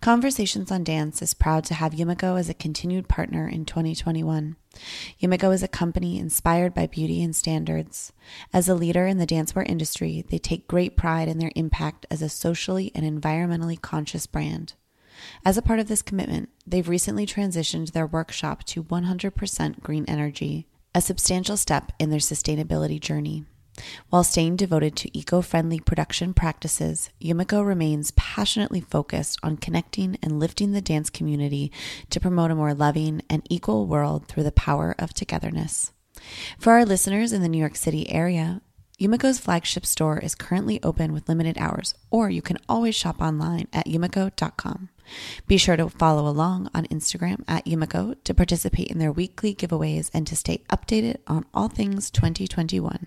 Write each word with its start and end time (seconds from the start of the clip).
Conversations 0.00 0.70
on 0.70 0.84
Dance 0.84 1.20
is 1.22 1.34
proud 1.34 1.64
to 1.64 1.74
have 1.74 1.92
Yumiko 1.92 2.38
as 2.38 2.48
a 2.48 2.54
continued 2.54 3.08
partner 3.08 3.48
in 3.48 3.64
2021. 3.64 4.54
Yumiko 5.20 5.52
is 5.52 5.64
a 5.64 5.68
company 5.68 6.20
inspired 6.20 6.72
by 6.72 6.86
beauty 6.86 7.20
and 7.20 7.34
standards. 7.34 8.12
As 8.52 8.68
a 8.68 8.76
leader 8.76 9.06
in 9.06 9.18
the 9.18 9.26
dancewear 9.26 9.68
industry, 9.68 10.24
they 10.30 10.38
take 10.38 10.68
great 10.68 10.96
pride 10.96 11.26
in 11.26 11.38
their 11.38 11.50
impact 11.56 12.06
as 12.12 12.22
a 12.22 12.28
socially 12.28 12.92
and 12.94 13.04
environmentally 13.04 13.80
conscious 13.80 14.28
brand. 14.28 14.74
As 15.44 15.56
a 15.56 15.62
part 15.62 15.80
of 15.80 15.88
this 15.88 16.00
commitment, 16.00 16.48
they've 16.64 16.88
recently 16.88 17.26
transitioned 17.26 17.90
their 17.90 18.06
workshop 18.06 18.62
to 18.66 18.84
100% 18.84 19.82
green 19.82 20.04
energy, 20.06 20.68
a 20.94 21.00
substantial 21.00 21.56
step 21.56 21.90
in 21.98 22.10
their 22.10 22.20
sustainability 22.20 23.00
journey. 23.00 23.46
While 24.10 24.24
staying 24.24 24.56
devoted 24.56 24.96
to 24.96 25.18
eco 25.18 25.40
friendly 25.40 25.80
production 25.80 26.34
practices, 26.34 27.10
Yumiko 27.20 27.64
remains 27.66 28.10
passionately 28.12 28.80
focused 28.80 29.38
on 29.42 29.56
connecting 29.56 30.18
and 30.22 30.38
lifting 30.38 30.72
the 30.72 30.80
dance 30.80 31.10
community 31.10 31.72
to 32.10 32.20
promote 32.20 32.50
a 32.50 32.54
more 32.54 32.74
loving 32.74 33.22
and 33.28 33.42
equal 33.48 33.86
world 33.86 34.26
through 34.26 34.44
the 34.44 34.52
power 34.52 34.94
of 34.98 35.14
togetherness. 35.14 35.92
For 36.58 36.72
our 36.72 36.84
listeners 36.84 37.32
in 37.32 37.42
the 37.42 37.48
New 37.48 37.58
York 37.58 37.76
City 37.76 38.10
area, 38.10 38.60
Yumiko's 39.00 39.38
flagship 39.38 39.86
store 39.86 40.18
is 40.18 40.34
currently 40.34 40.82
open 40.82 41.12
with 41.12 41.28
limited 41.28 41.56
hours, 41.58 41.94
or 42.10 42.28
you 42.28 42.42
can 42.42 42.58
always 42.68 42.96
shop 42.96 43.20
online 43.20 43.68
at 43.72 43.86
yumiko.com. 43.86 44.88
Be 45.46 45.56
sure 45.56 45.76
to 45.76 45.88
follow 45.88 46.28
along 46.28 46.68
on 46.74 46.84
Instagram 46.86 47.42
at 47.48 47.64
Yumiko 47.64 48.16
to 48.24 48.34
participate 48.34 48.88
in 48.88 48.98
their 48.98 49.12
weekly 49.12 49.54
giveaways 49.54 50.10
and 50.12 50.26
to 50.26 50.36
stay 50.36 50.64
updated 50.68 51.18
on 51.26 51.46
all 51.54 51.68
things 51.68 52.10
2021. 52.10 53.06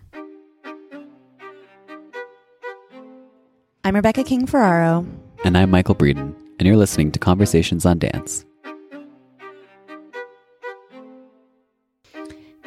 I'm 3.84 3.96
Rebecca 3.96 4.24
King 4.24 4.46
Ferraro. 4.46 5.08
And 5.44 5.58
I'm 5.58 5.72
Michael 5.72 5.96
Breeden, 5.96 6.36
and 6.60 6.68
you're 6.68 6.78
listening 6.78 7.12
to 7.14 7.20
Conversations 7.20 7.84
on 7.84 7.98
Dance. 7.98 8.46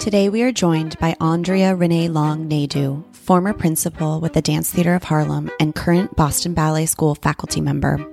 Today 0.00 0.28
we 0.28 0.42
are 0.42 0.50
joined 0.50 0.98
by 0.98 1.14
Andrea 1.20 1.76
Renee 1.76 2.08
Long 2.08 2.48
Naidu, 2.48 3.04
former 3.12 3.52
principal 3.52 4.20
with 4.20 4.32
the 4.32 4.42
Dance 4.42 4.72
Theater 4.72 4.96
of 4.96 5.04
Harlem 5.04 5.52
and 5.60 5.72
current 5.72 6.16
Boston 6.16 6.52
Ballet 6.52 6.86
School 6.86 7.14
faculty 7.14 7.60
member. 7.60 8.04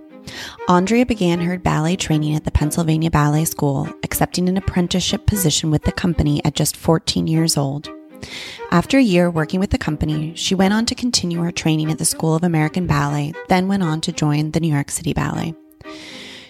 Andrea 0.70 1.04
began 1.08 1.42
her 1.42 1.58
ballet 1.58 1.96
training 1.96 2.36
at 2.36 2.46
the 2.46 2.52
Pennsylvania 2.52 3.10
Ballet 3.10 3.46
School, 3.46 3.90
accepting 4.04 4.48
an 4.48 4.58
apprenticeship 4.58 5.26
position 5.26 5.72
with 5.72 5.82
the 5.86 5.92
company 5.92 6.40
at 6.46 6.54
just 6.54 6.78
14 6.78 7.26
years 7.26 7.58
old. 7.58 7.90
After 8.72 8.98
a 8.98 9.04
year 9.04 9.30
working 9.30 9.60
with 9.60 9.72
the 9.72 9.78
company, 9.78 10.34
she 10.36 10.56
went 10.56 10.74
on 10.74 10.86
to 10.88 10.96
continue 10.96 11.42
her 11.42 11.52
training 11.52 11.92
at 11.92 11.98
the 11.98 12.06
School 12.06 12.36
of 12.36 12.44
American 12.44 12.88
Ballet, 12.88 13.34
then 13.50 13.68
went 13.68 13.84
on 13.84 14.02
to 14.02 14.12
join 14.12 14.52
the 14.52 14.60
New 14.60 14.72
York 14.72 14.92
City 14.92 15.14
Ballet. 15.14 15.54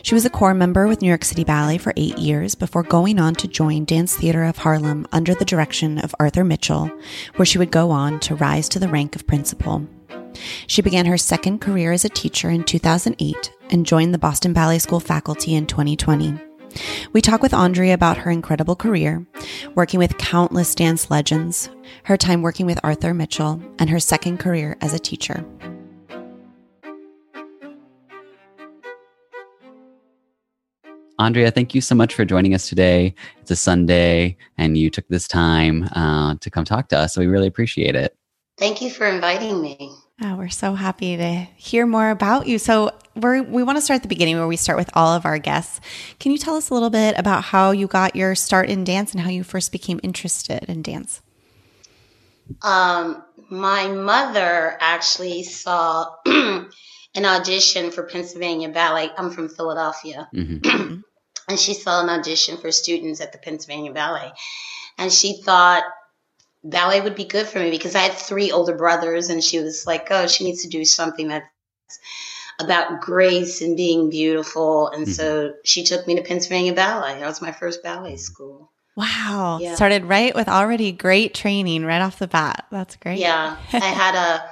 She 0.04 0.16
was 0.16 0.26
a 0.26 0.30
corps 0.30 0.54
member 0.54 0.88
with 0.88 1.02
New 1.02 1.08
York 1.08 1.24
City 1.24 1.44
Ballet 1.44 1.78
for 1.78 1.94
eight 1.96 2.18
years 2.18 2.56
before 2.56 2.84
going 2.84 3.20
on 3.20 3.36
to 3.36 3.48
join 3.48 3.86
Dance 3.86 4.16
Theater 4.16 4.44
of 4.44 4.58
Harlem 4.58 5.08
under 5.12 5.36
the 5.36 5.46
direction 5.46 6.00
of 6.00 6.16
Arthur 6.20 6.44
Mitchell, 6.44 6.90
where 7.36 7.46
she 7.46 7.58
would 7.58 7.72
go 7.72 7.92
on 7.92 8.20
to 8.22 8.36
rise 8.36 8.68
to 8.70 8.80
the 8.80 8.90
rank 8.90 9.16
of 9.16 9.28
principal. 9.28 9.88
She 10.66 10.82
began 10.82 11.06
her 11.06 11.18
second 11.18 11.60
career 11.60 11.92
as 11.92 12.06
a 12.06 12.10
teacher 12.10 12.50
in 12.50 12.64
2008 12.64 13.52
and 13.70 13.86
joined 13.86 14.14
the 14.14 14.18
Boston 14.18 14.54
Ballet 14.54 14.80
School 14.80 15.00
faculty 15.00 15.54
in 15.54 15.68
2020. 15.68 16.51
We 17.14 17.22
talk 17.22 17.42
with 17.42 17.54
Andrea 17.54 17.94
about 17.94 18.18
her 18.18 18.32
incredible 18.32 18.76
career, 18.76 19.26
working 19.76 19.98
with 20.00 20.18
countless 20.18 20.74
dance 20.76 21.12
legends, 21.12 21.70
her 22.06 22.18
time 22.18 22.42
working 22.42 22.66
with 22.66 22.80
Arthur 22.84 23.14
Mitchell, 23.14 23.62
and 23.80 23.90
her 23.90 24.00
second 24.00 24.38
career 24.40 24.78
as 24.82 24.94
a 24.94 25.00
teacher. 25.00 25.46
Andrea, 31.20 31.52
thank 31.52 31.76
you 31.76 31.82
so 31.82 31.94
much 31.94 32.16
for 32.16 32.26
joining 32.26 32.56
us 32.56 32.68
today. 32.68 33.14
It's 33.42 33.52
a 33.52 33.56
Sunday, 33.56 34.38
and 34.58 34.76
you 34.76 34.90
took 34.90 35.08
this 35.08 35.28
time 35.28 35.84
uh, 35.96 36.36
to 36.42 36.50
come 36.50 36.66
talk 36.66 36.88
to 36.90 36.98
us, 36.98 37.14
so 37.14 37.22
we 37.22 37.28
really 37.28 37.48
appreciate 37.48 37.96
it. 37.96 38.18
Thank 38.58 38.82
you 38.82 38.90
for 38.90 39.08
inviting 39.08 39.62
me. 39.62 39.96
Oh, 40.22 40.36
we're 40.36 40.50
so 40.50 40.76
happy 40.76 41.18
to 41.18 41.48
hear 41.56 41.86
more 41.88 42.10
about 42.12 42.48
you. 42.48 42.60
So, 42.60 42.92
we're, 43.16 43.42
we 43.42 43.64
want 43.64 43.78
to 43.78 43.82
start 43.82 43.98
at 43.98 44.02
the 44.04 44.08
beginning 44.08 44.38
where 44.38 44.48
we 44.48 44.56
start 44.56 44.78
with 44.78 44.90
all 44.94 45.14
of 45.14 45.26
our 45.26 45.38
guests. 45.38 45.82
Can 46.20 46.32
you 46.32 46.38
tell 46.38 46.56
us 46.56 46.70
a 46.70 46.74
little 46.74 46.90
bit 46.90 47.18
about 47.18 47.44
how 47.44 47.72
you 47.72 47.88
got 47.88 48.16
your 48.16 48.36
start 48.36 48.70
in 48.70 48.84
dance 48.84 49.12
and 49.12 49.22
how 49.22 49.30
you 49.30 49.44
first 49.44 49.72
became 49.72 50.00
interested 50.04 50.64
in 50.70 50.82
dance? 50.82 51.22
Um, 52.62 53.24
my 53.50 53.88
mother 53.88 54.78
actually 54.80 55.44
saw 55.44 56.16
an 56.26 56.70
audition 57.18 57.92
for 57.92 58.04
Pennsylvania 58.04 58.70
Ballet. 58.70 59.10
I'm 59.18 59.32
from 59.32 59.50
Philadelphia. 59.50 60.30
Mm-hmm. 60.36 61.02
and 61.50 61.60
she 61.60 61.74
saw 61.74 62.02
an 62.02 62.10
audition 62.10 62.58
for 62.58 62.72
students 62.72 63.20
at 63.20 63.32
the 63.32 63.38
Pennsylvania 63.38 63.92
Ballet. 63.92 64.32
And 64.98 65.12
she 65.12 65.42
thought 65.42 65.84
ballet 66.64 67.02
would 67.02 67.16
be 67.16 67.26
good 67.26 67.48
for 67.48 67.60
me 67.60 67.72
because 67.72 67.96
I 67.96 68.00
had 68.00 68.14
three 68.14 68.52
older 68.52 68.76
brothers, 68.76 69.30
and 69.30 69.44
she 69.44 69.60
was 69.60 69.86
like, 69.86 70.08
oh, 70.12 70.28
she 70.28 70.44
needs 70.44 70.64
to 70.64 70.70
do 70.70 70.86
something 70.86 71.28
that's 71.28 71.48
about 72.60 73.02
grace 73.02 73.62
and 73.62 73.76
being 73.76 74.10
beautiful. 74.10 74.90
And 74.90 75.04
mm-hmm. 75.04 75.12
so 75.14 75.54
she 75.64 75.84
took 75.84 76.08
me 76.08 76.16
to 76.16 76.22
Pennsylvania 76.22 76.74
Ballet. 76.74 77.20
That 77.20 77.28
was 77.28 77.42
my 77.42 77.52
first 77.52 77.84
ballet 77.84 78.18
school. 78.18 78.72
Wow. 78.96 79.60
Yeah. 79.62 79.76
Started 79.76 80.06
right 80.06 80.36
with 80.36 80.48
already 80.48 80.92
great 80.92 81.34
training 81.34 81.86
right 81.86 82.02
off 82.02 82.20
the 82.20 82.28
bat. 82.28 82.68
That's 82.72 82.96
great. 82.98 83.20
Yeah. 83.20 83.58
I 83.74 83.78
had 83.80 84.16
a 84.16 84.50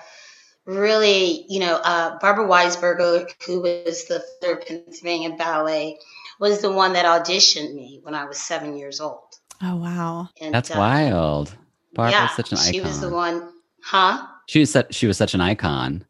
really, 0.66 1.45
you 1.50 1.60
know, 1.60 1.75
uh, 1.75 2.18
Barbara 2.19 2.48
Weisberger, 2.48 3.30
who 3.45 3.62
was 3.62 4.06
the 4.06 4.24
third 4.42 4.66
Pennsylvania 4.66 5.36
Ballet, 5.38 5.98
was 6.39 6.62
the 6.62 6.72
one 6.72 6.94
that 6.94 7.06
auditioned 7.06 7.75
me 7.75 8.00
when 8.01 8.16
I 8.16 8.25
was 8.25 8.39
seven 8.39 8.78
years 8.78 9.01
old. 9.01 9.19
Oh, 9.62 9.75
wow. 9.75 10.30
And, 10.39 10.54
That's 10.54 10.72
uh, 10.72 10.75
wild. 10.78 11.56
Barbara's 12.00 12.13
yeah, 12.13 12.36
such 12.36 12.51
an 12.51 12.57
icon. 12.57 12.74
She 12.74 12.81
was 12.81 13.01
the 13.01 13.10
one, 13.10 13.54
huh? 13.84 14.25
She 14.48 14.60
was 14.60 14.72
such, 14.72 14.94
she 14.94 15.07
was 15.07 15.18
such 15.18 15.34
an 15.34 15.42
icon. 15.42 16.06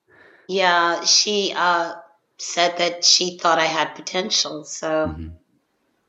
Yeah, 0.48 1.04
she 1.04 1.54
uh, 1.56 1.94
said 2.38 2.78
that 2.78 3.04
she 3.04 3.38
thought 3.38 3.60
I 3.60 3.66
had 3.66 3.96
potential. 3.96 4.64
So, 4.64 5.08
mm-hmm. 5.08 5.28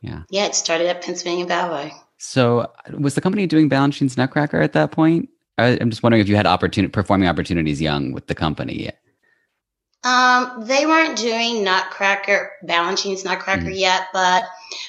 yeah, 0.01 0.23
yeah, 0.31 0.47
it 0.47 0.55
started 0.55 0.89
at 0.89 1.03
Pennsylvania 1.03 1.47
Ballet. 1.47 1.93
So, 2.19 2.71
was 2.99 3.15
the 3.15 3.21
company 3.21 3.47
doing 3.47 3.69
Balanchine's 3.69 4.17
Nutcracker 4.17 4.61
at 4.61 4.73
that 4.75 4.93
point? 4.93 5.29
I, 5.59 5.79
I'm 5.81 5.91
just 5.91 6.03
wondering 6.03 6.21
if 6.21 6.29
you 6.29 6.37
had 6.37 6.47
opportunity 6.47 6.91
performing 6.91 7.29
opportunities 7.29 7.81
young 7.81 8.13
with 8.13 8.27
the 8.27 8.35
company. 8.35 8.91
Um, 10.03 10.65
they 10.65 10.87
weren't 10.87 11.19
doing 11.19 11.63
Nutcracker, 11.63 12.53
Balanchine's 12.63 13.25
Nutcracker 13.25 13.67
Mhm. 13.67 13.79
yet, 13.79 14.07
but 14.15 14.45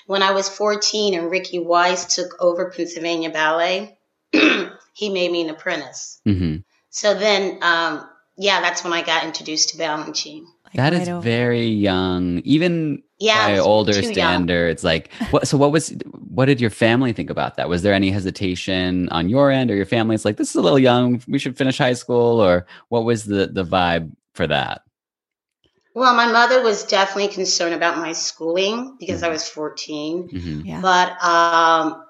when 0.08 0.24
I 0.24 0.32
was 0.32 0.48
14 0.48 1.14
and 1.14 1.30
Ricky 1.30 1.60
Weiss 1.60 2.16
took 2.16 2.34
over 2.40 2.72
Pennsylvania 2.72 3.30
Ballet, 3.30 3.98
he 5.02 5.10
made 5.10 5.32
me 5.32 5.42
an 5.42 5.50
apprentice. 5.50 6.22
hmm 6.26 6.58
So 6.92 7.14
then, 7.16 7.58
um, 7.64 8.08
yeah, 8.38 8.62
that's 8.62 8.84
when 8.84 8.94
I 8.94 9.02
got 9.02 9.24
introduced 9.24 9.70
to 9.70 9.78
Balanchine. 9.78 10.44
Like, 10.66 10.76
That 10.76 10.94
over- 11.10 11.22
very 11.22 11.66
young, 11.68 12.40
even 12.46 13.02
Yeah, 13.18 13.48
by 13.48 13.58
older 13.58 13.94
too 13.94 14.02
young. 14.02 14.14
standards. 14.14 14.84
Like, 14.84 15.12
what? 15.32 15.48
So, 15.48 15.58
what 15.58 15.72
was? 15.72 15.90
What 16.38 16.46
did 16.46 16.62
your 16.62 16.70
family 16.70 17.14
think 17.14 17.30
about 17.30 17.56
that? 17.58 17.68
Was 17.68 17.82
there 17.82 17.94
any 17.94 18.10
hesitation 18.12 19.10
on 19.10 19.28
your 19.28 19.50
end, 19.52 19.70
or 19.72 19.76
your 19.76 19.86
family's 19.98 20.24
like, 20.24 20.38
"This 20.38 20.50
is 20.52 20.56
a 20.56 20.62
little 20.62 20.80
young. 20.80 21.22
We 21.28 21.40
should 21.40 21.58
finish 21.58 21.78
high 21.80 21.94
school," 22.04 22.40
or 22.40 22.66
what 22.90 23.04
was 23.04 23.26
the 23.26 23.48
the 23.48 23.66
vibe 23.66 24.12
for 24.34 24.46
that? 24.48 24.82
Well, 25.94 26.16
my 26.16 26.32
mother 26.32 26.62
was 26.64 26.84
definitely 26.86 27.34
concerned 27.34 27.74
about 27.76 27.98
my 27.98 28.14
schooling 28.14 28.96
because 29.00 29.24
I 29.24 29.30
was 29.30 29.50
14. 29.50 30.30
hmm 30.30 30.62
Yeah. 30.64 30.80
But 30.82 31.22
um, 31.22 32.04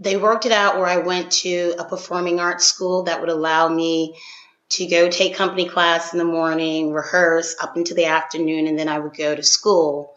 they 0.00 0.16
worked 0.16 0.46
it 0.46 0.52
out 0.52 0.76
where 0.76 0.86
I 0.86 0.96
went 0.96 1.30
to 1.44 1.74
a 1.78 1.84
performing 1.84 2.40
arts 2.40 2.64
school 2.64 3.04
that 3.04 3.20
would 3.20 3.28
allow 3.28 3.68
me 3.68 4.16
to 4.70 4.86
go 4.86 5.10
take 5.10 5.34
company 5.34 5.68
class 5.68 6.12
in 6.12 6.18
the 6.18 6.24
morning, 6.24 6.92
rehearse 6.92 7.54
up 7.60 7.76
into 7.76 7.92
the 7.92 8.06
afternoon, 8.06 8.66
and 8.66 8.78
then 8.78 8.88
I 8.88 8.98
would 8.98 9.14
go 9.14 9.34
to 9.34 9.42
school. 9.42 10.16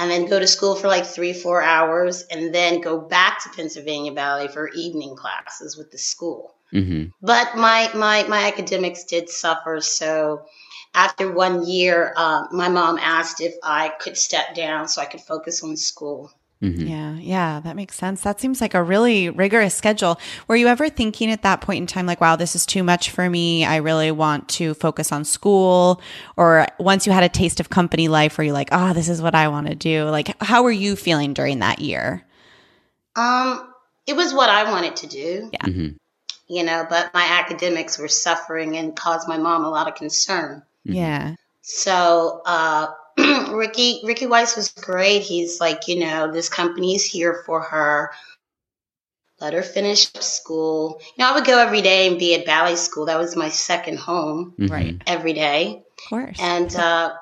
And 0.00 0.10
then 0.10 0.26
go 0.26 0.38
to 0.38 0.46
school 0.46 0.76
for 0.76 0.86
like 0.86 1.04
three, 1.04 1.32
four 1.32 1.60
hours, 1.60 2.22
and 2.30 2.54
then 2.54 2.80
go 2.80 3.00
back 3.00 3.42
to 3.42 3.50
Pennsylvania 3.50 4.12
Ballet 4.12 4.46
for 4.46 4.68
evening 4.68 5.16
classes 5.16 5.76
with 5.76 5.90
the 5.90 5.98
school. 5.98 6.54
hmm 6.70 7.06
But 7.20 7.56
my 7.56 7.90
my 7.94 8.22
my 8.28 8.46
academics 8.46 9.04
did 9.04 9.28
suffer. 9.28 9.80
So 9.80 10.46
after 10.94 11.32
one 11.32 11.66
year, 11.66 12.14
uh, 12.16 12.44
my 12.52 12.68
mom 12.68 12.98
asked 12.98 13.40
if 13.40 13.54
I 13.62 13.88
could 14.00 14.16
step 14.16 14.54
down 14.54 14.86
so 14.86 15.02
I 15.02 15.06
could 15.06 15.20
focus 15.20 15.64
on 15.64 15.76
school. 15.76 16.30
Hmm 16.60 16.86
Yeah, 16.86 17.14
yeah, 17.14 17.60
that 17.60 17.76
makes 17.76 17.96
sense. 17.96 18.22
That 18.22 18.40
seems 18.40 18.60
like 18.60 18.74
a 18.74 18.82
really 18.82 19.30
rigorous 19.30 19.74
schedule. 19.74 20.18
Were 20.48 20.56
you 20.56 20.66
ever 20.66 20.88
thinking 20.88 21.30
at 21.30 21.42
that 21.42 21.60
point 21.60 21.78
in 21.82 21.86
time, 21.86 22.06
like, 22.06 22.20
wow, 22.20 22.36
this 22.36 22.56
is 22.56 22.66
too 22.66 22.82
much 22.82 23.10
for 23.10 23.28
me? 23.30 23.64
I 23.64 23.76
really 23.76 24.10
want 24.10 24.48
to 24.50 24.74
focus 24.74 25.12
on 25.12 25.24
school? 25.24 26.00
Or 26.36 26.66
once 26.78 27.06
you 27.06 27.12
had 27.12 27.22
a 27.22 27.28
taste 27.28 27.60
of 27.60 27.70
company 27.70 28.08
life, 28.08 28.38
were 28.38 28.44
you 28.44 28.52
like, 28.52 28.70
oh, 28.72 28.92
this 28.92 29.08
is 29.08 29.22
what 29.22 29.34
I 29.34 29.48
want 29.48 29.68
to 29.68 29.74
do? 29.74 30.04
Like, 30.04 30.40
how 30.42 30.62
were 30.64 30.72
you 30.72 30.96
feeling 30.96 31.32
during 31.32 31.60
that 31.60 31.78
year? 31.80 32.24
Um, 33.16 33.72
it 34.06 34.16
was 34.16 34.32
what 34.34 34.48
I 34.48 34.70
wanted 34.70 34.96
to 34.96 35.06
do, 35.06 35.50
Yeah. 35.52 35.64
hmm 35.66 35.88
you 36.50 36.64
know, 36.64 36.86
but 36.88 37.12
my 37.12 37.24
academics 37.24 37.98
were 37.98 38.08
suffering 38.08 38.78
and 38.78 38.96
caused 38.96 39.28
my 39.28 39.36
mom 39.36 39.64
a 39.64 39.68
lot 39.68 39.86
of 39.86 39.94
concern. 39.94 40.62
Yeah. 40.82 41.34
So, 41.60 42.40
uh, 42.46 42.86
Ricky, 43.52 44.00
Ricky 44.04 44.26
Weiss 44.26 44.56
was 44.56 44.68
great. 44.70 45.22
He's 45.22 45.60
like, 45.60 45.88
you 45.88 45.98
know, 45.98 46.32
this 46.32 46.48
company 46.48 46.94
is 46.94 47.04
here 47.04 47.42
for 47.46 47.60
her. 47.60 48.10
Let 49.40 49.52
her 49.52 49.62
finish 49.62 50.12
school. 50.14 51.00
You 51.16 51.24
know, 51.24 51.30
I 51.30 51.34
would 51.34 51.44
go 51.44 51.58
every 51.58 51.80
day 51.80 52.08
and 52.08 52.18
be 52.18 52.34
at 52.34 52.44
ballet 52.44 52.76
school. 52.76 53.06
That 53.06 53.18
was 53.18 53.36
my 53.36 53.48
second 53.48 53.98
home 53.98 54.54
Mhm. 54.58 54.70
Right. 54.70 55.02
every 55.06 55.32
day. 55.32 55.82
Of 55.98 56.08
course. 56.08 56.38
And, 56.40 56.74
uh, 56.74 57.12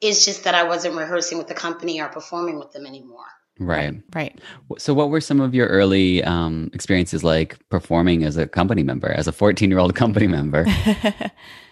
it's 0.00 0.24
just 0.24 0.44
that 0.44 0.54
I 0.54 0.64
wasn't 0.64 0.96
rehearsing 0.96 1.38
with 1.38 1.48
the 1.48 1.54
company 1.54 2.00
or 2.00 2.08
performing 2.08 2.58
with 2.58 2.72
them 2.72 2.86
anymore. 2.86 3.24
Right. 3.58 3.94
right. 4.14 4.38
So, 4.76 4.92
what 4.92 5.08
were 5.08 5.20
some 5.22 5.40
of 5.40 5.54
your 5.54 5.66
early 5.68 6.22
um, 6.22 6.70
experiences 6.74 7.24
like 7.24 7.56
performing 7.70 8.22
as 8.22 8.36
a 8.36 8.46
company 8.46 8.82
member, 8.82 9.10
as 9.10 9.26
a 9.26 9.32
14 9.32 9.70
year 9.70 9.78
old 9.78 9.94
company 9.94 10.26
member? 10.26 10.66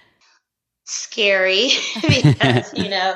scary 0.84 1.70
because 2.02 2.72
you 2.74 2.88
know 2.88 3.14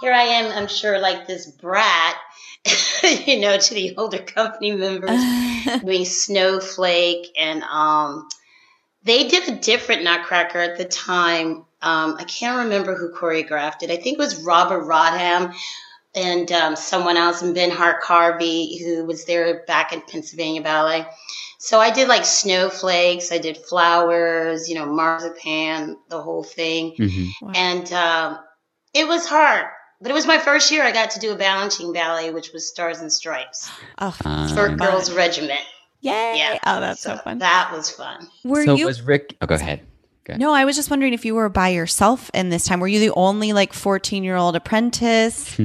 here 0.00 0.12
i 0.12 0.22
am 0.22 0.50
i'm 0.52 0.68
sure 0.68 0.98
like 0.98 1.26
this 1.26 1.46
brat 1.46 2.16
you 3.26 3.40
know 3.40 3.58
to 3.58 3.74
the 3.74 3.94
older 3.96 4.18
company 4.18 4.72
members 4.72 5.20
doing 5.84 6.04
snowflake 6.04 7.28
and 7.38 7.62
um 7.64 8.28
they 9.04 9.28
did 9.28 9.48
a 9.48 9.58
different 9.58 10.04
nutcracker 10.04 10.58
at 10.58 10.78
the 10.78 10.84
time. 10.84 11.64
Um 11.82 12.16
i 12.18 12.24
can't 12.24 12.64
remember 12.64 12.94
who 12.94 13.12
choreographed 13.12 13.82
it. 13.82 13.90
I 13.90 13.96
think 13.96 14.14
it 14.14 14.18
was 14.18 14.42
robert 14.44 14.84
rodham 14.84 15.54
and 16.14 16.52
um, 16.52 16.76
someone 16.76 17.16
else 17.16 17.42
and 17.42 17.54
Ben 17.54 17.70
Harkarvy 17.70 18.78
who 18.82 19.04
was 19.04 19.24
there 19.24 19.64
back 19.66 19.92
at 19.92 20.06
pennsylvania 20.08 20.62
ballet 20.62 21.06
so 21.62 21.78
I 21.78 21.92
did 21.92 22.08
like 22.08 22.24
snowflakes, 22.24 23.30
I 23.30 23.38
did 23.38 23.56
flowers, 23.56 24.68
you 24.68 24.74
know, 24.74 24.84
marzipan, 24.84 25.96
the 26.08 26.20
whole 26.20 26.42
thing. 26.42 26.92
hmm 26.96 27.26
Wow. 27.40 27.52
And 27.54 27.92
um, 27.92 28.38
it 28.92 29.06
was 29.06 29.28
hard. 29.28 29.66
But 30.00 30.10
it 30.10 30.14
was 30.14 30.26
my 30.26 30.38
first 30.38 30.72
year 30.72 30.82
I 30.82 30.90
got 30.90 31.10
to 31.12 31.20
do 31.20 31.30
a 31.30 31.36
Balanchine 31.36 31.94
ballet, 31.94 32.32
which 32.32 32.52
was 32.52 32.68
Stars 32.68 32.98
and 32.98 33.12
Stripes 33.12 33.70
oh, 34.00 34.12
Uh, 34.24 34.48
for 34.48 34.66
Fun. 34.70 34.76
Girls 34.76 35.12
Regiment. 35.12 35.60
yay. 36.00 36.34
Yeah. 36.36 36.58
Oh, 36.66 36.80
that's 36.80 37.00
so, 37.00 37.16
fun. 37.18 37.38
That 37.38 37.70
was 37.72 37.88
fun. 37.88 38.26
were 38.42 38.64
so, 38.64 38.74
you? 38.74 38.86
was 38.86 39.00
Rick? 39.00 39.36
Oh, 39.40 39.46
go 39.46 39.54
ahead. 39.54 39.86
Go 40.24 40.32
ahead. 40.32 40.40
no, 40.40 40.52
I 40.52 40.64
was 40.64 40.74
just 40.74 40.90
wondering 40.90 41.12
if 41.12 41.24
you 41.24 41.36
were 41.36 41.48
by 41.48 41.68
yourself 41.68 42.28
in 42.34 42.48
this 42.48 42.64
time. 42.64 42.80
Were 42.80 42.88
you 42.88 42.98
the 42.98 43.12
only 43.14 43.52
like 43.52 43.72
14 43.72 44.24
year 44.24 44.34
old 44.34 44.56
apprentice? 44.56 45.56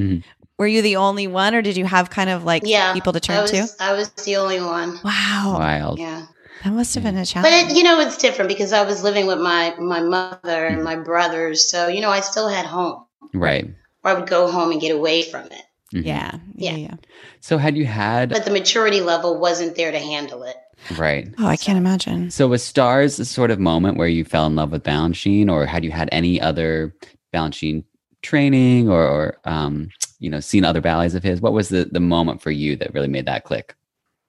Were 0.57 0.68
you 0.68 0.81
the 0.81 0.95
only 0.95 1.27
one, 1.27 1.54
or 1.54 1.62
did 1.62 1.77
you 1.77 1.86
have 1.86 2.09
kind 2.09 2.30
of 2.30 2.44
like 2.44 2.63
Yeah. 2.65 2.94
people 2.94 3.13
to 3.13 3.18
I 3.18 3.19
turn 3.19 3.42
was, 3.44 3.51
to? 3.51 3.83
I 3.83 3.94
was 3.94 4.09
the 4.09 4.38
only 4.38 4.59
one. 4.59 5.00
Wow. 5.04 5.56
Wild. 5.59 6.00
Yeah. 6.00 6.25
That 6.63 6.74
must 6.74 6.95
have 6.95 7.04
been 7.04 7.15
a 7.15 7.19
But 7.19 7.27
challenge. 7.27 7.71
it, 7.71 7.77
you 7.77 7.83
know, 7.83 8.00
it's 8.00 8.18
different 8.18 8.50
because 8.50 8.74
I 8.74 8.83
was 8.83 9.04
living 9.04 9.27
with 9.27 9.38
my, 9.39 9.75
my 9.77 10.00
mother 10.01 10.65
and 10.65 10.83
my 10.83 10.95
brothers. 10.95 11.69
So, 11.69 11.88
you 11.88 12.01
know, 12.01 12.09
I 12.09 12.21
still 12.21 12.48
had 12.50 12.65
home. 12.65 13.06
Right. 13.36 13.69
Or 14.04 14.12
I 14.12 14.13
would 14.15 14.27
go 14.27 14.50
home 14.50 14.71
and 14.71 14.81
get 14.81 14.89
away 14.95 15.21
from 15.21 15.45
it. 15.45 15.62
Mhm. 15.94 16.06
yeah. 16.06 16.31
Yeah. 16.56 16.71
Yeah. 16.71 16.75
Yeah. 16.77 16.94
So, 17.39 17.59
had 17.59 17.77
you 17.77 17.86
had 17.86 18.30
But 18.30 18.44
the 18.45 18.51
maturity 18.51 19.00
level 19.01 19.39
wasn't 19.39 19.75
there 19.75 19.92
to 19.92 20.00
handle 20.00 20.42
it. 20.44 20.56
right? 20.98 21.27
Oh, 21.38 21.45
I 21.48 21.56
can't 21.56 21.77
imagine. 21.77 22.31
So, 22.31 22.48
was 22.48 22.63
Stars 22.63 23.18
the 23.18 23.25
sort 23.25 23.51
of 23.51 23.59
moment 23.59 23.98
where 23.98 24.07
you 24.07 24.25
fell 24.25 24.48
in 24.48 24.56
love 24.56 24.71
with 24.71 24.83
Balanchine, 24.83 25.50
or 25.51 25.65
had 25.68 25.86
you 25.86 25.92
had 25.92 26.09
any 26.12 26.42
other 26.42 26.94
Balanchine 27.33 27.83
training, 28.24 28.89
or, 28.89 29.01
or 29.07 29.38
um, 29.45 29.89
you 30.19 30.30
know, 30.30 30.40
seen 30.40 30.66
other 30.66 30.81
ballets 30.81 31.14
of 31.14 31.24
his? 31.24 31.42
What 31.42 31.54
was 31.54 31.69
the 31.69 31.86
the 31.92 32.00
moment 32.00 32.42
for 32.42 32.52
you 32.52 32.75
that 32.78 32.94
really 32.94 33.08
made 33.08 33.25
that 33.25 33.44
click? 33.44 33.75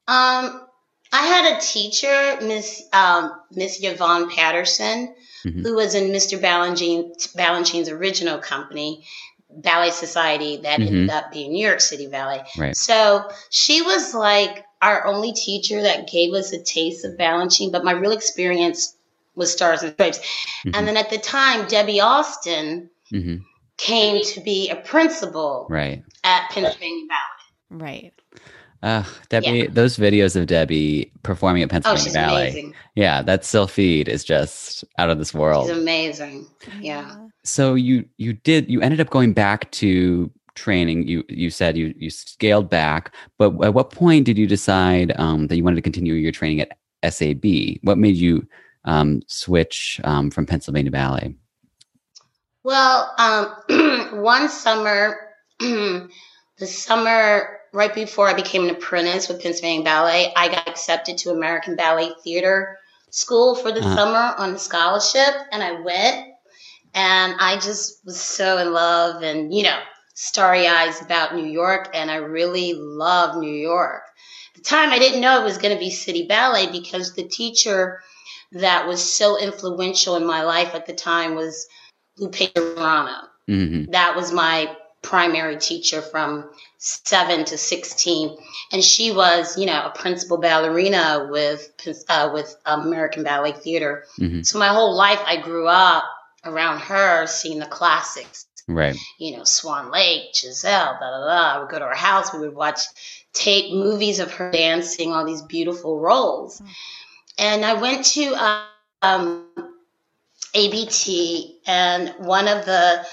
Um, 0.07 0.63
I 1.13 1.23
had 1.27 1.57
a 1.57 1.61
teacher, 1.61 2.39
Miss 2.43 2.83
um, 2.93 3.33
Miss 3.53 3.83
Yvonne 3.83 4.31
Patterson, 4.31 5.15
Mhm. 5.45 5.63
who 5.63 5.75
was 5.75 5.95
in 5.95 6.11
Mr. 6.11 6.39
Balanchine, 6.39 7.13
Balanchine's 7.37 7.89
original 7.89 8.39
company, 8.39 9.05
Ballet 9.51 9.91
Society, 9.91 10.59
that 10.59 10.81
ended 10.81 11.11
up 11.11 11.33
being 11.33 11.53
New 11.53 11.67
York 11.67 11.81
City 11.81 12.07
Ballet. 12.07 12.45
Right. 12.57 12.77
So 12.77 13.31
she 13.51 13.81
was 13.83 14.15
like 14.15 14.65
our 14.83 15.07
only 15.07 15.33
teacher 15.33 15.83
that 15.83 16.11
gave 16.11 16.35
us 16.35 16.53
a 16.53 16.63
taste 16.63 17.05
of 17.05 17.13
Balanchine, 17.17 17.73
but 17.73 17.85
my 17.85 17.93
real 17.93 18.13
experience 18.13 18.95
was 19.35 19.53
Stars 19.53 19.83
and 19.83 19.93
Stripes. 19.95 20.19
Mhm. 20.65 20.73
And 20.75 20.89
then 20.89 20.97
at 20.97 21.11
the 21.11 21.19
time, 21.19 21.67
Debbie 21.69 22.01
Austin 22.01 22.91
hmm 23.11 23.37
came 23.79 24.23
to 24.23 24.41
be 24.41 24.69
a 24.71 24.77
principal 24.77 25.67
Right. 25.71 26.03
at 26.25 26.51
Pennsylvania 26.51 27.07
Ballet. 27.09 27.83
Right. 27.85 28.13
Uh, 28.81 29.03
Debbie, 29.29 29.67
those 29.67 29.97
videos 29.99 30.37
of 30.37 30.47
Debbie 30.47 31.11
performing 31.25 31.63
at 31.65 31.69
Oh, 31.69 31.71
Pennsylvania 31.73 32.05
she's 32.05 32.13
Ballet. 32.15 32.43
amazing. 32.51 32.75
Yeah, 32.95 33.23
that 33.23 33.45
still 33.45 33.67
feed 33.67 34.09
is 34.09 34.23
just 34.23 34.85
out 34.99 35.11
of 35.11 35.19
this 35.19 35.35
world. 35.35 35.69
She's 35.69 35.77
amazing. 35.77 36.47
Yeah. 36.81 37.17
so 37.45 37.75
you 37.75 38.05
you 38.19 38.35
did 38.35 38.69
you 38.71 38.81
ended 38.81 39.01
up 39.01 39.11
going 39.11 39.33
back 39.33 39.69
to 39.73 40.31
training 40.55 41.07
you 41.09 41.25
you 41.29 41.51
said 41.51 41.77
you 41.77 41.95
you 41.99 42.11
scaled 42.11 42.69
back 42.69 43.15
but 43.39 43.51
at 43.65 43.75
what 43.75 43.91
point 43.91 44.25
did 44.27 44.37
you 44.37 44.45
decide 44.47 45.13
um, 45.19 45.47
that 45.47 45.57
you 45.57 45.63
wanted 45.63 45.77
to 45.77 45.83
continue 45.83 46.15
your 46.15 46.33
training 46.33 46.61
at 46.61 47.13
sab 47.15 47.45
what 47.83 47.97
made 47.97 48.17
you 48.17 48.45
um, 48.85 49.23
switch 49.29 50.01
um, 50.03 50.31
from 50.33 50.45
pennsylvania 50.47 50.91
ballet 50.91 51.33
Well, 52.69 53.15
um, 53.17 54.21
one 54.23 54.51
summer, 54.51 55.17
the 55.59 56.11
summer 56.67 57.61
right 57.73 57.95
before 57.95 58.29
I 58.29 58.35
became 58.35 58.65
an 58.65 58.69
apprentice 58.77 59.27
with 59.27 59.43
Pennsylvania 59.43 59.83
Ballet, 59.85 60.35
I 60.37 60.49
got 60.49 60.69
accepted 60.69 61.17
to 61.19 61.31
American 61.31 61.77
Ballet 61.77 62.11
Theater 62.23 62.79
School 63.09 63.55
for 63.55 63.73
the 63.73 63.81
Uh-huh. 63.81 63.97
summer 63.97 64.35
on 64.37 64.53
a 64.53 64.59
scholarship, 64.59 65.35
and 65.51 65.63
I 65.63 65.81
went. 65.81 66.27
And 66.93 67.37
I 67.41 67.55
just 67.55 68.05
was 68.05 68.21
so 68.21 68.59
in 68.59 68.75
love 68.75 69.23
and, 69.23 69.55
you 69.55 69.63
know, 69.63 69.81
starry 70.13 70.69
eyes 70.69 71.01
about 71.01 71.35
New 71.35 71.47
York. 71.47 71.89
And 71.95 72.11
I 72.11 72.17
really 72.17 72.75
love 72.75 73.35
New 73.39 73.51
York. 73.51 74.03
At 74.55 74.63
the 74.63 74.69
time, 74.69 74.91
I 74.91 74.99
didn't 74.99 75.23
know 75.23 75.41
it 75.41 75.45
was 75.45 75.57
going 75.57 75.73
to 75.73 75.81
be 75.81 75.89
City 75.89 76.27
Ballet 76.27 76.71
because 76.71 77.15
the 77.15 77.27
teacher 77.29 78.03
that 78.53 78.87
was 78.87 79.01
so 79.03 79.39
influential 79.39 80.17
in 80.17 80.27
my 80.27 80.43
life 80.43 80.75
at 80.75 80.85
the 80.85 80.95
time 80.95 81.35
was 81.35 81.67
Lupe 82.19 82.35
Serrano 82.57 83.29
hmm 83.47 83.85
that 83.91 84.15
was 84.15 84.33
my 84.33 84.77
primary 85.03 85.57
teacher 85.57 86.03
from 86.03 86.51
seven 86.79 87.45
to 87.47 87.57
16. 87.57 88.37
And 88.73 88.83
she 88.85 89.11
was, 89.11 89.57
you 89.57 89.67
know, 89.67 89.87
a 89.87 89.91
principal 89.91 90.37
ballerina 90.39 91.29
with, 91.31 91.71
uh, 92.09 92.31
with 92.33 92.57
American 92.67 93.23
Ballet 93.23 93.53
Theater. 93.53 94.05
Mhm. 94.19 94.45
So 94.45 94.59
my 94.59 94.69
whole 94.69 94.95
life, 94.95 95.21
I 95.25 95.37
grew 95.37 95.67
up 95.69 96.05
around 96.45 96.81
her 96.81 97.27
seeing 97.27 97.59
the 97.59 97.67
classics 97.67 98.47
Right. 98.69 98.97
you 99.19 99.35
know, 99.37 99.45
Swan 99.45 99.91
Lake, 99.91 100.35
Giselle, 100.35 100.97
blah 100.99 101.11
blah 101.11 101.25
blah 101.25 101.55
I 101.55 101.59
would 101.59 101.71
go 101.71 101.79
to 101.79 101.87
her 101.87 101.95
house. 101.95 102.33
We 102.35 102.41
would 102.41 102.55
watch 102.55 102.81
tape 103.33 103.73
movies 103.73 104.19
of 104.21 104.31
her 104.33 104.51
dancing 104.51 105.13
all 105.13 105.25
these 105.25 105.43
beautiful 105.43 105.99
roles. 105.99 106.61
And 107.39 107.65
I 107.65 107.75
went 107.75 108.05
to 108.07 108.35
um, 109.03 109.47
ABT, 110.55 111.61
and 111.67 112.15
one 112.19 112.49
of 112.49 112.65
the 112.65 113.07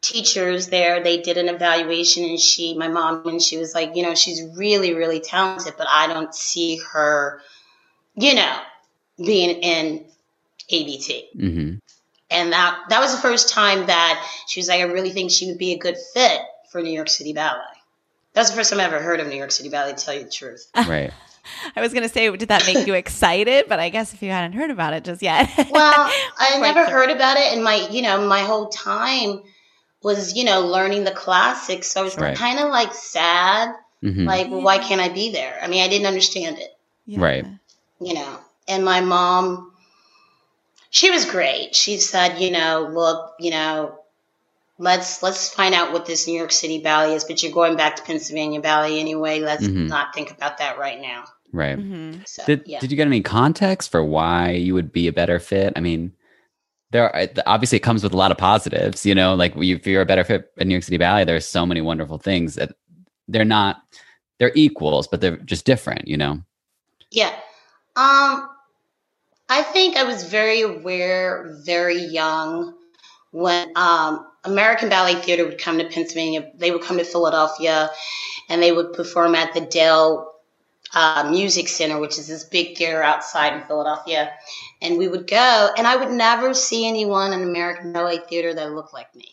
teachers 0.00 0.68
there, 0.68 1.02
they 1.02 1.20
did 1.20 1.38
an 1.38 1.48
evaluation, 1.48 2.24
and 2.24 2.40
she, 2.40 2.74
my 2.74 2.88
mom, 2.88 3.26
and 3.26 3.42
she 3.42 3.58
was 3.58 3.74
like, 3.74 3.96
you 3.96 4.02
know, 4.02 4.14
she's 4.14 4.42
really, 4.56 4.94
really 4.94 5.20
talented, 5.20 5.74
but 5.76 5.86
I 5.90 6.06
don't 6.06 6.34
see 6.34 6.80
her, 6.92 7.40
you 8.14 8.34
know, 8.34 8.60
being 9.18 9.60
in 9.62 10.04
ABT 10.70 11.28
hmm 11.34 11.74
and 12.30 12.52
that 12.52 12.78
that 12.90 13.00
was 13.00 13.14
the 13.14 13.20
first 13.20 13.48
time 13.48 13.86
that 13.86 14.26
she 14.46 14.60
was 14.60 14.68
like, 14.68 14.80
I 14.80 14.84
really 14.84 15.10
think 15.10 15.30
she 15.30 15.46
would 15.46 15.58
be 15.58 15.72
a 15.72 15.78
good 15.78 15.96
fit 16.14 16.40
for 16.70 16.82
New 16.82 16.90
York 16.90 17.08
City 17.08 17.32
Ballet. 17.32 17.62
That's 18.34 18.50
the 18.50 18.56
first 18.56 18.70
time 18.70 18.80
I 18.80 18.84
ever 18.84 19.00
heard 19.00 19.20
of 19.20 19.28
New 19.28 19.36
York 19.36 19.50
City 19.50 19.68
Ballet. 19.68 19.94
To 19.94 20.04
tell 20.04 20.14
you 20.14 20.24
the 20.24 20.30
truth. 20.30 20.68
Right. 20.86 21.12
I 21.76 21.80
was 21.80 21.92
going 21.92 22.02
to 22.02 22.08
say, 22.08 22.34
did 22.36 22.48
that 22.48 22.64
make 22.64 22.86
you 22.86 22.94
excited? 22.94 23.66
But 23.68 23.80
I 23.80 23.88
guess 23.88 24.14
if 24.14 24.22
you 24.22 24.30
hadn't 24.30 24.52
heard 24.52 24.70
about 24.70 24.92
it 24.92 25.04
just 25.04 25.22
yet. 25.22 25.48
Well, 25.70 26.10
I 26.38 26.58
never 26.60 26.84
sure. 26.86 26.94
heard 26.94 27.10
about 27.10 27.36
it, 27.36 27.52
and 27.52 27.62
my 27.62 27.88
you 27.90 28.02
know 28.02 28.26
my 28.26 28.40
whole 28.40 28.68
time 28.68 29.42
was 30.02 30.34
you 30.36 30.44
know 30.44 30.60
learning 30.62 31.04
the 31.04 31.10
classics. 31.10 31.92
So 31.92 32.00
I 32.00 32.04
was 32.04 32.16
Right. 32.16 32.36
kind 32.36 32.58
of 32.58 32.68
like 32.70 32.92
sad, 32.94 33.74
hmm 34.02 34.26
like 34.26 34.50
well, 34.50 34.62
why 34.62 34.78
can't 34.78 35.00
I 35.00 35.08
be 35.08 35.30
there? 35.32 35.58
I 35.62 35.66
mean, 35.68 35.82
I 35.82 35.88
didn't 35.88 36.06
understand 36.06 36.58
it. 36.58 36.70
Yeah. 37.06 37.20
Right. 37.20 37.46
you 38.00 38.14
know. 38.14 38.38
And 38.68 38.84
my 38.84 39.00
mom, 39.00 39.72
she 40.90 41.10
was 41.10 41.24
great. 41.24 41.74
She 41.74 41.98
said, 41.98 42.38
you 42.38 42.50
know, 42.50 42.88
look, 42.92 43.34
you 43.38 43.50
know, 43.50 43.97
let's 44.78 45.22
let's 45.22 45.52
find 45.52 45.74
out 45.74 45.92
what 45.92 46.06
this 46.06 46.26
New 46.26 46.36
York 46.38 46.52
City 46.52 46.80
Ballet 46.80 47.14
is. 47.14 47.24
But 47.24 47.42
you're 47.42 47.52
going 47.52 47.76
back 47.76 47.96
to 47.96 48.02
Pennsylvania 48.02 48.60
Ballet 48.60 48.98
anyway. 49.00 49.40
Let's 49.40 49.66
Mhm. 49.66 49.88
not 49.88 50.14
think 50.14 50.30
about 50.30 50.58
that 50.58 50.78
right 50.78 51.00
now. 51.00 51.24
Right. 51.52 51.78
Mhm. 51.78 52.26
So 52.26 52.44
Did 52.46 52.62
yeah, 52.66 52.78
Did 52.80 52.90
you 52.90 52.96
get 52.96 53.06
any 53.06 53.22
context 53.22 53.90
for 53.90 54.04
why 54.04 54.50
you 54.52 54.74
would 54.74 54.92
be 54.92 55.08
a 55.08 55.12
better 55.12 55.38
fit? 55.38 55.72
I 55.76 55.80
mean, 55.80 56.12
there 56.90 57.14
are, 57.14 57.28
obviously 57.46 57.76
it 57.76 57.82
comes 57.82 58.02
with 58.02 58.12
a 58.12 58.16
lot 58.16 58.30
of 58.30 58.38
positives. 58.38 59.04
You 59.04 59.14
know, 59.14 59.34
like 59.34 59.54
if 59.56 59.86
you're 59.86 60.02
a 60.02 60.06
better 60.06 60.24
fit 60.24 60.50
in 60.56 60.68
New 60.68 60.74
York 60.74 60.84
City 60.84 60.96
Ballet, 60.96 61.24
there's 61.24 61.46
so 61.46 61.66
many 61.66 61.80
wonderful 61.80 62.18
things 62.18 62.54
that 62.54 62.72
they're 63.28 63.44
not. 63.44 63.82
They're 64.38 64.52
equals, 64.54 65.08
but 65.08 65.20
they're 65.20 65.38
just 65.38 65.64
different. 65.64 66.06
You 66.06 66.16
know. 66.16 66.42
yeah. 67.10 67.34
Um, 67.96 68.48
I 69.48 69.62
think 69.64 69.96
I 69.96 70.04
was 70.04 70.24
very 70.24 70.60
aware, 70.60 71.56
very 71.64 72.00
young, 72.04 72.74
when 73.32 73.72
um, 73.74 74.27
American 74.44 74.88
Ballet 74.88 75.16
Theater 75.16 75.44
would 75.44 75.58
come 75.58 75.78
to 75.78 75.88
Pennsylvania. 75.88 76.50
They 76.54 76.70
would 76.70 76.82
come 76.82 76.98
to 76.98 77.04
Philadelphia, 77.04 77.90
and 78.48 78.62
they 78.62 78.72
would 78.72 78.92
perform 78.92 79.34
at 79.34 79.54
the 79.54 79.60
Dell 79.60 80.34
uh, 80.94 81.28
Music 81.30 81.68
Center, 81.68 81.98
which 81.98 82.18
is 82.18 82.28
this 82.28 82.44
big 82.44 82.76
theater 82.76 83.02
outside 83.02 83.52
in 83.54 83.66
Philadelphia. 83.66 84.32
And 84.80 84.96
we 84.96 85.08
would 85.08 85.26
go, 85.26 85.70
and 85.76 85.86
I 85.86 85.96
would 85.96 86.10
never 86.10 86.54
see 86.54 86.88
anyone 86.88 87.32
in 87.32 87.42
American 87.42 87.92
Ballet 87.92 88.18
Theater 88.18 88.54
that 88.54 88.72
looked 88.72 88.94
like 88.94 89.14
me. 89.14 89.28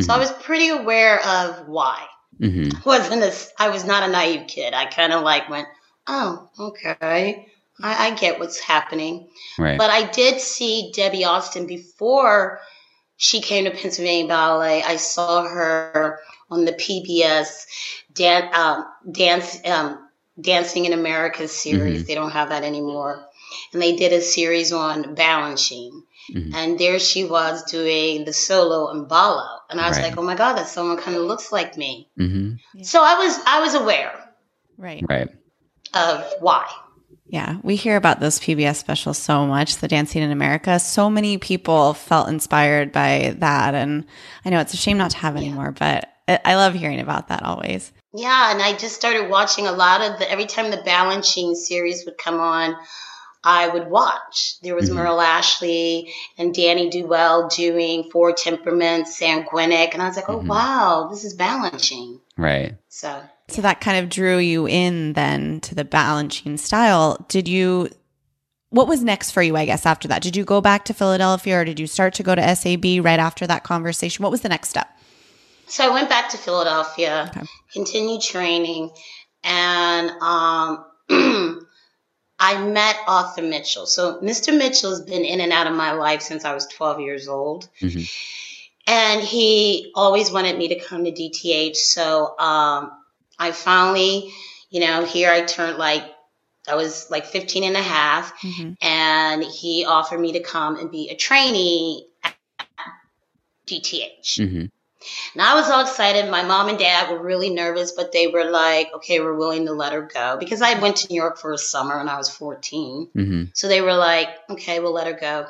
So 0.00 0.12
I 0.14 0.18
was 0.18 0.30
pretty 0.30 0.68
aware 0.68 1.20
of 1.26 1.66
why. 1.66 2.06
hmm 2.38 2.68
wasn't 2.84 3.22
a, 3.22 3.34
I 3.58 3.70
was 3.70 3.84
not 3.84 4.02
a 4.02 4.12
naive 4.12 4.46
kid. 4.46 4.74
I 4.74 4.86
kind 4.86 5.12
of 5.12 5.22
like 5.22 5.48
went, 5.48 5.66
oh, 6.06 6.48
okay, 6.58 7.46
I, 7.82 8.08
I 8.08 8.14
get 8.14 8.38
what's 8.38 8.60
happening. 8.60 9.28
Right. 9.58 9.78
But 9.78 9.90
I 9.90 10.10
did 10.10 10.40
see 10.40 10.92
Debbie 10.94 11.24
Austin 11.24 11.66
before 11.66 12.60
she 13.18 13.42
came 13.42 13.64
to 13.66 13.70
Pennsylvania 13.70 14.26
Ballet. 14.28 14.82
I 14.82 14.96
saw 14.96 15.42
her 15.42 16.20
on 16.50 16.64
the 16.64 16.72
PBS 16.72 17.66
dan- 18.14 18.48
um, 18.54 18.86
dance 19.12 19.58
um, 19.66 20.08
Dancing 20.40 20.84
in 20.86 20.92
America 20.92 21.48
series. 21.48 22.04
Mhm. 22.04 22.06
They 22.06 22.14
don't 22.14 22.30
have 22.30 22.50
that 22.50 22.62
anymore. 22.64 23.26
And 23.72 23.82
they 23.82 23.96
did 23.96 24.12
a 24.12 24.20
series 24.22 24.72
on 24.72 25.16
Balanchine. 25.16 26.02
Mhm. 26.32 26.54
And 26.54 26.78
there 26.78 26.98
she 27.00 27.24
was 27.24 27.64
doing 27.64 28.24
the 28.24 28.32
solo 28.32 28.88
and 28.90 29.08
ballo. 29.08 29.48
And 29.68 29.80
I 29.80 29.88
was 29.88 29.96
Right. 29.98 30.04
like, 30.10 30.18
oh 30.18 30.22
my 30.22 30.36
God, 30.36 30.54
that 30.54 30.68
someone 30.68 30.96
kind 30.98 31.16
of 31.16 31.24
looks 31.24 31.50
like 31.50 31.76
me. 31.76 32.08
hmm 32.16 32.52
So 32.82 33.02
I 33.02 33.14
was 33.18 33.38
I 33.46 33.60
was 33.60 33.74
aware 33.74 34.14
Right. 34.76 35.02
Right. 35.08 35.28
of 35.94 36.24
why. 36.40 36.66
Yeah, 37.28 37.58
we 37.62 37.76
hear 37.76 37.96
about 37.96 38.20
those 38.20 38.40
PBS 38.40 38.76
specials 38.76 39.18
so 39.18 39.46
much, 39.46 39.76
the 39.76 39.88
Dancing 39.88 40.22
in 40.22 40.30
America. 40.30 40.78
So 40.78 41.10
many 41.10 41.36
people 41.38 41.92
felt 41.94 42.28
inspired 42.28 42.90
by 42.90 43.34
that. 43.38 43.74
And 43.74 44.06
I 44.44 44.50
know 44.50 44.60
it's 44.60 44.74
a 44.74 44.78
shame 44.78 44.96
not 44.98 45.10
to 45.10 45.18
have 45.18 45.36
anymore, 45.36 45.72
but 45.72 46.10
I 46.26 46.40
I 46.44 46.54
love 46.56 46.74
hearing 46.74 47.00
about 47.00 47.28
that 47.28 47.42
always. 47.42 47.92
Yeah, 48.14 48.50
and 48.50 48.62
I 48.62 48.72
just 48.76 48.94
started 48.96 49.28
watching 49.30 49.66
a 49.66 49.72
lot 49.72 50.00
of 50.00 50.18
the 50.18 50.30
every 50.30 50.46
time 50.46 50.70
the 50.70 50.78
Balanchine 50.78 51.54
series 51.54 52.04
would 52.06 52.16
come 52.16 52.40
on, 52.40 52.74
I 53.44 53.68
would 53.68 53.88
watch. 53.88 54.56
There 54.62 54.74
was 54.74 54.88
Mhm. 54.90 54.94
Merrill 54.94 55.20
Ashley 55.20 56.12
and 56.38 56.54
Danny 56.54 56.88
Duell 56.90 57.54
doing 57.54 58.08
Four 58.10 58.32
Temperaments, 58.32 59.18
Sanguinic, 59.20 59.92
and 59.92 60.02
I 60.02 60.06
was 60.06 60.16
like, 60.16 60.28
oh 60.30 60.40
Mhm. 60.40 60.46
wow, 60.48 61.08
this 61.10 61.24
is 61.24 61.36
Balanchine. 61.36 62.20
Right. 62.38 62.74
So 62.88 63.20
So 63.48 63.62
that 63.62 63.80
kind 63.80 64.02
of 64.04 64.10
drew 64.10 64.38
you 64.38 64.66
in 64.68 65.14
then 65.14 65.60
to 65.60 65.74
the 65.74 65.84
Balanchine 65.84 66.58
style. 66.58 67.24
Did 67.28 67.48
you, 67.48 67.88
what 68.70 68.86
was 68.86 69.02
next 69.02 69.30
for 69.30 69.42
you, 69.42 69.56
I 69.56 69.64
guess, 69.64 69.86
after 69.86 70.06
that? 70.08 70.22
Did 70.22 70.36
you 70.36 70.44
go 70.44 70.60
back 70.60 70.84
to 70.86 70.94
Philadelphia 70.94 71.60
or 71.60 71.64
did 71.64 71.80
you 71.80 71.86
start 71.86 72.12
to 72.14 72.22
go 72.22 72.34
to 72.34 72.54
SAB 72.54 72.84
right 73.02 73.18
after 73.18 73.46
that 73.46 73.64
conversation? 73.64 74.22
What 74.22 74.30
was 74.30 74.42
the 74.42 74.50
next 74.50 74.68
step? 74.68 74.88
So 75.66 75.84
I 75.90 75.92
went 75.92 76.08
back 76.08 76.28
to 76.30 76.38
Philadelphia, 76.38 77.30
Okay. 77.34 77.46
continued 77.72 78.22
training, 78.22 78.90
and 79.44 80.10
um, 80.22 80.84
I 82.40 82.62
met 82.66 82.96
Arthur 83.06 83.42
Mitchell. 83.42 83.86
So 83.86 84.20
Mr. 84.20 84.56
Mitchell 84.56 84.90
has 84.90 85.00
been 85.02 85.24
in 85.24 85.40
and 85.40 85.52
out 85.52 85.66
of 85.66 85.74
my 85.74 85.92
life 85.92 86.22
since 86.22 86.44
I 86.44 86.54
was 86.54 86.66
12 86.68 87.00
years 87.00 87.28
old. 87.28 87.68
Mhm. 87.80 88.10
And 88.86 89.20
he 89.22 89.92
always 89.94 90.30
wanted 90.30 90.56
me 90.56 90.68
to 90.68 90.80
come 90.80 91.04
to 91.04 91.10
DTH. 91.12 91.76
So 91.76 92.38
um, 92.38 92.92
I 93.38 93.52
finally, 93.52 94.32
you 94.70 94.80
know, 94.80 95.04
here 95.04 95.30
I 95.30 95.42
turned 95.42 95.78
like, 95.78 96.04
I 96.68 96.74
was 96.74 97.10
like 97.10 97.26
15 97.26 97.64
and 97.64 97.76
a 97.76 97.82
half, 97.82 98.38
Mhm. 98.42 98.76
and 98.82 99.44
he 99.44 99.84
offered 99.86 100.20
me 100.20 100.32
to 100.32 100.40
come 100.40 100.76
and 100.76 100.90
be 100.90 101.08
a 101.10 101.16
trainee 101.16 102.06
at 102.24 102.34
DTH. 103.66 104.36
hmm 104.38 104.66
And 105.34 105.42
I 105.42 105.54
was 105.54 105.70
all 105.70 105.80
excited. 105.82 106.30
My 106.30 106.42
mom 106.42 106.68
and 106.68 106.78
dad 106.78 107.10
were 107.10 107.18
really 107.22 107.50
nervous, 107.50 107.92
but 107.92 108.12
they 108.12 108.26
were 108.26 108.44
like, 108.50 108.92
okay, 108.94 109.20
we're 109.20 109.34
willing 109.34 109.66
to 109.66 109.72
let 109.72 109.92
her 109.92 110.02
go 110.02 110.36
because 110.38 110.60
I 110.60 110.78
went 110.80 110.96
to 110.96 111.08
New 111.08 111.16
York 111.16 111.38
for 111.38 111.52
a 111.52 111.58
summer 111.58 111.96
when 111.98 112.08
I 112.08 112.16
was 112.18 112.28
14. 112.28 113.08
hmm 113.14 113.44
So 113.54 113.68
they 113.68 113.80
were 113.80 113.94
like, 113.94 114.28
okay, 114.50 114.80
we'll 114.80 114.92
let 114.92 115.06
her 115.06 115.18
go. 115.18 115.46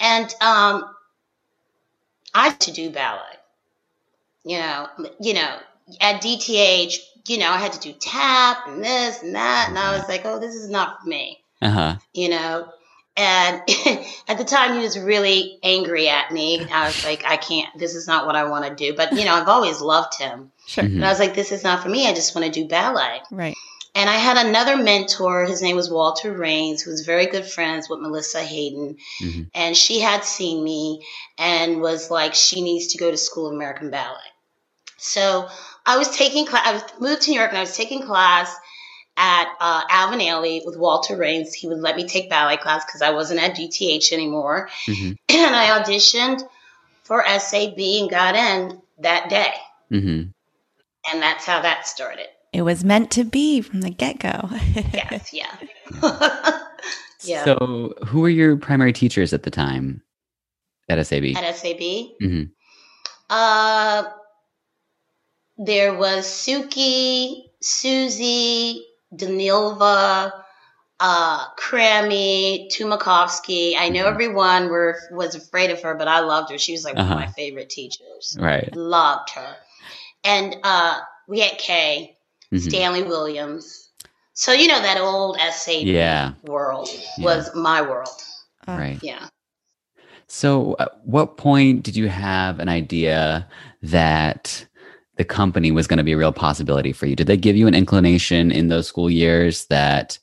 And 0.00 0.26
um, 0.40 0.84
I 2.34 2.48
had 2.50 2.60
to 2.60 2.72
do 2.72 2.90
ballet. 2.90 3.20
You 4.44 4.58
know, 4.58 4.88
you 5.20 5.34
know, 5.34 5.58
at 6.00 6.22
DTH, 6.22 6.94
you 7.28 7.38
know, 7.38 7.50
I 7.50 7.58
had 7.58 7.72
to 7.74 7.80
do 7.80 7.92
tap 7.92 8.66
and 8.68 8.82
this 8.84 9.22
and 9.22 9.34
that. 9.34 9.66
And 9.68 9.78
I 9.78 9.96
was 9.96 10.08
like, 10.08 10.22
oh, 10.24 10.38
this 10.38 10.54
is 10.54 10.68
not 10.70 11.00
for 11.02 11.08
me 11.08 11.38
Uh 11.60 11.70
huh. 11.70 11.96
you 12.12 12.28
know. 12.28 12.68
And 13.14 13.56
at 14.28 14.38
the 14.38 14.44
time, 14.44 14.74
he 14.74 14.80
was 14.82 14.98
really 14.98 15.58
angry 15.62 16.08
at 16.08 16.30
me. 16.32 16.66
I 16.72 16.86
was 16.86 17.04
like, 17.10 17.24
I 17.26 17.36
can't, 17.36 17.68
this 17.78 17.94
is 17.94 18.06
not 18.06 18.26
what 18.26 18.36
I 18.36 18.44
want 18.44 18.64
to 18.66 18.74
do. 18.74 18.96
But, 18.96 19.12
you 19.12 19.24
know, 19.26 19.34
I've 19.34 19.48
always 19.48 19.80
loved 19.82 20.18
him. 20.18 20.50
Sure. 20.66 20.84
Mhm. 20.84 20.94
And 20.96 21.04
I 21.04 21.10
was 21.10 21.18
like, 21.18 21.34
this 21.34 21.52
is 21.52 21.62
not 21.62 21.82
for 21.82 21.88
me. 21.90 22.08
I 22.08 22.14
just 22.14 22.34
want 22.34 22.46
to 22.46 22.60
do 22.62 22.66
ballet. 22.68 23.20
Right. 23.30 23.54
And 23.94 24.08
I 24.08 24.14
had 24.16 24.38
another 24.46 24.78
mentor. 24.78 25.44
His 25.44 25.60
name 25.60 25.76
was 25.76 25.90
Walter 25.90 26.32
Raines, 26.32 26.80
who 26.80 26.90
was 26.90 27.04
very 27.04 27.26
good 27.26 27.44
friends 27.44 27.90
with 27.90 28.00
Melissa 28.00 28.42
Hayden. 28.42 28.96
Mhm. 29.22 29.50
And 29.54 29.76
she 29.76 30.00
had 30.00 30.24
seen 30.24 30.64
me 30.64 31.04
and 31.36 31.82
was 31.82 32.10
like, 32.10 32.34
she 32.34 32.62
needs 32.62 32.86
to 32.94 32.98
go 32.98 33.10
to 33.10 33.18
School 33.18 33.48
of 33.48 33.52
American 33.52 33.90
Ballet. 33.90 34.16
So 34.96 35.48
I 35.86 35.96
was 35.98 36.08
taking 36.16 36.46
class, 36.46 36.66
I 36.66 36.72
was 36.74 36.82
moved 37.00 37.22
to 37.22 37.30
New 37.30 37.38
York 37.38 37.50
and 37.50 37.58
I 37.58 37.62
was 37.62 37.76
taking 37.76 38.02
class 38.02 38.54
at 39.16 39.46
uh, 39.60 39.82
Alvin 39.90 40.20
Ailey 40.20 40.64
with 40.64 40.76
Walter 40.78 41.16
Raines. 41.16 41.52
He 41.52 41.66
would 41.68 41.80
let 41.80 41.96
me 41.96 42.06
take 42.06 42.30
ballet 42.30 42.56
class 42.56 42.84
because 42.84 43.02
I 43.02 43.10
wasn't 43.10 43.42
at 43.42 43.56
DTH 43.56 44.12
anymore. 44.12 44.68
Mhm. 44.86 45.16
And 45.28 45.56
I 45.56 45.80
auditioned 45.80 46.42
for 47.02 47.24
SAB 47.26 47.78
and 47.78 48.10
got 48.10 48.34
in 48.36 48.80
that 49.00 49.28
day. 49.28 49.52
hmm 49.88 50.22
And 51.12 51.22
that's 51.22 51.44
how 51.44 51.60
that 51.62 51.86
started. 51.86 52.26
It 52.52 52.62
was 52.62 52.84
meant 52.84 53.10
to 53.12 53.24
be 53.24 53.60
from 53.60 53.80
the 53.80 53.90
get 53.90 54.18
go. 54.18 54.48
Yes, 54.92 55.32
yeah. 55.32 55.56
yeah. 57.24 57.44
So, 57.44 57.94
who 58.06 58.20
were 58.20 58.28
your 58.28 58.56
primary 58.56 58.92
teachers 58.92 59.32
at 59.32 59.42
the 59.42 59.50
time 59.50 60.02
at 60.88 61.04
SAB? 61.04 61.24
at 61.36 61.56
SAB. 61.56 61.80
Mhm. 62.22 62.50
Uh, 63.30 64.04
there 65.58 65.94
was 65.96 66.26
Suki, 66.26 67.44
Susie, 67.60 68.84
Danilova, 69.14 70.32
uh, 71.00 71.46
Crammy, 71.56 72.68
Tumkovsky. 72.72 73.74
I 73.78 73.88
know 73.88 74.06
everyone 74.06 74.68
were 74.68 74.98
was 75.10 75.34
afraid 75.34 75.70
of 75.70 75.82
her, 75.82 75.94
but 75.94 76.08
I 76.08 76.20
loved 76.20 76.50
her. 76.50 76.58
She 76.58 76.72
was 76.72 76.84
like 76.84 76.96
Uh-huh. 76.96 77.12
of 77.14 77.20
my 77.20 77.26
favorite 77.28 77.70
teachers. 77.70 78.36
Right. 78.38 78.74
Loved 78.74 79.30
her. 79.30 79.56
And 80.24 80.56
uh, 80.62 81.00
we 81.28 81.40
had 81.40 81.58
Kay, 81.58 82.16
Mhm. 82.52 82.60
Stanley 82.60 83.02
Williams. 83.02 83.90
So 84.34 84.52
you 84.52 84.68
know 84.68 84.80
that 84.80 84.98
old 84.98 85.36
SAB 85.38 85.86
Yeah. 85.86 86.32
world 86.44 86.88
was 87.18 87.54
my 87.54 87.82
world. 87.82 88.22
Uh, 88.66 88.76
Right. 88.78 88.98
Yeah. 89.02 89.28
So, 90.28 90.76
at 90.78 91.04
what 91.04 91.36
point 91.36 91.82
did 91.82 91.94
you 91.94 92.08
have 92.08 92.58
an 92.58 92.68
idea 92.68 93.46
that 93.82 94.64
the 95.16 95.24
company 95.24 95.70
was 95.70 95.86
going 95.86 95.98
to 95.98 96.04
be 96.04 96.12
a 96.12 96.16
real 96.16 96.32
possibility 96.32 96.92
for 96.92 97.06
you? 97.06 97.14
Did 97.16 97.26
they 97.26 97.36
give 97.36 97.56
you 97.56 97.66
an 97.66 97.74
inclination 97.74 98.50
in 98.50 98.68
those 98.68 98.86
school 98.86 99.10
years 99.10 99.66
that, 99.66 100.18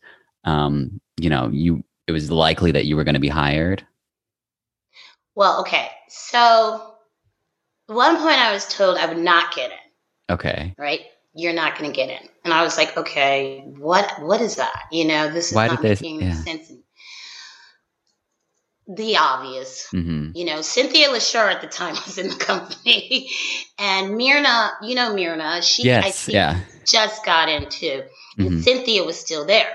um, 0.46 1.00
you 1.20 1.30
know, 1.30 1.50
you 1.52 1.84
it 2.08 2.12
was 2.12 2.32
likely 2.32 2.72
that 2.72 2.86
you 2.86 2.96
were 2.96 3.04
going 3.04 3.14
to 3.14 3.20
be 3.20 3.28
hired? 3.30 3.86
Well, 5.36 5.62
okay. 5.62 5.90
So 6.08 6.96
at 7.88 7.96
one 7.96 8.18
point 8.18 8.38
I 8.40 8.52
was 8.52 8.68
told 8.68 8.98
I 8.98 9.06
would 9.06 9.18
not 9.18 9.54
get 9.56 9.72
in. 9.72 10.34
Okay. 10.34 10.74
right? 10.78 11.02
You're 11.36 11.54
not 11.54 11.78
going 11.78 11.90
to 11.92 11.96
get 11.96 12.10
in. 12.10 12.28
And 12.44 12.54
I 12.54 12.64
was 12.64 12.78
like, 12.78 12.98
okay, 12.98 13.64
what 13.78 14.12
what 14.22 14.42
is 14.42 14.56
that? 14.56 14.84
You 14.92 15.06
know, 15.06 15.30
this 15.32 15.50
is 15.50 15.56
Why 15.56 15.68
not 15.68 15.82
did 15.82 15.98
they- 15.98 16.08
making 16.12 16.22
yeah. 16.28 16.34
sense. 16.36 16.72
The 18.92 19.18
obvious. 19.18 19.88
hmm 19.92 20.32
You 20.34 20.46
know, 20.46 20.62
Cynthia 20.62 21.10
Lashar 21.10 21.52
at 21.54 21.62
the 21.62 21.68
time 21.68 21.94
was 22.06 22.18
in 22.18 22.30
the 22.30 22.36
company, 22.36 23.30
and 23.78 24.18
Myrna, 24.18 24.72
you 24.82 24.96
know 24.96 25.14
Myrna, 25.14 25.62
she 25.62 25.84
I 25.84 25.86
Yes. 26.08 26.26
think 26.26 26.34
Yeah. 26.34 26.60
just 26.86 27.24
got 27.24 27.50
in 27.50 27.70
too, 27.70 28.04
and 28.40 28.52
Mhm. 28.52 28.64
Cynthia 28.64 29.04
was 29.04 29.20
still 29.20 29.46
there. 29.46 29.72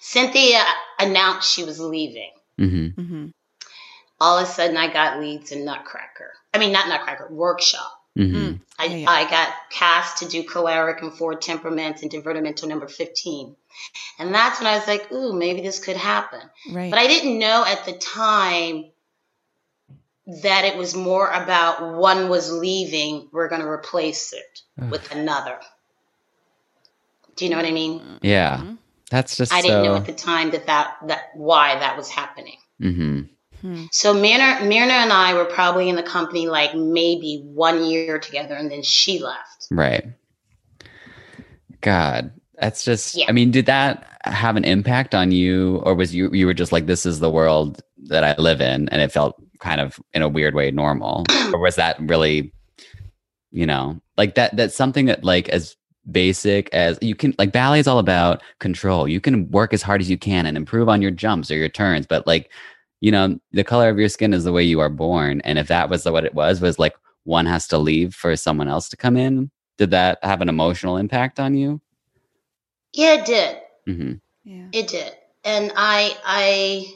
Cynthia 0.00 0.62
announced 0.98 1.50
she 1.52 1.64
was 1.64 1.80
leaving. 1.80 2.30
hmm 2.58 2.88
hmm 2.88 3.26
All 4.20 4.38
of 4.38 4.44
a 4.48 4.50
sudden, 4.50 4.76
I 4.76 4.92
got 4.92 5.18
leads 5.18 5.50
in 5.50 5.64
Nutcracker. 5.64 6.32
I 6.54 6.58
mean, 6.58 6.72
not 6.72 6.88
Nutcracker, 6.88 7.28
Workshop. 7.30 7.90
hmm 8.16 8.52
I, 8.78 8.84
Yeah, 8.86 8.96
yeah. 8.96 9.10
I 9.10 9.30
got 9.30 9.48
cast 9.70 10.18
to 10.18 10.28
do 10.28 10.42
choleric 10.44 11.00
and 11.02 11.12
four 11.12 11.34
temperaments 11.36 12.02
and 12.02 12.10
divertimento 12.10 12.68
number 12.68 12.86
15. 12.86 13.56
And 14.18 14.34
that's 14.34 14.60
when 14.60 14.66
I 14.66 14.76
was 14.76 14.86
like, 14.86 15.10
ooh, 15.12 15.32
maybe 15.32 15.60
this 15.62 15.78
could 15.78 15.96
happen. 15.96 16.40
Right. 16.70 16.90
But 16.90 16.98
I 16.98 17.06
didn't 17.06 17.38
know 17.38 17.64
at 17.66 17.84
the 17.84 17.92
time 17.94 18.90
that 20.42 20.64
it 20.64 20.76
was 20.76 20.94
more 20.94 21.28
about 21.30 21.96
one 21.96 22.28
was 22.28 22.52
leaving, 22.52 23.28
we're 23.32 23.48
going 23.48 23.62
to 23.62 23.68
replace 23.68 24.32
it 24.32 24.60
with 24.90 25.10
another. 25.12 25.58
Do 27.36 27.44
you 27.44 27.50
know 27.50 27.56
what 27.56 27.66
I 27.66 27.72
mean? 27.72 28.02
Yeah. 28.22 28.74
That's 29.10 29.36
just 29.36 29.52
I 29.52 29.60
didn't 29.60 29.82
know 29.82 29.96
at 29.96 30.06
the 30.06 30.12
time 30.12 30.50
that, 30.52 30.66
that 30.66 30.96
that 31.08 31.30
why 31.34 31.78
that 31.78 31.96
was 31.96 32.08
happening. 32.08 32.58
hmm 32.78 33.22
So 33.90 34.14
Myrna, 34.14 34.60
Myrna 34.62 34.92
and 34.92 35.12
I 35.12 35.34
were 35.34 35.46
probably 35.46 35.88
in 35.88 35.96
the 35.96 36.02
company 36.02 36.46
like 36.48 36.74
maybe 36.74 37.42
one 37.44 37.84
year 37.84 38.18
together, 38.18 38.54
and 38.54 38.70
then 38.70 38.82
she 38.82 39.18
left. 39.18 39.66
Right. 39.70 40.04
God, 41.80 42.32
that's 42.60 42.84
just. 42.84 43.16
Yeah. 43.16 43.26
I 43.28 43.32
mean, 43.32 43.50
did 43.50 43.66
that 43.66 44.06
have 44.24 44.56
an 44.56 44.64
impact 44.64 45.14
on 45.14 45.32
you, 45.32 45.76
or 45.84 45.94
was 45.94 46.14
you 46.14 46.30
you 46.32 46.46
were 46.46 46.54
just 46.54 46.72
like, 46.72 46.86
this 46.86 47.06
is 47.06 47.20
the 47.20 47.30
world 47.30 47.82
that 48.04 48.24
I 48.24 48.34
live 48.40 48.60
in, 48.60 48.88
and 48.90 49.02
it 49.02 49.12
felt 49.12 49.42
kind 49.58 49.80
of 49.80 49.98
in 50.12 50.22
a 50.22 50.28
weird 50.28 50.54
way 50.54 50.70
normal, 50.70 51.24
or 51.52 51.60
was 51.60 51.76
that 51.76 51.96
really, 52.00 52.52
you 53.50 53.66
know, 53.66 54.00
like 54.16 54.34
that? 54.36 54.56
That's 54.56 54.74
something 54.74 55.06
that 55.06 55.24
like 55.24 55.48
as 55.48 55.76
basic 56.10 56.68
as 56.72 56.98
you 57.02 57.14
can 57.14 57.34
like 57.38 57.52
ballet 57.52 57.78
is 57.78 57.86
all 57.86 57.98
about 57.98 58.42
control 58.58 59.06
you 59.06 59.20
can 59.20 59.48
work 59.50 59.74
as 59.74 59.82
hard 59.82 60.00
as 60.00 60.08
you 60.08 60.16
can 60.16 60.46
and 60.46 60.56
improve 60.56 60.88
on 60.88 61.02
your 61.02 61.10
jumps 61.10 61.50
or 61.50 61.56
your 61.56 61.68
turns 61.68 62.06
but 62.06 62.26
like 62.26 62.50
you 63.00 63.12
know 63.12 63.38
the 63.52 63.62
color 63.62 63.90
of 63.90 63.98
your 63.98 64.08
skin 64.08 64.32
is 64.32 64.44
the 64.44 64.52
way 64.52 64.62
you 64.62 64.80
are 64.80 64.88
born 64.88 65.40
and 65.42 65.58
if 65.58 65.68
that 65.68 65.90
was 65.90 66.06
what 66.06 66.24
it 66.24 66.34
was 66.34 66.60
was 66.60 66.78
like 66.78 66.94
one 67.24 67.44
has 67.44 67.68
to 67.68 67.76
leave 67.76 68.14
for 68.14 68.34
someone 68.34 68.66
else 68.66 68.88
to 68.88 68.96
come 68.96 69.16
in 69.16 69.50
did 69.76 69.90
that 69.90 70.18
have 70.22 70.40
an 70.40 70.48
emotional 70.48 70.96
impact 70.96 71.38
on 71.38 71.54
you 71.54 71.80
Yeah, 72.92 73.14
it 73.14 73.26
did. 73.26 73.58
hmm 73.86 74.12
yeah. 74.44 74.68
It 74.72 74.88
did. 74.88 75.12
And 75.44 75.72
I 75.76 76.16
I 76.24 76.86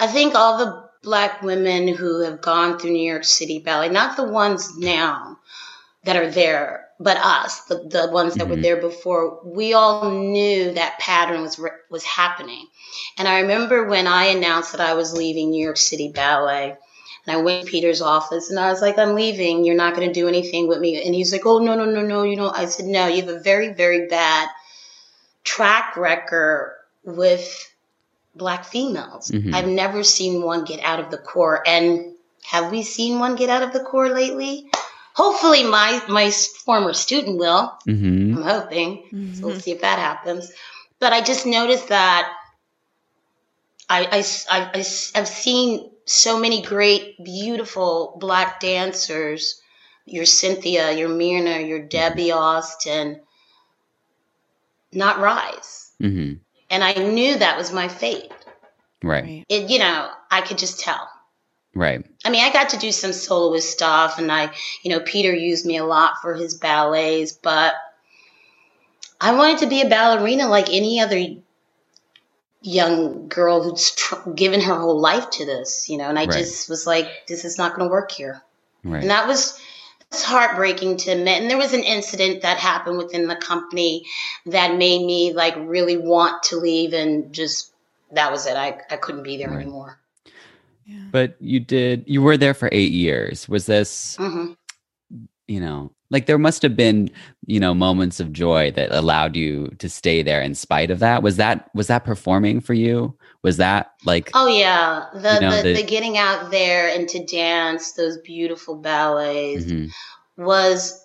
I 0.00 0.06
think 0.06 0.34
all 0.34 0.58
the 0.58 0.88
black 1.02 1.42
women 1.42 1.88
who 1.88 2.20
have 2.22 2.40
gone 2.42 2.78
through 2.78 2.92
New 2.92 3.10
York 3.10 3.24
City 3.24 3.58
Ballet, 3.58 3.88
not 3.88 4.16
the 4.16 4.24
ones 4.24 4.76
now 4.78 5.38
that 6.04 6.16
are 6.16 6.30
there, 6.30 6.86
but 7.00 7.16
us, 7.18 7.62
the, 7.64 7.76
the 7.76 8.10
ones 8.12 8.36
that 8.36 8.48
were 8.48 8.56
Mhm. 8.56 8.62
there 8.62 8.76
before, 8.80 9.40
we 9.44 9.74
all 9.74 10.10
knew 10.10 10.72
that 10.72 10.98
pattern 10.98 11.42
was 11.42 11.60
was 11.90 12.04
happening. 12.04 12.66
And 13.18 13.28
I 13.28 13.40
remember 13.40 13.84
when 13.88 14.06
I 14.06 14.26
announced 14.26 14.72
that 14.72 14.80
I 14.80 14.94
was 14.94 15.14
leaving 15.16 15.50
New 15.50 15.62
York 15.64 15.76
City 15.78 16.10
Ballet, 16.14 16.76
and 17.26 17.36
I 17.36 17.40
went 17.42 17.64
to 17.66 17.70
Peter's 17.70 18.02
office 18.02 18.50
and 18.50 18.58
I 18.58 18.70
was 18.70 18.80
like, 18.82 18.98
I'm 18.98 19.14
leaving. 19.14 19.64
You're 19.64 19.76
not 19.76 19.94
going 19.94 20.06
to 20.08 20.12
do 20.14 20.28
anything 20.28 20.68
with 20.68 20.80
me. 20.80 21.02
And 21.04 21.14
he's 21.14 21.32
like, 21.32 21.46
Oh, 21.46 21.58
no, 21.58 21.74
no, 21.74 21.84
no, 21.84 22.02
no. 22.02 22.22
You 22.24 22.36
know, 22.36 22.50
I 22.50 22.66
said, 22.66 22.86
No, 22.86 23.06
you 23.06 23.22
have 23.22 23.34
a 23.34 23.40
very, 23.40 23.72
very 23.72 24.06
bad 24.08 24.48
track 25.44 25.96
record 25.96 26.74
with 27.04 27.68
black 28.34 28.64
females. 28.64 29.30
Mhm. 29.30 29.54
I've 29.54 29.68
never 29.68 30.02
seen 30.02 30.42
one 30.42 30.64
get 30.64 30.80
out 30.80 31.00
of 31.00 31.10
the 31.10 31.18
corps. 31.18 31.62
And 31.66 32.14
have 32.44 32.70
we 32.70 32.82
seen 32.82 33.18
one 33.18 33.36
get 33.36 33.50
out 33.50 33.62
of 33.62 33.72
the 33.72 33.80
corps 33.80 34.08
lately? 34.08 34.70
Hopefully, 35.14 35.62
my 35.64 36.02
my 36.08 36.30
former 36.30 36.94
student 36.94 37.38
will. 37.38 37.76
hmm 37.84 38.36
I'm 38.36 38.42
hoping. 38.42 39.04
Mm-hmm. 39.12 39.44
we'll 39.44 39.60
see 39.60 39.72
if 39.72 39.82
that 39.82 39.98
happens. 39.98 40.50
But 40.98 41.12
I 41.12 41.20
just 41.20 41.44
noticed 41.46 41.88
that 41.88 42.32
I, 43.90 44.04
I, 44.04 44.24
I, 44.50 44.70
I, 44.74 45.18
have 45.18 45.28
seen 45.28 45.90
so 46.06 46.38
many 46.38 46.62
great, 46.62 47.22
beautiful 47.22 48.16
black 48.18 48.60
dancers. 48.60 49.60
Your 50.06 50.24
Cynthia, 50.24 50.92
your 50.92 51.08
Myrna, 51.10 51.60
your 51.60 51.78
Debbie 51.80 52.32
Austin, 52.32 53.20
not 54.92 55.18
rise. 55.18 55.90
hmm 56.00 56.34
And 56.70 56.84
I 56.84 56.92
knew 56.94 57.38
that 57.38 57.56
was 57.58 57.72
my 57.72 57.88
fate. 57.88 58.32
right 59.02 59.24
Right. 59.24 59.44
It, 59.48 59.70
you 59.70 59.78
know, 59.78 60.10
I 60.30 60.40
could 60.42 60.58
just 60.58 60.80
tell. 60.80 61.08
right 61.74 62.04
I 62.24 62.30
mean, 62.30 62.44
I 62.44 62.52
got 62.52 62.68
to 62.70 62.76
do 62.76 62.92
some 62.92 63.12
soloist 63.12 63.70
stuff, 63.70 64.18
and 64.18 64.30
I, 64.30 64.52
you 64.84 64.90
know, 64.92 65.00
Peter 65.00 65.34
used 65.34 65.66
me 65.66 65.76
a 65.78 65.84
lot 65.84 66.14
for 66.22 66.34
his 66.34 66.54
ballets, 66.54 67.32
but 67.32 67.74
I 69.20 69.34
wanted 69.34 69.58
to 69.58 69.66
be 69.66 69.82
a 69.82 69.88
ballerina 69.88 70.48
like 70.48 70.68
any 70.70 71.00
other 71.00 71.20
young 72.60 73.28
girl 73.28 73.62
who's 73.62 73.90
tr- 73.90 74.30
given 74.30 74.60
her 74.60 74.74
whole 74.74 75.00
life 75.00 75.30
to 75.30 75.44
this, 75.46 75.88
you 75.88 75.96
know, 75.98 76.08
and 76.08 76.18
I 76.18 76.26
Right. 76.26 76.32
just 76.32 76.68
was 76.68 76.86
like, 76.86 77.26
this 77.26 77.44
is 77.44 77.58
not 77.58 77.74
going 77.74 77.88
to 77.88 77.92
work 77.92 78.12
here. 78.12 78.42
right 78.84 79.00
And 79.02 79.10
that 79.10 79.26
was 79.26 79.58
it's 80.12 80.22
heartbreaking 80.22 80.98
to 80.98 81.10
admit. 81.12 81.40
And 81.40 81.50
there 81.50 81.56
was 81.56 81.72
an 81.72 81.82
incident 81.84 82.42
that 82.42 82.58
happened 82.58 82.98
within 82.98 83.28
the 83.28 83.36
company 83.36 84.04
that 84.46 84.76
made 84.76 85.04
me 85.06 85.32
like 85.32 85.56
really 85.56 85.96
want 85.96 86.42
to 86.44 86.56
leave 86.56 86.92
and 86.92 87.32
just 87.32 87.72
that 88.12 88.30
was 88.30 88.46
it. 88.46 88.54
I, 88.56 88.78
I 88.90 88.96
couldn't 88.96 89.22
be 89.22 89.38
there 89.38 89.48
Right. 89.48 89.62
anymore. 89.62 89.98
but 91.10 91.36
you 91.40 91.60
did 91.60 92.04
you 92.06 92.20
were 92.20 92.36
there 92.36 92.52
for 92.54 92.68
eight 92.72 92.92
years 92.92 93.48
was 93.48 93.66
this 93.66 94.16
hmm 94.16 94.52
you 95.48 95.60
know 95.60 95.90
like 96.10 96.26
there 96.26 96.38
must 96.38 96.62
have 96.62 96.76
been 96.76 97.10
you 97.46 97.58
know 97.58 97.72
moments 97.74 98.20
of 98.20 98.32
joy 98.32 98.70
that 98.72 98.90
allowed 98.92 99.34
you 99.34 99.68
to 99.78 99.88
stay 99.88 100.22
there 100.22 100.42
in 100.42 100.54
spite 100.54 100.90
of 100.90 100.98
that 100.98 101.22
was 101.22 101.36
that 101.36 101.70
was 101.74 101.86
that 101.86 102.04
performing 102.04 102.60
for 102.60 102.74
you 102.74 103.16
was 103.42 103.56
that 103.58 103.92
like 104.04 104.30
Oh 104.34 104.46
yeah, 104.46 105.06
the, 105.12 105.34
You 105.34 105.40
know, 105.40 105.56
the, 105.56 105.62
the- 105.62 105.72
the 105.74 105.82
getting 105.82 106.16
out 106.18 106.50
there 106.50 106.88
and 106.88 107.08
to 107.10 107.24
dance 107.24 107.92
those 107.92 108.18
beautiful 108.18 108.76
ballets 108.76 109.64
Mhm. 109.66 109.90
was 110.36 111.04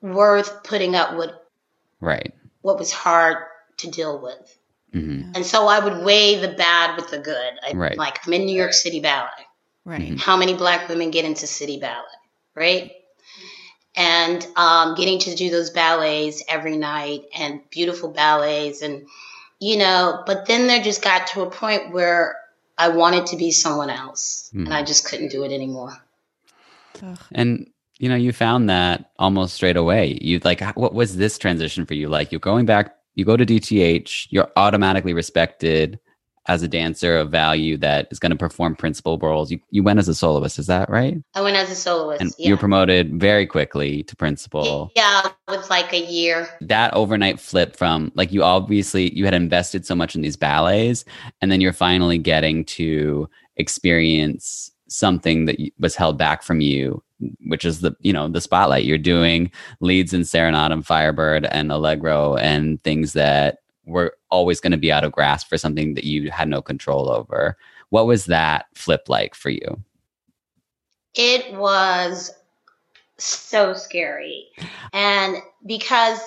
worth 0.00 0.62
putting 0.64 0.94
up 0.94 1.16
with 1.16 1.30
right 2.00 2.32
what 2.62 2.78
was 2.78 2.92
hard 2.92 3.38
to 3.78 3.90
deal 3.90 4.18
with. 4.20 4.58
hmm 4.92 5.22
And 5.34 5.44
so 5.44 5.66
I 5.66 5.80
would 5.80 6.04
weigh 6.04 6.38
the 6.40 6.54
bad 6.54 6.96
with 6.96 7.10
the 7.10 7.18
good. 7.18 7.52
I, 7.66 7.72
Right. 7.74 7.96
Like 7.98 8.26
I'm 8.26 8.32
in 8.32 8.44
New 8.46 8.56
York 8.56 8.72
City 8.72 9.00
Ballet. 9.00 9.28
Right. 9.84 10.12
Mhm. 10.12 10.20
How 10.20 10.36
many 10.36 10.54
black 10.54 10.88
women 10.88 11.10
get 11.10 11.24
into 11.24 11.46
city 11.46 11.78
ballet, 11.78 12.18
right? 12.54 12.92
And 13.96 14.46
um, 14.56 14.94
getting 14.96 15.18
to 15.20 15.34
do 15.34 15.50
those 15.50 15.70
ballets 15.70 16.42
every 16.48 16.76
night 16.76 17.22
and 17.36 17.60
beautiful 17.70 18.10
ballets 18.10 18.82
and 18.82 19.06
you 19.64 19.78
know, 19.78 20.22
but 20.26 20.44
then 20.44 20.66
there 20.66 20.82
just 20.82 21.02
got 21.02 21.26
to 21.28 21.40
a 21.40 21.50
point 21.50 21.90
where 21.90 22.36
I 22.76 22.88
wanted 22.88 23.24
to 23.28 23.36
be 23.36 23.50
someone 23.50 23.88
else 23.88 24.50
Mhm. 24.54 24.66
and 24.66 24.74
I 24.74 24.82
just 24.82 25.06
couldn't 25.06 25.30
do 25.30 25.42
it 25.42 25.52
anymore. 25.52 25.96
And 27.32 27.70
you 27.98 28.08
know 28.08 28.16
you 28.16 28.32
found 28.32 28.68
that 28.68 29.12
almost 29.18 29.54
straight 29.54 29.76
away 29.76 30.18
you 30.20 30.40
like 30.44 30.60
what 30.76 30.94
was 30.94 31.16
this 31.16 31.38
transition 31.38 31.86
for 31.86 31.94
you 31.94 32.08
like 32.08 32.32
you're 32.32 32.40
going 32.40 32.66
back 32.66 32.96
you 33.14 33.24
go 33.24 33.36
to 33.36 33.46
dth 33.46 34.26
you're 34.30 34.50
automatically 34.56 35.12
respected 35.12 35.98
as 36.46 36.62
a 36.62 36.68
dancer 36.68 37.16
of 37.16 37.30
value 37.30 37.76
that 37.78 38.08
is 38.10 38.18
going 38.18 38.30
to 38.30 38.36
perform 38.36 38.76
principal 38.76 39.18
roles. 39.18 39.50
You, 39.50 39.60
you 39.70 39.82
went 39.82 39.98
as 39.98 40.08
a 40.08 40.14
soloist, 40.14 40.58
is 40.58 40.66
that 40.66 40.90
right? 40.90 41.16
I 41.34 41.40
went 41.40 41.56
as 41.56 41.70
a 41.70 41.74
soloist. 41.74 42.20
And 42.20 42.32
yeah. 42.38 42.48
you 42.48 42.54
were 42.54 42.58
promoted 42.58 43.18
very 43.18 43.46
quickly 43.46 44.02
to 44.04 44.16
principal. 44.16 44.90
Yeah, 44.94 45.28
with 45.48 45.70
like 45.70 45.92
a 45.92 46.00
year. 46.00 46.48
That 46.60 46.92
overnight 46.94 47.40
flip 47.40 47.76
from 47.76 48.12
like 48.14 48.32
you 48.32 48.42
obviously 48.42 49.14
you 49.16 49.24
had 49.24 49.34
invested 49.34 49.86
so 49.86 49.94
much 49.94 50.14
in 50.14 50.22
these 50.22 50.36
ballets, 50.36 51.04
and 51.40 51.50
then 51.50 51.60
you're 51.60 51.72
finally 51.72 52.18
getting 52.18 52.64
to 52.64 53.28
experience 53.56 54.70
something 54.88 55.46
that 55.46 55.56
was 55.78 55.96
held 55.96 56.18
back 56.18 56.42
from 56.42 56.60
you 56.60 57.02
which 57.46 57.64
is 57.64 57.80
the 57.80 57.94
you 58.00 58.12
know 58.12 58.28
the 58.28 58.40
spotlight 58.40 58.84
you're 58.84 58.98
doing 58.98 59.50
leads 59.80 60.12
in 60.12 60.24
serenade 60.24 60.72
and 60.72 60.86
firebird 60.86 61.46
and 61.46 61.72
allegro 61.72 62.36
and 62.36 62.82
things 62.82 63.12
that 63.12 63.58
were 63.86 64.16
always 64.30 64.60
going 64.60 64.72
to 64.72 64.78
be 64.78 64.92
out 64.92 65.04
of 65.04 65.12
grasp 65.12 65.48
for 65.48 65.58
something 65.58 65.94
that 65.94 66.04
you 66.04 66.30
had 66.30 66.48
no 66.48 66.62
control 66.62 67.10
over. 67.10 67.56
What 67.90 68.06
was 68.06 68.26
that 68.26 68.66
flip 68.74 69.08
like 69.08 69.34
for 69.34 69.50
you? 69.50 69.82
It 71.14 71.54
was 71.54 72.32
so 73.18 73.74
scary. 73.74 74.46
And 74.92 75.36
because 75.64 76.18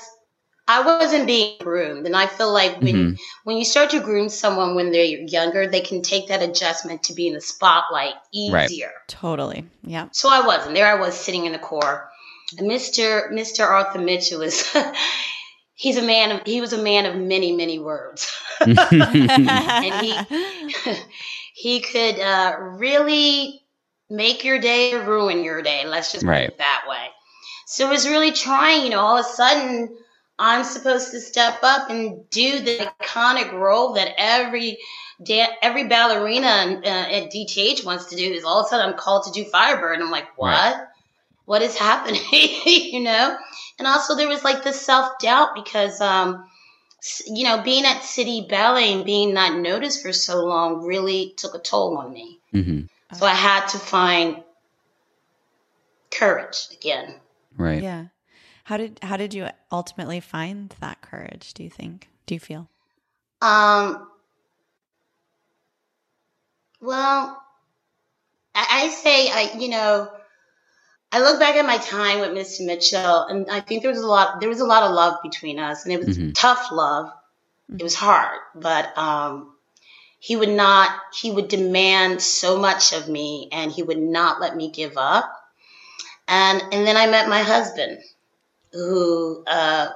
I 0.69 0.81
wasn't 0.81 1.27
being 1.27 1.57
groomed, 1.59 2.05
and 2.05 2.15
I 2.15 2.27
feel 2.27 2.51
like 2.51 2.81
when 2.81 2.95
mm-hmm. 2.95 3.15
when 3.45 3.57
you 3.57 3.63
start 3.63 3.89
to 3.91 4.01
groom 4.01 4.27
someone 4.27 4.75
when 4.75 4.91
they're 4.91 5.05
younger, 5.05 5.67
they 5.67 5.79
can 5.79 6.01
take 6.01 6.27
that 6.27 6.41
adjustment 6.41 7.03
to 7.03 7.13
be 7.13 7.27
in 7.27 7.33
the 7.33 7.41
spotlight 7.41 8.15
easier. 8.33 8.87
Right. 8.87 9.07
Totally. 9.07 9.65
Yeah. 9.83 10.09
So 10.11 10.29
I 10.29 10.45
wasn't. 10.45 10.75
There 10.75 10.87
I 10.87 10.99
was 10.99 11.15
sitting 11.15 11.45
in 11.45 11.53
the 11.53 11.59
corps. 11.59 12.09
And 12.57 12.69
Mr. 12.69 13.31
Mr. 13.31 13.65
Arthur 13.65 13.99
Mitchell 13.99 14.41
is 14.41 14.75
he's 15.77 15.95
a 15.95 16.01
man 16.01 16.31
of 16.31 16.41
he 16.45 16.59
was 16.59 16.73
a 16.73 16.81
man 16.81 17.05
of 17.05 17.15
many 17.15 17.55
many 17.55 17.79
words. 17.79 18.29
And 18.59 20.05
he 20.05 20.17
he 21.53 21.79
could 21.79 22.19
uh, 22.19 22.57
really 22.59 23.61
make 24.09 24.43
your 24.43 24.59
day 24.59 24.93
or 24.93 25.05
ruin 25.05 25.43
your 25.43 25.61
day. 25.61 25.85
Let's 25.85 26.11
just 26.11 26.25
right. 26.25 26.47
put 26.47 26.55
it 26.55 26.57
that 26.57 26.85
way. 26.89 27.07
So 27.67 27.87
it 27.87 27.91
was 27.91 28.07
really 28.07 28.31
trying 28.31 28.83
you 28.83 28.89
know 28.89 28.99
all 28.99 29.17
of 29.17 29.25
a 29.25 29.29
sudden 29.29 29.95
i'm 30.39 30.63
supposed 30.63 31.11
to 31.11 31.19
step 31.19 31.59
up 31.63 31.89
and 31.89 32.29
do 32.29 32.59
the 32.59 32.91
iconic 33.01 33.51
role 33.51 33.93
that 33.93 34.13
every 34.17 34.77
da- 35.23 35.55
every 35.61 35.87
ballerina 35.87 36.81
uh, 36.83 36.87
at 36.87 37.31
dth 37.31 37.83
wants 37.85 38.05
to 38.05 38.15
do 38.15 38.31
is 38.31 38.43
all 38.43 38.59
of 38.59 38.65
a 38.67 38.69
sudden 38.69 38.89
i'm 38.89 38.97
called 38.97 39.25
to 39.25 39.31
do 39.31 39.49
firebird. 39.49 39.99
I'm 39.99 40.11
like 40.11 40.27
what? 40.37 40.49
right. 40.49 40.86
What 41.47 41.63
is 41.63 41.75
happening 41.75 42.21
you 42.65 42.99
know 42.99 43.35
and 43.77 43.87
also 43.87 44.15
there 44.15 44.27
was 44.27 44.43
like 44.43 44.63
this 44.63 44.81
self 44.81 45.19
doubt 45.19 45.53
because, 45.55 46.01
um, 46.01 46.45
you 47.27 47.43
know, 47.43 47.61
being 47.61 47.85
at 47.85 48.03
City 48.03 48.45
Ballet 48.49 48.93
and 48.93 49.05
being 49.05 49.33
not 49.33 49.57
noticed 49.57 50.01
for 50.01 50.11
so 50.11 50.43
long 50.45 50.85
really 50.85 51.33
took 51.37 51.53
a 51.53 51.59
toll 51.59 51.97
on 51.97 52.11
me. 52.11 52.39
Mm-hmm. 52.53 53.15
So 53.15 53.25
I 53.25 53.33
had 53.33 53.67
to 53.67 53.77
find 53.77 54.43
courage 56.11 56.67
again. 56.73 57.15
Right. 57.55 57.83
Yeah. 57.83 58.07
How 58.63 58.77
did 58.77 58.99
how 59.01 59.15
did 59.15 59.33
you 59.33 59.47
ultimately 59.71 60.19
find 60.19 60.75
that 60.81 61.01
courage? 61.01 61.53
Do 61.53 61.63
you 61.63 61.69
think? 61.69 62.09
Do 62.25 62.33
you 62.33 62.39
feel? 62.39 62.67
Um. 63.41 64.09
Well, 66.81 67.41
I, 68.53 68.67
I 68.69 68.89
say 68.89 69.29
I 69.29 69.57
you 69.57 69.69
know 69.69 70.11
I 71.11 71.21
look 71.21 71.39
back 71.39 71.55
at 71.55 71.65
my 71.65 71.77
time 71.77 72.19
with 72.19 72.31
Mr. 72.31 72.65
Mitchell, 72.65 73.23
and 73.23 73.49
I 73.49 73.61
think 73.61 73.81
there 73.81 73.91
was 73.91 74.01
a 74.01 74.07
lot. 74.07 74.39
There 74.39 74.49
was 74.49 74.59
a 74.59 74.65
lot 74.65 74.83
of 74.83 74.93
love 74.93 75.15
between 75.23 75.57
us, 75.57 75.85
and 75.85 75.93
it 75.93 76.05
was 76.05 76.17
mm-hmm. 76.17 76.31
tough 76.31 76.69
love. 76.71 77.11
It 77.73 77.83
was 77.83 77.95
hard, 77.95 78.39
but 78.55 78.97
um, 78.97 79.53
he 80.19 80.35
would 80.35 80.49
not. 80.49 80.91
He 81.13 81.31
would 81.31 81.47
demand 81.47 82.21
so 82.21 82.57
much 82.57 82.93
of 82.93 83.07
me, 83.07 83.47
and 83.51 83.71
he 83.71 83.83
would 83.83 83.99
not 83.99 84.41
let 84.41 84.55
me 84.55 84.69
give 84.69 84.97
up. 84.97 85.33
And 86.27 86.61
and 86.73 86.85
then 86.85 86.97
I 86.97 87.07
met 87.07 87.29
my 87.29 87.41
husband, 87.41 87.99
who 88.73 89.43
uh, 89.47 89.89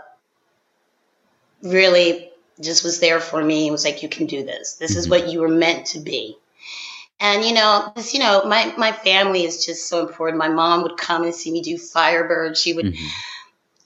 really 1.61 2.29
just 2.61 2.83
was 2.85 2.99
there 2.99 3.19
for 3.19 3.43
me. 3.43 3.67
and 3.67 3.73
was 3.73 3.83
like, 3.83 4.01
"You 4.01 4.09
can 4.09 4.27
do 4.27 4.45
this. 4.45 4.75
This 4.75 4.95
is 4.95 5.05
mm-hmm. 5.05 5.11
what 5.11 5.29
you 5.29 5.41
were 5.41 5.49
meant 5.49 5.87
to 5.87 5.99
be." 5.99 6.37
And 7.21 7.45
you 7.45 7.53
know, 7.53 7.91
because 7.93 8.13
you 8.15 8.19
know, 8.19 8.43
my 8.45 8.73
my 8.77 8.91
family 8.91 9.45
is 9.45 9.63
just 9.63 9.87
so 9.87 10.05
important. 10.05 10.39
My 10.39 10.49
mom 10.49 10.81
would 10.81 10.97
come 10.97 11.23
and 11.23 11.33
see 11.33 11.51
me 11.51 11.61
do 11.61 11.77
Firebird. 11.77 12.57
She 12.57 12.73
would 12.73 12.87
mm-hmm. 12.87 13.07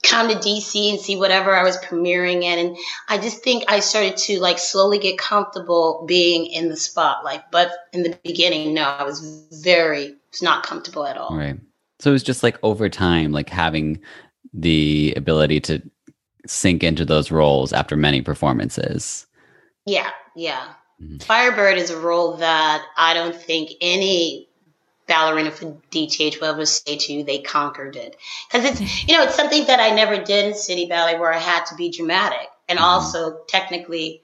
come 0.02 0.28
to 0.28 0.34
DC 0.34 0.90
and 0.90 0.98
see 0.98 1.16
whatever 1.16 1.54
I 1.54 1.62
was 1.62 1.76
premiering 1.76 2.42
in, 2.42 2.58
and 2.58 2.76
I 3.10 3.18
just 3.18 3.44
think 3.44 3.64
I 3.68 3.80
started 3.80 4.16
to 4.16 4.40
like 4.40 4.58
slowly 4.58 4.98
get 4.98 5.18
comfortable 5.18 6.06
being 6.08 6.46
in 6.46 6.70
the 6.70 6.76
spotlight. 6.76 7.42
But 7.52 7.70
in 7.92 8.04
the 8.04 8.18
beginning, 8.24 8.72
no, 8.72 8.84
I 8.84 9.04
was 9.04 9.20
very 9.62 10.14
not 10.40 10.64
comfortable 10.64 11.06
at 11.06 11.18
all. 11.18 11.36
Right. 11.36 11.60
So 11.98 12.10
it 12.10 12.14
was 12.14 12.22
just 12.22 12.42
like 12.42 12.58
over 12.62 12.88
time, 12.88 13.32
like 13.32 13.50
having 13.50 14.00
the 14.54 15.12
ability 15.14 15.60
to 15.60 15.82
sink 16.46 16.82
into 16.82 17.04
those 17.04 17.30
roles 17.30 17.74
after 17.74 17.96
many 17.96 18.22
performances. 18.22 19.26
Yeah, 19.84 20.10
yeah. 20.34 20.72
Mm-hmm. 21.02 21.18
Firebird 21.18 21.78
is 21.78 21.90
a 21.90 22.00
role 22.00 22.38
that 22.38 22.84
I 22.96 23.14
don't 23.14 23.36
think 23.36 23.70
any 23.80 24.48
ballerina 25.06 25.50
for 25.50 25.76
DTH 25.90 26.40
will 26.40 26.48
ever 26.48 26.66
say 26.66 26.96
to 26.96 27.12
you 27.12 27.24
they 27.24 27.38
conquered 27.38 27.96
it. 27.96 28.16
Because 28.50 28.70
it's, 28.70 29.08
you 29.08 29.16
know, 29.16 29.24
it's 29.24 29.36
something 29.36 29.66
that 29.66 29.80
I 29.80 29.94
never 29.94 30.22
did 30.22 30.46
in 30.46 30.54
City 30.54 30.86
Ballet 30.86 31.18
where 31.18 31.32
I 31.32 31.38
had 31.38 31.64
to 31.66 31.74
be 31.76 31.90
dramatic 31.90 32.48
and 32.68 32.78
mm-hmm. 32.78 32.86
also 32.86 33.38
technically 33.48 34.22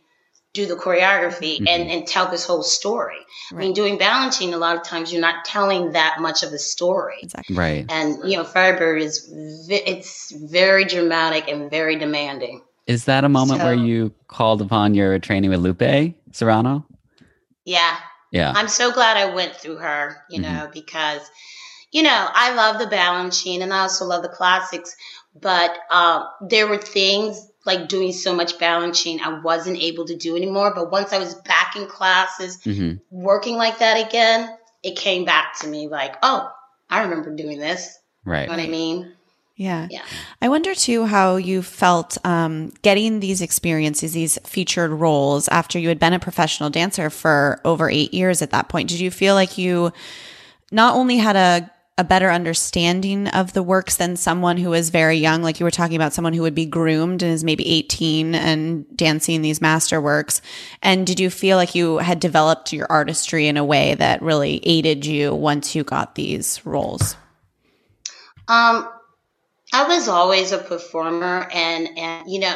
do 0.52 0.66
the 0.66 0.74
choreography 0.74 1.56
mm-hmm. 1.56 1.68
and, 1.68 1.90
and 1.90 2.06
tell 2.06 2.30
this 2.30 2.44
whole 2.44 2.62
story. 2.62 3.16
Right. 3.50 3.58
I 3.58 3.64
mean, 3.64 3.72
doing 3.72 3.98
Balanchine, 3.98 4.52
a 4.52 4.58
lot 4.58 4.76
of 4.76 4.82
times 4.82 5.12
you're 5.12 5.22
not 5.22 5.44
telling 5.44 5.92
that 5.92 6.20
much 6.20 6.42
of 6.42 6.52
a 6.52 6.58
story. 6.58 7.20
Exactly. 7.22 7.56
Right. 7.56 7.86
And, 7.88 8.18
you 8.30 8.36
know, 8.36 8.44
Firebird 8.44 9.00
is, 9.00 9.30
it's 9.70 10.30
very 10.32 10.84
dramatic 10.84 11.48
and 11.48 11.70
very 11.70 11.96
demanding. 11.98 12.62
Is 12.86 13.04
that 13.04 13.24
a 13.24 13.28
moment 13.28 13.60
so, 13.60 13.66
where 13.66 13.74
you 13.74 14.12
called 14.26 14.60
upon 14.60 14.94
your 14.94 15.18
training 15.20 15.50
with 15.50 15.60
Lupe 15.60 16.14
Serrano? 16.32 16.86
Yeah. 17.64 17.96
Yeah. 18.32 18.52
I'm 18.54 18.68
so 18.68 18.92
glad 18.92 19.16
I 19.16 19.34
went 19.34 19.54
through 19.54 19.76
her, 19.76 20.16
you 20.30 20.40
mm-hmm. 20.40 20.52
know, 20.52 20.70
because, 20.72 21.20
you 21.92 22.02
know, 22.02 22.28
I 22.32 22.54
love 22.54 22.78
the 22.78 22.86
Balanchine 22.86 23.60
and 23.60 23.72
I 23.72 23.80
also 23.80 24.06
love 24.06 24.22
the 24.22 24.28
classics, 24.28 24.96
but 25.38 25.76
um, 25.90 26.26
there 26.48 26.66
were 26.66 26.78
things 26.78 27.48
like 27.64 27.88
doing 27.88 28.12
so 28.12 28.34
much 28.34 28.58
Balanchine 28.58 29.20
I 29.20 29.38
wasn't 29.40 29.78
able 29.78 30.06
to 30.06 30.16
do 30.16 30.36
anymore. 30.36 30.72
But 30.74 30.90
once 30.90 31.12
I 31.12 31.18
was 31.18 31.34
back 31.34 31.76
in 31.76 31.86
classes, 31.86 32.58
mm-hmm. 32.58 32.96
working 33.10 33.56
like 33.56 33.78
that 33.78 34.06
again, 34.06 34.48
it 34.82 34.96
came 34.96 35.24
back 35.24 35.60
to 35.60 35.68
me 35.68 35.88
like, 35.88 36.16
oh, 36.22 36.50
I 36.90 37.02
remember 37.02 37.34
doing 37.34 37.58
this. 37.58 37.98
Right. 38.24 38.42
You 38.42 38.46
know 38.48 38.56
what 38.56 38.66
I 38.66 38.68
mean? 38.68 39.12
Yeah. 39.62 39.86
yeah. 39.90 40.02
I 40.40 40.48
wonder 40.48 40.74
too 40.74 41.06
how 41.06 41.36
you 41.36 41.62
felt 41.62 42.18
um, 42.24 42.70
getting 42.82 43.20
these 43.20 43.40
experiences, 43.40 44.12
these 44.12 44.38
featured 44.44 44.90
roles 44.90 45.48
after 45.48 45.78
you 45.78 45.88
had 45.88 46.00
been 46.00 46.12
a 46.12 46.18
professional 46.18 46.68
dancer 46.68 47.10
for 47.10 47.60
over 47.64 47.88
eight 47.88 48.12
years 48.12 48.42
at 48.42 48.50
that 48.50 48.68
point. 48.68 48.88
Did 48.88 48.98
you 49.00 49.10
feel 49.10 49.34
like 49.34 49.58
you 49.58 49.92
not 50.72 50.96
only 50.96 51.18
had 51.18 51.36
a 51.36 51.70
a 51.98 52.04
better 52.04 52.30
understanding 52.30 53.28
of 53.28 53.52
the 53.52 53.62
works 53.62 53.96
than 53.96 54.16
someone 54.16 54.56
who 54.56 54.72
is 54.72 54.88
very 54.88 55.18
young, 55.18 55.42
like 55.42 55.60
you 55.60 55.64
were 55.64 55.70
talking 55.70 55.94
about 55.94 56.14
someone 56.14 56.32
who 56.32 56.40
would 56.40 56.54
be 56.54 56.64
groomed 56.64 57.22
and 57.22 57.30
is 57.30 57.44
maybe 57.44 57.68
18 57.68 58.34
and 58.34 58.96
dancing 58.96 59.42
these 59.42 59.60
master 59.60 60.00
works. 60.00 60.40
And 60.82 61.06
did 61.06 61.20
you 61.20 61.28
feel 61.28 61.58
like 61.58 61.74
you 61.74 61.98
had 61.98 62.18
developed 62.18 62.72
your 62.72 62.86
artistry 62.90 63.46
in 63.46 63.58
a 63.58 63.64
way 63.64 63.94
that 63.94 64.22
really 64.22 64.60
aided 64.62 65.04
you 65.04 65.34
once 65.34 65.74
you 65.74 65.84
got 65.84 66.14
these 66.14 66.64
roles? 66.64 67.14
Um, 68.48 68.88
I 69.72 69.88
was 69.88 70.08
always 70.08 70.52
a 70.52 70.58
performer 70.58 71.48
and, 71.52 71.98
and, 71.98 72.30
you 72.30 72.40
know, 72.40 72.54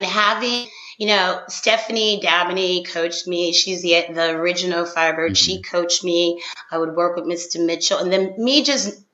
having, 0.00 0.68
you 0.98 1.08
know, 1.08 1.40
Stephanie 1.48 2.20
Dabney 2.20 2.84
coached 2.84 3.26
me. 3.26 3.52
She's 3.52 3.82
the, 3.82 4.06
the 4.12 4.30
original 4.30 4.84
Firebird. 4.84 5.32
Mm-hmm. 5.32 5.34
She 5.34 5.62
coached 5.62 6.04
me. 6.04 6.40
I 6.70 6.78
would 6.78 6.94
work 6.94 7.16
with 7.16 7.24
Mr. 7.24 7.64
Mitchell 7.64 7.98
and 7.98 8.12
then 8.12 8.34
me 8.38 8.62
just 8.62 9.04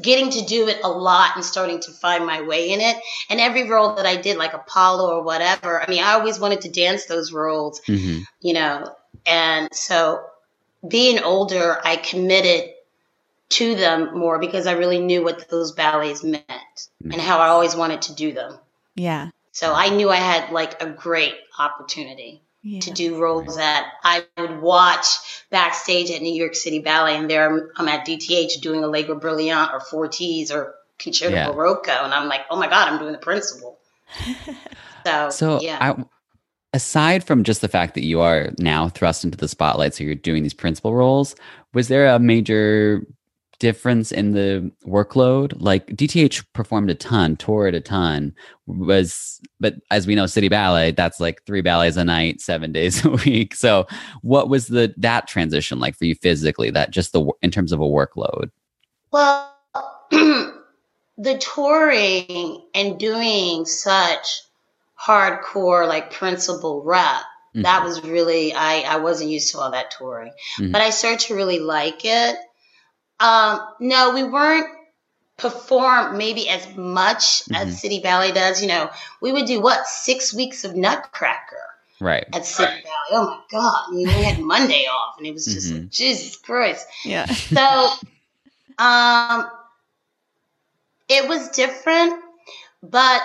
getting 0.00 0.30
to 0.30 0.44
do 0.44 0.66
it 0.66 0.80
a 0.82 0.88
lot 0.88 1.36
and 1.36 1.44
starting 1.44 1.80
to 1.80 1.92
find 1.92 2.26
my 2.26 2.42
way 2.42 2.72
in 2.72 2.80
it. 2.80 2.96
And 3.30 3.40
every 3.40 3.68
role 3.68 3.94
that 3.94 4.06
I 4.06 4.16
did, 4.16 4.36
like 4.36 4.52
Apollo 4.52 5.18
or 5.18 5.22
whatever, 5.22 5.80
I 5.80 5.88
mean, 5.88 6.02
I 6.02 6.14
always 6.14 6.40
wanted 6.40 6.62
to 6.62 6.68
dance 6.68 7.06
those 7.06 7.32
roles, 7.32 7.80
mm-hmm. 7.82 8.22
you 8.40 8.54
know, 8.54 8.94
and 9.24 9.68
so 9.72 10.24
being 10.86 11.20
older, 11.20 11.78
I 11.84 11.96
committed 11.96 12.70
to 13.50 13.74
them 13.74 14.18
more 14.18 14.38
because 14.38 14.66
I 14.66 14.72
really 14.72 15.00
knew 15.00 15.22
what 15.24 15.48
those 15.48 15.72
ballets 15.72 16.22
meant 16.22 16.44
mm-hmm. 16.46 17.12
and 17.12 17.20
how 17.20 17.38
I 17.38 17.48
always 17.48 17.74
wanted 17.74 18.02
to 18.02 18.14
do 18.14 18.32
them. 18.32 18.58
Yeah. 18.94 19.30
So 19.52 19.72
I 19.74 19.88
knew 19.88 20.10
I 20.10 20.16
had 20.16 20.52
like 20.52 20.82
a 20.82 20.86
great 20.86 21.34
opportunity 21.58 22.42
yeah. 22.62 22.80
to 22.80 22.90
do 22.90 23.18
roles 23.18 23.56
that 23.56 23.92
I 24.04 24.24
would 24.36 24.60
watch 24.60 25.06
backstage 25.50 26.10
at 26.10 26.22
New 26.22 26.34
York 26.34 26.54
City 26.54 26.80
Ballet, 26.80 27.16
and 27.16 27.30
there 27.30 27.70
I'm 27.76 27.88
at 27.88 28.06
DTH 28.06 28.60
doing 28.60 28.84
Allegro 28.84 29.18
Brillante 29.18 29.72
or 29.72 29.80
Forties 29.80 30.52
or 30.52 30.74
Concerto 30.98 31.34
yeah. 31.34 31.48
Barocco, 31.48 32.04
and 32.04 32.12
I'm 32.12 32.28
like, 32.28 32.42
oh 32.50 32.56
my 32.56 32.68
god, 32.68 32.88
I'm 32.88 32.98
doing 32.98 33.12
the 33.12 33.18
principal. 33.18 33.78
so, 35.06 35.30
so 35.30 35.60
yeah. 35.60 35.78
I, 35.80 36.04
aside 36.72 37.24
from 37.24 37.44
just 37.44 37.60
the 37.60 37.68
fact 37.68 37.94
that 37.94 38.04
you 38.04 38.20
are 38.20 38.50
now 38.58 38.88
thrust 38.88 39.24
into 39.24 39.38
the 39.38 39.48
spotlight, 39.48 39.94
so 39.94 40.04
you're 40.04 40.14
doing 40.14 40.42
these 40.42 40.54
principal 40.54 40.94
roles, 40.94 41.34
was 41.72 41.88
there 41.88 42.06
a 42.06 42.18
major 42.18 43.06
difference 43.58 44.12
in 44.12 44.32
the 44.32 44.70
workload? 44.86 45.54
Like 45.60 45.86
DTH 45.88 46.44
performed 46.52 46.90
a 46.90 46.94
ton, 46.94 47.36
toured 47.36 47.74
a 47.74 47.80
ton, 47.80 48.34
was 48.66 49.40
but 49.60 49.74
as 49.90 50.06
we 50.06 50.14
know, 50.14 50.26
City 50.26 50.48
Ballet, 50.48 50.92
that's 50.92 51.20
like 51.20 51.44
three 51.44 51.60
ballets 51.60 51.96
a 51.96 52.04
night, 52.04 52.40
seven 52.40 52.72
days 52.78 53.04
a 53.04 53.10
week. 53.10 53.54
So 53.54 53.86
what 54.22 54.48
was 54.48 54.68
the 54.68 54.94
that 54.96 55.26
transition 55.26 55.80
like 55.80 55.96
for 55.96 56.04
you 56.04 56.14
physically? 56.14 56.70
That 56.70 56.90
just 56.90 57.12
the 57.12 57.30
in 57.42 57.50
terms 57.50 57.72
of 57.72 57.80
a 57.80 57.84
workload? 57.84 58.50
Well, 59.10 59.54
the 60.10 61.38
touring 61.38 62.62
and 62.74 62.98
doing 62.98 63.64
such 63.66 64.42
hardcore 65.00 65.86
like 65.86 66.10
principal 66.10 66.82
rep 66.82 67.04
mm-hmm. 67.06 67.62
that 67.62 67.84
was 67.84 68.02
really 68.04 68.52
I, 68.52 68.80
I 68.80 68.96
wasn't 68.96 69.30
used 69.30 69.52
to 69.52 69.58
all 69.58 69.70
that 69.70 69.90
touring 69.90 70.32
mm-hmm. 70.58 70.72
but 70.72 70.80
i 70.80 70.90
started 70.90 71.20
to 71.26 71.34
really 71.34 71.60
like 71.60 72.04
it 72.04 72.36
um, 73.20 73.60
no 73.80 74.14
we 74.14 74.24
weren't 74.24 74.66
perform 75.36 76.18
maybe 76.18 76.48
as 76.48 76.66
much 76.76 77.44
mm-hmm. 77.44 77.54
as 77.54 77.80
city 77.80 78.00
ballet 78.00 78.32
does 78.32 78.60
you 78.60 78.68
know 78.68 78.90
we 79.20 79.32
would 79.32 79.46
do 79.46 79.60
what 79.60 79.86
six 79.86 80.34
weeks 80.34 80.64
of 80.64 80.74
nutcracker 80.74 81.56
right 82.00 82.26
at 82.32 82.44
city 82.44 82.72
right. 82.72 82.84
ballet 82.84 83.22
oh 83.22 83.26
my 83.26 83.40
god 83.50 83.84
I 83.88 83.90
mean, 83.92 84.06
we 84.06 84.24
had 84.24 84.40
monday 84.40 84.84
off 84.86 85.16
and 85.18 85.26
it 85.26 85.32
was 85.32 85.44
just 85.46 85.70
like, 85.70 85.80
mm-hmm. 85.80 85.88
jesus 85.90 86.36
christ 86.36 86.86
yeah 87.04 87.26
so 87.26 87.88
um 88.78 89.48
it 91.08 91.28
was 91.28 91.50
different 91.50 92.20
but 92.82 93.22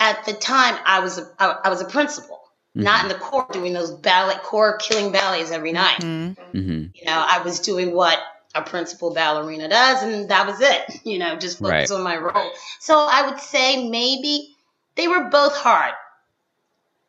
at 0.00 0.24
the 0.24 0.32
time 0.32 0.76
I 0.84 1.00
was 1.00 1.18
a, 1.18 1.30
I, 1.38 1.56
I 1.64 1.68
was 1.68 1.80
a 1.80 1.84
principal, 1.84 2.40
mm-hmm. 2.76 2.82
not 2.82 3.02
in 3.02 3.08
the 3.08 3.16
corps 3.16 3.46
doing 3.52 3.72
those 3.72 3.90
ballet 3.90 4.36
corps 4.42 4.78
killing 4.78 5.12
ballets 5.12 5.50
every 5.50 5.72
night. 5.72 6.00
Mm-hmm. 6.00 6.56
mm-hmm. 6.56 6.84
You 6.94 7.04
know, 7.04 7.24
I 7.28 7.42
was 7.42 7.60
doing 7.60 7.92
what 7.92 8.18
a 8.54 8.62
principal 8.62 9.14
ballerina 9.14 9.68
does, 9.68 10.02
and 10.02 10.28
that 10.28 10.46
was 10.46 10.60
it. 10.60 11.00
You 11.04 11.18
know, 11.18 11.36
just 11.36 11.58
focus 11.58 11.90
right. 11.90 11.90
on 11.90 12.02
my 12.02 12.16
role. 12.16 12.50
So 12.78 13.06
I 13.10 13.28
would 13.28 13.40
say 13.40 13.88
maybe 13.88 14.54
they 14.96 15.08
were 15.08 15.24
both 15.30 15.56
hard. 15.56 15.94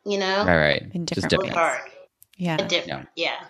You 0.04 0.18
know, 0.18 0.44
right, 0.44 0.56
right, 0.56 0.82
in 0.82 1.04
different, 1.04 1.08
just 1.08 1.28
different. 1.28 1.52
hard. 1.52 1.80
Yeah, 2.36 2.56
different. 2.56 3.08
Yeah. 3.14 3.36
yeah. 3.40 3.46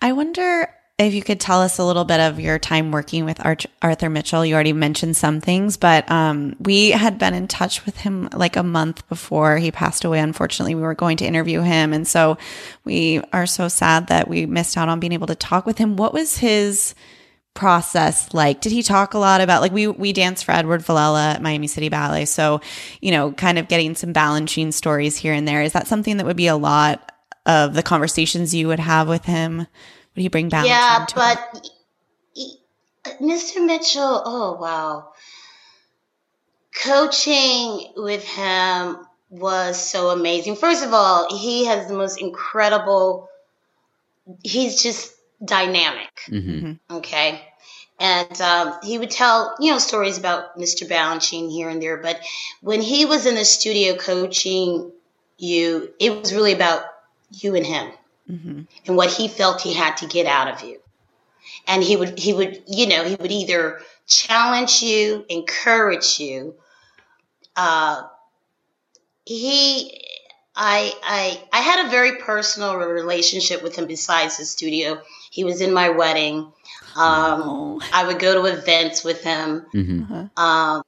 I 0.00 0.12
wonder 0.12 0.72
if 1.00 1.14
you 1.14 1.22
could 1.22 1.40
tell 1.40 1.62
us 1.62 1.78
a 1.78 1.84
little 1.84 2.04
bit 2.04 2.20
of 2.20 2.38
your 2.38 2.58
time 2.58 2.90
working 2.90 3.24
with 3.24 3.44
Arch- 3.44 3.66
Arthur 3.80 4.10
Mitchell. 4.10 4.44
You 4.44 4.54
already 4.54 4.74
mentioned 4.74 5.16
some 5.16 5.40
things, 5.40 5.76
but 5.76 6.10
um, 6.10 6.56
we 6.60 6.90
had 6.90 7.18
been 7.18 7.32
in 7.32 7.48
touch 7.48 7.86
with 7.86 7.96
him 7.98 8.28
like 8.34 8.56
a 8.56 8.62
month 8.62 9.08
before 9.08 9.56
he 9.56 9.70
passed 9.70 10.04
away. 10.04 10.20
Unfortunately, 10.20 10.74
we 10.74 10.82
were 10.82 10.94
going 10.94 11.16
to 11.18 11.26
interview 11.26 11.62
him. 11.62 11.94
And 11.94 12.06
so 12.06 12.36
we 12.84 13.22
are 13.32 13.46
so 13.46 13.68
sad 13.68 14.08
that 14.08 14.28
we 14.28 14.44
missed 14.44 14.76
out 14.76 14.90
on 14.90 15.00
being 15.00 15.12
able 15.12 15.26
to 15.28 15.34
talk 15.34 15.64
with 15.64 15.78
him. 15.78 15.96
What 15.96 16.12
was 16.12 16.38
his 16.38 16.94
process 17.54 18.32
like? 18.32 18.60
Did 18.60 18.72
he 18.72 18.82
talk 18.82 19.14
a 19.14 19.18
lot 19.18 19.40
about 19.40 19.62
like 19.62 19.72
we 19.72 19.86
we 19.86 20.12
danced 20.12 20.44
for 20.44 20.52
Edward 20.52 20.82
Villella 20.82 21.34
at 21.34 21.42
Miami 21.42 21.66
City 21.66 21.88
Ballet, 21.88 22.24
so 22.24 22.60
you 23.00 23.10
know, 23.10 23.32
kind 23.32 23.58
of 23.58 23.68
getting 23.68 23.94
some 23.94 24.12
Balanchine 24.12 24.72
stories 24.72 25.16
here 25.16 25.32
and 25.32 25.46
there. 25.46 25.62
Is 25.62 25.72
that 25.72 25.86
something 25.86 26.16
that 26.16 26.26
would 26.26 26.36
be 26.36 26.46
a 26.46 26.56
lot 26.56 27.12
of 27.46 27.74
the 27.74 27.82
conversations 27.82 28.54
you 28.54 28.68
would 28.68 28.80
have 28.80 29.08
with 29.08 29.24
him? 29.24 29.58
Would 29.58 30.22
he 30.22 30.28
bring 30.28 30.48
balance? 30.48 30.68
Yeah, 30.68 31.06
but 31.14 31.70
he, 32.34 32.58
Mr. 33.20 33.64
Mitchell, 33.64 34.22
oh 34.24 34.56
wow. 34.60 35.12
Coaching 36.82 37.92
with 37.96 38.24
him 38.24 38.96
was 39.28 39.78
so 39.80 40.10
amazing. 40.10 40.56
First 40.56 40.84
of 40.84 40.94
all, 40.94 41.36
he 41.36 41.66
has 41.66 41.88
the 41.88 41.94
most 41.94 42.20
incredible 42.20 43.28
he's 44.42 44.82
just 44.82 45.14
dynamic. 45.44 46.10
Mm-hmm. 46.28 46.96
Okay. 46.96 47.40
And 47.98 48.40
um, 48.40 48.78
he 48.82 48.98
would 48.98 49.10
tell, 49.10 49.56
you 49.60 49.72
know, 49.72 49.78
stories 49.78 50.16
about 50.16 50.58
Mr. 50.58 50.88
Balanchine 50.88 51.50
here 51.50 51.68
and 51.68 51.82
there. 51.82 51.98
But 51.98 52.20
when 52.62 52.80
he 52.80 53.04
was 53.04 53.26
in 53.26 53.34
the 53.34 53.44
studio 53.44 53.96
coaching 53.96 54.90
you, 55.36 55.90
it 55.98 56.18
was 56.18 56.32
really 56.34 56.52
about 56.52 56.82
you 57.30 57.54
and 57.54 57.66
him 57.66 57.92
mm-hmm. 58.30 58.62
and 58.86 58.96
what 58.96 59.10
he 59.10 59.28
felt 59.28 59.60
he 59.60 59.74
had 59.74 59.96
to 59.98 60.06
get 60.06 60.26
out 60.26 60.48
of 60.48 60.62
you. 60.68 60.80
And 61.66 61.82
he 61.82 61.96
would, 61.96 62.18
he 62.18 62.32
would, 62.32 62.62
you 62.66 62.86
know, 62.86 63.04
he 63.04 63.16
would 63.16 63.32
either 63.32 63.80
challenge 64.06 64.82
you, 64.82 65.24
encourage 65.28 66.18
you. 66.18 66.54
Uh, 67.54 68.02
he, 69.24 70.02
I, 70.56 70.92
I, 71.02 71.42
I 71.52 71.60
had 71.60 71.86
a 71.86 71.90
very 71.90 72.16
personal 72.16 72.76
relationship 72.76 73.62
with 73.62 73.76
him 73.76 73.86
besides 73.86 74.38
the 74.38 74.44
studio. 74.44 75.00
He 75.30 75.44
was 75.44 75.60
in 75.60 75.72
my 75.72 75.88
wedding. 75.88 76.52
Um, 76.96 77.42
oh. 77.42 77.80
I 77.92 78.06
would 78.06 78.18
go 78.18 78.34
to 78.34 78.52
events 78.52 79.02
with 79.04 79.22
him. 79.22 79.64
Mm-hmm. 79.72 80.12
Uh-huh. 80.12 80.42
Um, 80.42 80.82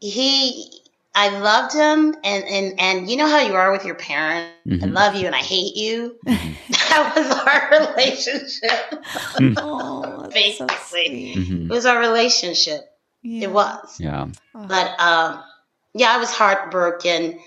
he 0.00 0.82
I 1.14 1.36
loved 1.40 1.74
him, 1.74 2.14
and 2.22 2.44
and 2.44 2.80
and 2.80 3.10
you 3.10 3.16
know 3.16 3.26
how 3.26 3.40
you 3.40 3.54
are 3.54 3.72
with 3.72 3.84
your 3.84 3.96
parents. 3.96 4.52
Mm-hmm. 4.64 4.84
I 4.84 4.86
love 4.86 5.16
you 5.16 5.26
and 5.26 5.34
I 5.34 5.40
hate 5.40 5.74
you. 5.74 6.16
Mm-hmm. 6.24 6.72
that 6.90 7.12
was 7.16 7.30
our 7.34 7.88
relationship. 7.88 9.58
oh, 9.58 10.28
Basically, 10.32 11.34
so 11.34 11.40
mm-hmm. 11.40 11.64
it 11.64 11.70
was 11.70 11.86
our 11.86 11.98
relationship. 11.98 12.82
Yeah. 13.22 13.48
It 13.48 13.52
was. 13.52 13.98
Yeah. 13.98 14.28
But 14.54 15.00
um, 15.00 15.42
yeah, 15.92 16.14
I 16.14 16.18
was 16.18 16.30
heartbroken 16.30 17.40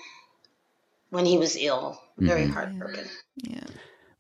when 1.10 1.26
he 1.26 1.38
was 1.38 1.56
ill. 1.56 1.98
Very 2.18 2.44
mm-hmm. 2.44 2.52
heartbroken. 2.52 3.06
Yeah. 3.38 3.64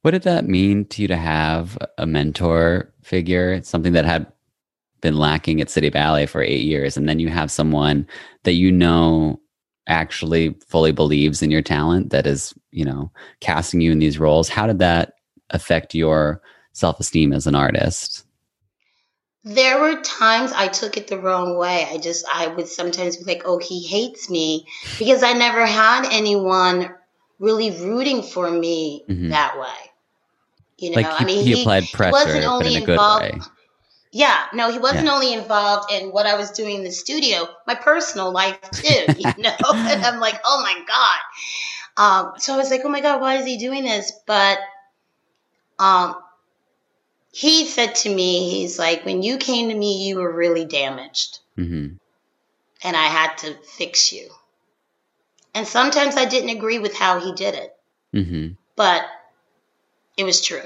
What 0.01 0.11
did 0.11 0.23
that 0.23 0.47
mean 0.47 0.85
to 0.85 1.01
you 1.03 1.07
to 1.09 1.17
have 1.17 1.77
a 1.97 2.05
mentor 2.05 2.91
figure? 3.03 3.61
Something 3.63 3.93
that 3.93 4.05
had 4.05 4.25
been 5.01 5.17
lacking 5.17 5.61
at 5.61 5.69
City 5.69 5.89
Ballet 5.89 6.25
for 6.25 6.41
eight 6.41 6.63
years, 6.63 6.97
and 6.97 7.07
then 7.07 7.19
you 7.19 7.29
have 7.29 7.51
someone 7.51 8.07
that 8.43 8.53
you 8.53 8.71
know 8.71 9.39
actually 9.87 10.55
fully 10.67 10.91
believes 10.91 11.41
in 11.41 11.51
your 11.51 11.61
talent 11.61 12.11
that 12.11 12.25
is, 12.25 12.53
you 12.71 12.85
know, 12.85 13.11
casting 13.39 13.81
you 13.81 13.91
in 13.91 13.99
these 13.99 14.19
roles. 14.19 14.49
How 14.49 14.67
did 14.67 14.79
that 14.79 15.13
affect 15.49 15.93
your 15.93 16.41
self 16.73 16.99
esteem 16.99 17.33
as 17.33 17.47
an 17.47 17.55
artist? 17.55 18.25
There 19.43 19.79
were 19.81 19.99
times 20.01 20.51
I 20.51 20.67
took 20.67 20.97
it 20.97 21.07
the 21.07 21.17
wrong 21.17 21.57
way. 21.57 21.87
I 21.89 21.97
just, 21.97 22.25
I 22.31 22.47
would 22.47 22.67
sometimes 22.67 23.17
be 23.17 23.23
like, 23.23 23.41
oh, 23.45 23.57
he 23.57 23.85
hates 23.85 24.29
me 24.29 24.67
because 24.99 25.23
I 25.23 25.33
never 25.33 25.65
had 25.65 26.07
anyone 26.11 26.93
really 27.39 27.71
rooting 27.71 28.21
for 28.21 28.51
me 28.51 29.03
mm-hmm. 29.09 29.29
that 29.29 29.59
way. 29.59 29.90
You 30.81 30.89
know, 30.89 30.95
like 30.95 31.17
he, 31.17 31.23
I 31.23 31.25
mean, 31.25 31.45
he, 31.45 31.53
he 31.53 31.61
applied 31.61 31.85
pressure, 31.93 32.17
he 32.17 32.25
wasn't 32.25 32.45
only 32.45 32.75
involved. 32.75 33.49
Yeah, 34.11 34.45
no, 34.53 34.71
he 34.71 34.77
wasn't 34.77 35.05
yeah. 35.05 35.13
only 35.13 35.33
involved 35.33 35.91
in 35.91 36.11
what 36.11 36.25
I 36.25 36.35
was 36.35 36.51
doing 36.51 36.77
in 36.77 36.83
the 36.83 36.91
studio, 36.91 37.47
my 37.65 37.75
personal 37.75 38.31
life 38.31 38.59
too, 38.71 39.05
you 39.17 39.31
know. 39.37 39.55
and 39.73 40.03
I'm 40.03 40.19
like, 40.19 40.39
oh 40.43 40.61
my 40.61 40.83
god. 40.85 41.19
Um, 41.97 42.33
so 42.37 42.53
I 42.53 42.57
was 42.57 42.71
like, 42.71 42.81
oh 42.83 42.89
my 42.89 43.01
god, 43.01 43.21
why 43.21 43.35
is 43.35 43.45
he 43.45 43.57
doing 43.57 43.83
this? 43.83 44.11
But 44.25 44.57
um, 45.79 46.15
he 47.31 47.65
said 47.65 47.95
to 47.95 48.13
me, 48.13 48.49
he's 48.49 48.77
like, 48.77 49.05
when 49.05 49.23
you 49.23 49.37
came 49.37 49.69
to 49.69 49.75
me, 49.75 50.07
you 50.07 50.17
were 50.17 50.31
really 50.31 50.65
damaged, 50.65 51.39
mm-hmm. 51.57 51.95
and 52.83 52.97
I 52.97 53.05
had 53.05 53.37
to 53.39 53.53
fix 53.63 54.11
you. 54.11 54.29
And 55.53 55.67
sometimes 55.67 56.15
I 56.15 56.25
didn't 56.25 56.55
agree 56.55 56.79
with 56.79 56.95
how 56.95 57.19
he 57.19 57.33
did 57.33 57.55
it, 57.55 57.75
mm-hmm. 58.13 58.53
but 58.75 59.05
it 60.17 60.23
was 60.23 60.41
true. 60.41 60.63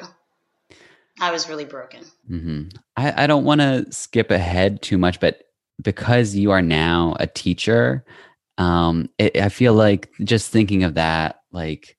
I 1.20 1.32
was 1.32 1.48
really 1.48 1.66
broken. 1.66 2.02
Mm-hmm. 2.30 2.78
I, 2.98 3.24
I 3.24 3.28
don't 3.28 3.46
want 3.46 3.62
to 3.62 3.86
skip 3.92 4.32
ahead 4.32 4.82
too 4.82 4.98
much, 4.98 5.20
but 5.20 5.44
because 5.82 6.36
you 6.36 6.52
are 6.52 6.62
now 6.62 7.16
a 7.20 7.28
teacher, 7.28 8.04
um, 8.58 9.10
it, 9.18 9.38
I 9.38 9.50
feel 9.50 9.74
like 9.74 10.10
just 10.24 10.52
thinking 10.52 10.84
of 10.84 10.96
that, 10.96 11.42
like, 11.52 11.98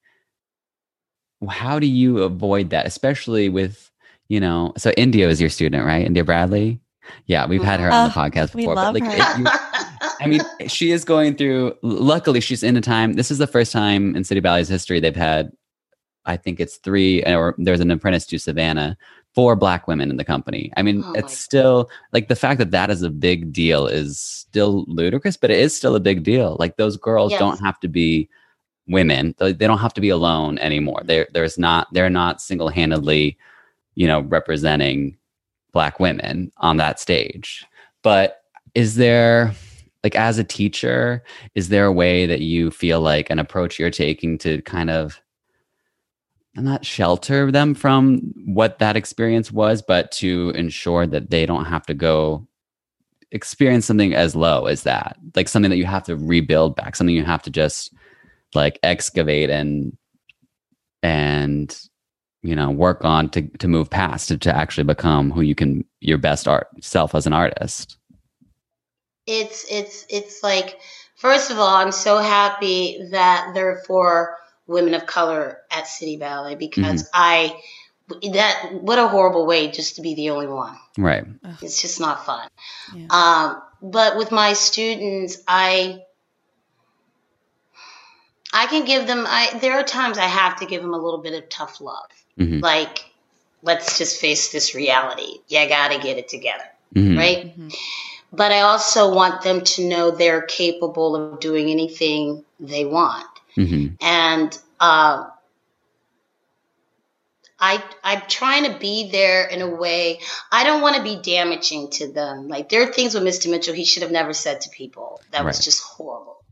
how 1.48 1.78
do 1.78 1.86
you 1.86 2.22
avoid 2.22 2.70
that, 2.70 2.86
especially 2.86 3.48
with, 3.48 3.90
you 4.28 4.40
know, 4.40 4.72
so 4.76 4.90
India 4.96 5.28
is 5.28 5.40
your 5.40 5.50
student, 5.50 5.84
right? 5.84 6.04
India 6.04 6.24
Bradley. 6.24 6.80
Yeah, 7.26 7.46
we've 7.46 7.62
had 7.62 7.78
her 7.78 7.90
on 7.90 8.08
the 8.08 8.14
podcast 8.14 8.54
before. 8.54 8.74
but 8.74 8.94
like, 8.94 9.04
you, 9.04 9.46
I 10.20 10.26
mean, 10.26 10.40
she 10.66 10.90
is 10.90 11.04
going 11.04 11.36
through. 11.36 11.74
Luckily, 11.82 12.40
she's 12.40 12.64
in 12.64 12.76
a 12.76 12.80
time. 12.80 13.12
This 13.12 13.30
is 13.30 13.38
the 13.38 13.46
first 13.46 13.70
time 13.70 14.16
in 14.16 14.24
City 14.24 14.40
Ballet's 14.40 14.68
history 14.68 14.98
they've 14.98 15.14
had 15.14 15.52
I 16.26 16.36
think 16.36 16.60
it's 16.60 16.76
three, 16.76 17.22
or 17.24 17.54
there's 17.58 17.80
an 17.80 17.90
apprentice 17.90 18.26
to 18.26 18.38
Savannah, 18.38 18.96
four 19.34 19.56
black 19.56 19.86
women 19.86 20.10
in 20.10 20.16
the 20.16 20.24
company. 20.24 20.72
I 20.76 20.82
mean, 20.82 21.02
oh 21.04 21.12
it's 21.12 21.38
still 21.38 21.90
like 22.12 22.28
the 22.28 22.36
fact 22.36 22.58
that 22.58 22.70
that 22.72 22.90
is 22.90 23.02
a 23.02 23.10
big 23.10 23.52
deal 23.52 23.86
is 23.86 24.18
still 24.18 24.84
ludicrous, 24.88 25.36
but 25.36 25.50
it 25.50 25.58
is 25.58 25.76
still 25.76 25.94
a 25.94 26.00
big 26.00 26.22
deal. 26.22 26.56
Like 26.58 26.76
those 26.76 26.96
girls 26.96 27.32
yes. 27.32 27.38
don't 27.38 27.60
have 27.60 27.78
to 27.80 27.88
be 27.88 28.28
women; 28.88 29.34
they 29.38 29.52
don't 29.52 29.78
have 29.78 29.94
to 29.94 30.00
be 30.00 30.08
alone 30.08 30.58
anymore. 30.58 31.02
There, 31.04 31.28
there's 31.32 31.58
not, 31.58 31.88
they're 31.92 32.10
not 32.10 32.40
single 32.40 32.68
handedly, 32.68 33.36
you 33.94 34.06
know, 34.06 34.20
representing 34.20 35.16
black 35.72 36.00
women 36.00 36.50
on 36.56 36.78
that 36.78 36.98
stage. 36.98 37.64
But 38.02 38.42
is 38.74 38.94
there 38.96 39.54
like 40.02 40.14
as 40.14 40.38
a 40.38 40.44
teacher 40.44 41.24
is 41.56 41.68
there 41.68 41.86
a 41.86 41.92
way 41.92 42.26
that 42.26 42.40
you 42.40 42.70
feel 42.70 43.00
like 43.00 43.28
an 43.28 43.40
approach 43.40 43.76
you're 43.78 43.90
taking 43.90 44.38
to 44.38 44.62
kind 44.62 44.88
of 44.88 45.20
not 46.64 46.84
shelter 46.84 47.50
them 47.50 47.74
from 47.74 48.18
what 48.46 48.78
that 48.78 48.96
experience 48.96 49.52
was 49.52 49.82
but 49.82 50.10
to 50.12 50.50
ensure 50.54 51.06
that 51.06 51.30
they 51.30 51.46
don't 51.46 51.66
have 51.66 51.84
to 51.86 51.94
go 51.94 52.46
experience 53.32 53.84
something 53.84 54.14
as 54.14 54.36
low 54.36 54.66
as 54.66 54.84
that 54.84 55.16
like 55.34 55.48
something 55.48 55.70
that 55.70 55.76
you 55.76 55.84
have 55.84 56.04
to 56.04 56.16
rebuild 56.16 56.76
back 56.76 56.96
something 56.96 57.14
you 57.14 57.24
have 57.24 57.42
to 57.42 57.50
just 57.50 57.92
like 58.54 58.78
excavate 58.82 59.50
and 59.50 59.96
and 61.02 61.88
you 62.42 62.54
know 62.54 62.70
work 62.70 63.04
on 63.04 63.28
to 63.30 63.42
to 63.58 63.68
move 63.68 63.90
past 63.90 64.28
to, 64.28 64.38
to 64.38 64.54
actually 64.54 64.84
become 64.84 65.30
who 65.30 65.40
you 65.40 65.54
can 65.54 65.84
your 66.00 66.18
best 66.18 66.46
art 66.46 66.68
self 66.80 67.14
as 67.14 67.26
an 67.26 67.32
artist. 67.32 67.96
It's 69.26 69.66
it's 69.70 70.06
it's 70.08 70.42
like 70.42 70.78
first 71.16 71.50
of 71.50 71.58
all 71.58 71.74
i'm 71.74 71.92
so 71.92 72.18
happy 72.18 72.98
that 73.10 73.50
there 73.54 73.70
are 73.70 73.82
four 73.84 74.36
women 74.66 74.94
of 74.94 75.06
color 75.06 75.58
at 75.70 75.86
city 75.86 76.16
ballet 76.16 76.54
because 76.54 77.04
mm-hmm. 77.04 77.10
i 77.14 77.56
that 78.32 78.68
what 78.72 78.98
a 78.98 79.08
horrible 79.08 79.46
way 79.46 79.70
just 79.70 79.96
to 79.96 80.02
be 80.02 80.14
the 80.14 80.30
only 80.30 80.46
one 80.46 80.76
right 80.96 81.26
it's 81.62 81.82
just 81.82 82.00
not 82.00 82.24
fun 82.24 82.48
yeah. 82.94 83.06
um, 83.10 83.62
but 83.82 84.16
with 84.16 84.30
my 84.30 84.52
students 84.52 85.42
i 85.48 86.00
i 88.52 88.66
can 88.66 88.84
give 88.84 89.06
them 89.06 89.24
i 89.26 89.58
there 89.60 89.74
are 89.74 89.82
times 89.82 90.18
i 90.18 90.26
have 90.26 90.56
to 90.56 90.66
give 90.66 90.82
them 90.82 90.94
a 90.94 90.98
little 90.98 91.20
bit 91.20 91.34
of 91.34 91.48
tough 91.48 91.80
love 91.80 92.10
mm-hmm. 92.38 92.60
like 92.60 93.04
let's 93.62 93.98
just 93.98 94.20
face 94.20 94.52
this 94.52 94.74
reality 94.74 95.38
you 95.48 95.68
gotta 95.68 95.98
get 95.98 96.16
it 96.16 96.28
together 96.28 96.64
mm-hmm. 96.94 97.18
right 97.18 97.46
mm-hmm. 97.46 97.68
but 98.32 98.52
i 98.52 98.60
also 98.60 99.12
want 99.12 99.42
them 99.42 99.62
to 99.62 99.88
know 99.88 100.12
they're 100.12 100.42
capable 100.42 101.16
of 101.16 101.40
doing 101.40 101.70
anything 101.70 102.44
they 102.60 102.84
want 102.84 103.26
mm-hmm. 103.56 103.94
and 104.00 104.58
uh, 104.80 105.24
I 107.58 107.82
I'm 108.04 108.22
trying 108.28 108.70
to 108.70 108.78
be 108.78 109.10
there 109.10 109.46
in 109.46 109.62
a 109.62 109.68
way. 109.68 110.20
I 110.52 110.64
don't 110.64 110.82
want 110.82 110.96
to 110.96 111.02
be 111.02 111.20
damaging 111.22 111.90
to 111.92 112.12
them. 112.12 112.48
Like 112.48 112.68
there 112.68 112.82
are 112.82 112.92
things 112.92 113.14
with 113.14 113.22
Mr. 113.22 113.50
Mitchell 113.50 113.74
he 113.74 113.84
should 113.84 114.02
have 114.02 114.12
never 114.12 114.32
said 114.32 114.62
to 114.62 114.70
people 114.70 115.20
that 115.30 115.38
right. 115.38 115.46
was 115.46 115.64
just 115.64 115.82
horrible, 115.82 116.44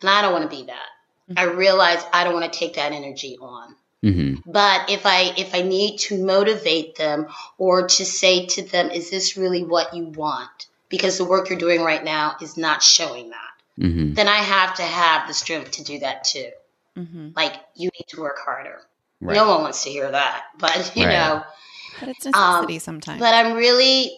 and 0.00 0.10
I 0.10 0.22
don't 0.22 0.32
want 0.32 0.50
to 0.50 0.56
be 0.56 0.64
that. 0.64 0.88
Mm-hmm. 1.30 1.38
I 1.38 1.44
realize 1.44 2.04
I 2.12 2.24
don't 2.24 2.34
want 2.34 2.52
to 2.52 2.58
take 2.58 2.74
that 2.74 2.92
energy 2.92 3.38
on. 3.40 3.74
Mm-hmm. 4.04 4.50
But 4.50 4.90
if 4.90 5.06
I 5.06 5.32
if 5.38 5.54
I 5.54 5.62
need 5.62 5.98
to 6.00 6.22
motivate 6.22 6.96
them 6.96 7.28
or 7.56 7.88
to 7.88 8.04
say 8.04 8.46
to 8.46 8.62
them, 8.62 8.90
"Is 8.90 9.10
this 9.10 9.38
really 9.38 9.64
what 9.64 9.94
you 9.94 10.04
want?" 10.04 10.66
Because 10.90 11.16
the 11.16 11.24
work 11.24 11.48
you're 11.48 11.58
doing 11.58 11.80
right 11.80 12.04
now 12.04 12.36
is 12.42 12.58
not 12.58 12.82
showing 12.82 13.30
that, 13.30 13.50
mm-hmm. 13.78 14.14
then 14.14 14.28
I 14.28 14.36
have 14.36 14.74
to 14.76 14.82
have 14.82 15.28
the 15.28 15.34
strength 15.34 15.72
to 15.72 15.84
do 15.84 16.00
that 16.00 16.24
too. 16.24 16.50
Mm-hmm. 16.96 17.30
Like 17.34 17.54
you 17.74 17.90
need 17.98 18.06
to 18.08 18.20
work 18.20 18.38
harder. 18.44 18.80
Right. 19.20 19.34
No 19.34 19.48
one 19.48 19.62
wants 19.62 19.84
to 19.84 19.90
hear 19.90 20.10
that, 20.10 20.44
but 20.58 20.92
you 20.96 21.06
right. 21.06 21.12
know, 21.12 21.42
but 22.00 22.08
it's 22.10 22.26
necessity 22.26 22.74
um, 22.74 22.80
sometimes. 22.80 23.20
But 23.20 23.34
I'm 23.34 23.54
really, 23.54 24.10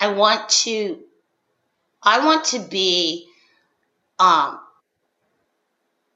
I 0.00 0.12
want 0.12 0.48
to, 0.48 0.98
I 2.02 2.24
want 2.24 2.44
to 2.46 2.60
be, 2.60 3.28
um, 4.18 4.60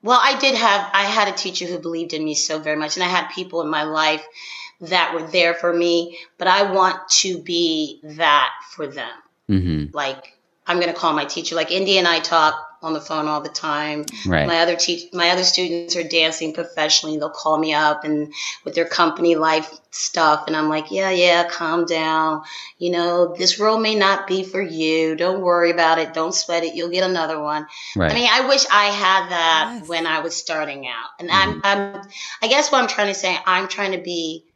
well, 0.03 0.21
I 0.23 0.39
did 0.39 0.55
have, 0.55 0.91
I 0.93 1.05
had 1.05 1.29
a 1.29 1.37
teacher 1.37 1.67
who 1.67 1.79
believed 1.79 2.13
in 2.13 2.25
me 2.25 2.35
so 2.35 2.59
very 2.59 2.77
much, 2.77 2.97
and 2.97 3.05
I 3.05 3.09
had 3.09 3.29
people 3.29 3.61
in 3.61 3.69
my 3.69 3.83
life 3.83 4.25
that 4.83 5.15
were 5.15 5.27
there 5.27 5.55
for 5.55 5.73
me, 5.73 6.19
but 6.39 6.49
I 6.49 6.73
want 6.73 7.09
to 7.21 7.39
be 7.39 8.01
that 8.03 8.51
for 8.71 8.87
them. 8.87 9.11
Mm-hmm. 9.49 9.95
Like, 9.95 10.39
I'm 10.67 10.81
going 10.81 10.93
to 10.93 10.99
call 10.99 11.13
my 11.13 11.25
teacher, 11.25 11.57
like 11.57 11.71
Indy 11.71 11.99
and 11.99 12.07
I 12.07 12.21
talk 12.21 12.71
on 12.83 12.93
the 12.95 13.01
phone 13.01 13.29
all 13.29 13.41
the 13.41 13.51
time. 13.51 14.07
Right. 14.27 14.47
My 14.47 14.61
other 14.61 14.75
teach 14.75 15.13
my 15.13 15.31
other 15.31 15.45
students 15.45 15.97
are 15.97 16.05
dancing 16.05 16.55
professionally. 16.55 17.19
They'll 17.19 17.31
call 17.31 17.59
me 17.59 17.75
up 17.75 18.05
and 18.05 18.33
with 18.65 18.75
their 18.75 18.87
company 18.87 19.35
life 19.35 19.71
stuff 19.91 20.45
and 20.47 20.57
I'm 20.57 20.69
like, 20.69 20.91
"Yeah, 20.91 21.11
yeah, 21.11 21.49
calm 21.49 21.85
down. 21.85 22.43
You 22.79 22.91
know, 22.91 23.35
this 23.37 23.59
role 23.59 23.79
may 23.79 23.95
not 23.95 24.27
be 24.27 24.45
for 24.45 24.63
you. 24.63 25.15
Don't 25.15 25.43
worry 25.43 25.71
about 25.71 25.99
it. 25.99 26.15
Don't 26.15 26.35
sweat 26.35 26.65
it. 26.65 26.75
You'll 26.75 26.91
get 26.91 27.09
another 27.09 27.41
one." 27.41 27.67
Right. 27.97 28.11
I 28.11 28.15
mean, 28.15 28.29
I 28.31 28.49
wish 28.49 28.65
I 28.73 28.87
had 28.87 29.29
that 29.31 29.77
yes. 29.81 29.89
when 29.89 30.07
I 30.07 30.21
was 30.21 30.35
starting 30.35 30.87
out. 30.87 31.11
And 31.19 31.29
mm-hmm. 31.29 31.61
I'm 31.63 31.95
I'm 31.97 32.03
I 32.43 32.49
guess 32.49 32.73
what 32.73 32.81
I'm 32.81 32.89
trying 32.89 33.09
to 33.09 33.15
say, 33.15 33.37
I'm 33.45 33.69
trying 33.69 33.93
to 33.93 34.03
be 34.03 34.47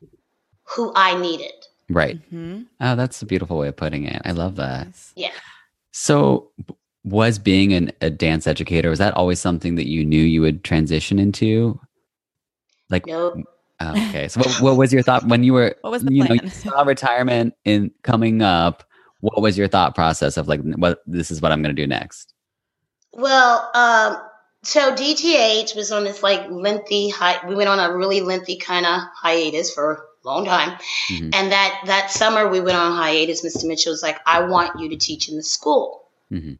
who 0.77 0.93
I 0.95 1.21
needed. 1.21 1.53
Right. 1.90 2.17
Mm-hmm. 2.33 2.62
Oh, 2.81 2.97
that's 2.97 3.21
a 3.21 3.27
beautiful 3.27 3.59
way 3.59 3.69
of 3.69 3.77
putting 3.77 4.05
it. 4.05 4.23
I 4.25 4.33
love 4.33 4.57
that. 4.57 4.88
Yeah. 5.14 5.33
So, 5.96 6.50
was 7.04 7.38
being 7.38 7.72
an, 7.72 7.92
a 8.00 8.11
dance 8.11 8.46
educator 8.46 8.90
was 8.90 8.98
that 8.98 9.14
always 9.14 9.38
something 9.38 9.76
that 9.76 9.87
you 9.87 10.04
knew 10.04 10.22
you 10.22 10.40
would 10.40 10.64
transition 10.64 11.18
into 11.18 11.78
like 12.90 13.07
nope. 13.07 13.38
Oh, 13.80 14.09
okay 14.09 14.28
so 14.28 14.40
what, 14.40 14.61
what, 14.61 14.76
was 14.76 14.92
your 14.92 15.02
thought 15.02 15.26
when 15.26 15.44
you 15.44 15.52
were 15.52 15.76
what 15.83 15.90
was 15.90 16.04
the 16.04 16.12
you 16.12 16.24
plan? 16.24 16.37
know 16.37 16.42
you 16.42 16.50
saw 16.50 16.83
retirement 16.83 17.54
in 17.64 17.90
coming 18.02 18.40
up 18.40 18.85
what 19.20 19.42
was 19.42 19.59
your 19.59 19.68
thought 19.68 19.94
process 19.94 20.37
of 20.37 20.48
like 20.48 20.61
what 20.62 21.00
this 21.07 21.30
is 21.30 21.42
what 21.42 21.52
i'm 21.52 21.62
going 21.62 21.74
to 21.74 21.83
do 21.83 21.87
next 21.87 22.33
well 23.12 23.70
um 23.74 24.16
so 24.62 24.94
dth 24.94 25.76
was 25.76 25.92
on 25.92 26.04
this 26.04 26.22
like 26.22 26.48
lengthy 26.50 27.11
hi- 27.11 27.46
we 27.46 27.54
went 27.54 27.68
on 27.68 27.80
a 27.80 27.94
really 27.94 28.20
lengthy 28.20 28.57
kind 28.57 28.87
of 28.87 29.00
hiatus 29.14 29.74
for 29.74 30.07
long 30.24 30.44
time 30.44 30.78
mm-hmm. 31.08 31.30
and 31.32 31.52
that 31.52 31.82
that 31.87 32.10
summer 32.10 32.48
we 32.48 32.60
went 32.60 32.76
on 32.76 32.96
hiatus 32.96 33.44
mr 33.44 33.66
mitchell 33.66 33.92
was 33.92 34.02
like 34.02 34.18
i 34.26 34.40
want 34.40 34.80
you 34.80 34.88
to 34.90 34.96
teach 34.96 35.28
in 35.28 35.37
the 35.37 35.42
school 35.42 36.04
mm-hmm. 36.32 36.54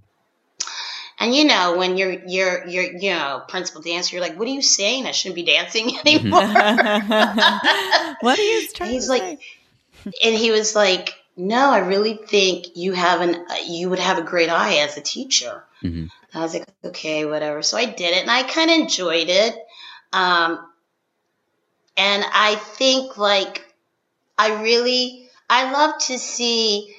And 1.19 1.35
you 1.35 1.45
know, 1.45 1.77
when 1.77 1.97
you're 1.97 2.23
you're 2.27 2.67
you're 2.67 2.85
you 2.85 3.11
know 3.11 3.43
principal 3.49 3.81
dancer, 3.81 4.17
you're 4.17 4.25
like, 4.25 4.39
"What 4.39 4.49
are 4.49 4.51
you 4.51 4.63
saying? 4.63 5.07
I 5.07 5.13
shouldn't 5.13 5.37
be 5.37 5.45
dancing 5.45 5.97
anymore." 6.05 6.41
what 8.21 8.39
are 8.39 8.43
you 8.43 8.69
trying 8.75 8.91
He's 8.91 9.07
to 9.07 9.11
like, 9.11 9.23
say? 9.23 9.39
and 10.25 10.35
he 10.35 10.51
was 10.51 10.75
like, 10.75 11.15
"No, 11.37 11.71
I 11.71 11.79
really 11.79 12.17
think 12.17 12.77
you 12.77 12.93
have 12.95 13.21
an 13.21 13.37
uh, 13.37 13.55
you 13.67 13.91
would 13.91 14.01
have 14.01 14.19
a 14.19 14.23
great 14.23 14.51
eye 14.51 14.79
as 14.79 14.97
a 14.97 15.01
teacher." 15.01 15.65
Mm-hmm. 15.83 16.07
I 16.37 16.41
was 16.41 16.55
like, 16.55 16.67
"Okay, 16.85 17.25
whatever." 17.25 17.63
So 17.63 17.77
I 17.77 17.85
did 17.85 18.17
it, 18.17 18.23
and 18.23 18.31
I 18.31 18.43
kind 18.43 18.71
of 18.71 18.79
enjoyed 18.79 19.29
it. 19.29 19.57
Um, 20.13 20.67
and 21.97 22.25
I 22.33 22.57
think 22.57 23.17
like 23.17 23.65
I 24.37 24.63
really 24.63 25.29
I 25.49 25.73
love 25.73 25.99
to 26.07 26.19
see 26.19 26.95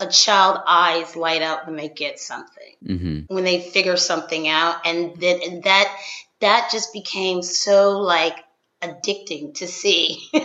a 0.00 0.06
child 0.06 0.60
eyes 0.66 1.16
light 1.16 1.42
up 1.42 1.66
when 1.66 1.76
they 1.76 1.88
get 1.88 2.20
something 2.20 2.74
mm-hmm. 2.84 3.34
when 3.34 3.44
they 3.44 3.60
figure 3.60 3.96
something 3.96 4.48
out. 4.48 4.86
And 4.86 5.16
that 5.20 5.42
and 5.42 5.62
that 5.64 5.96
that 6.40 6.68
just 6.70 6.92
became 6.92 7.42
so 7.42 7.98
like 7.98 8.36
addicting 8.82 9.54
to 9.54 9.66
see. 9.66 10.28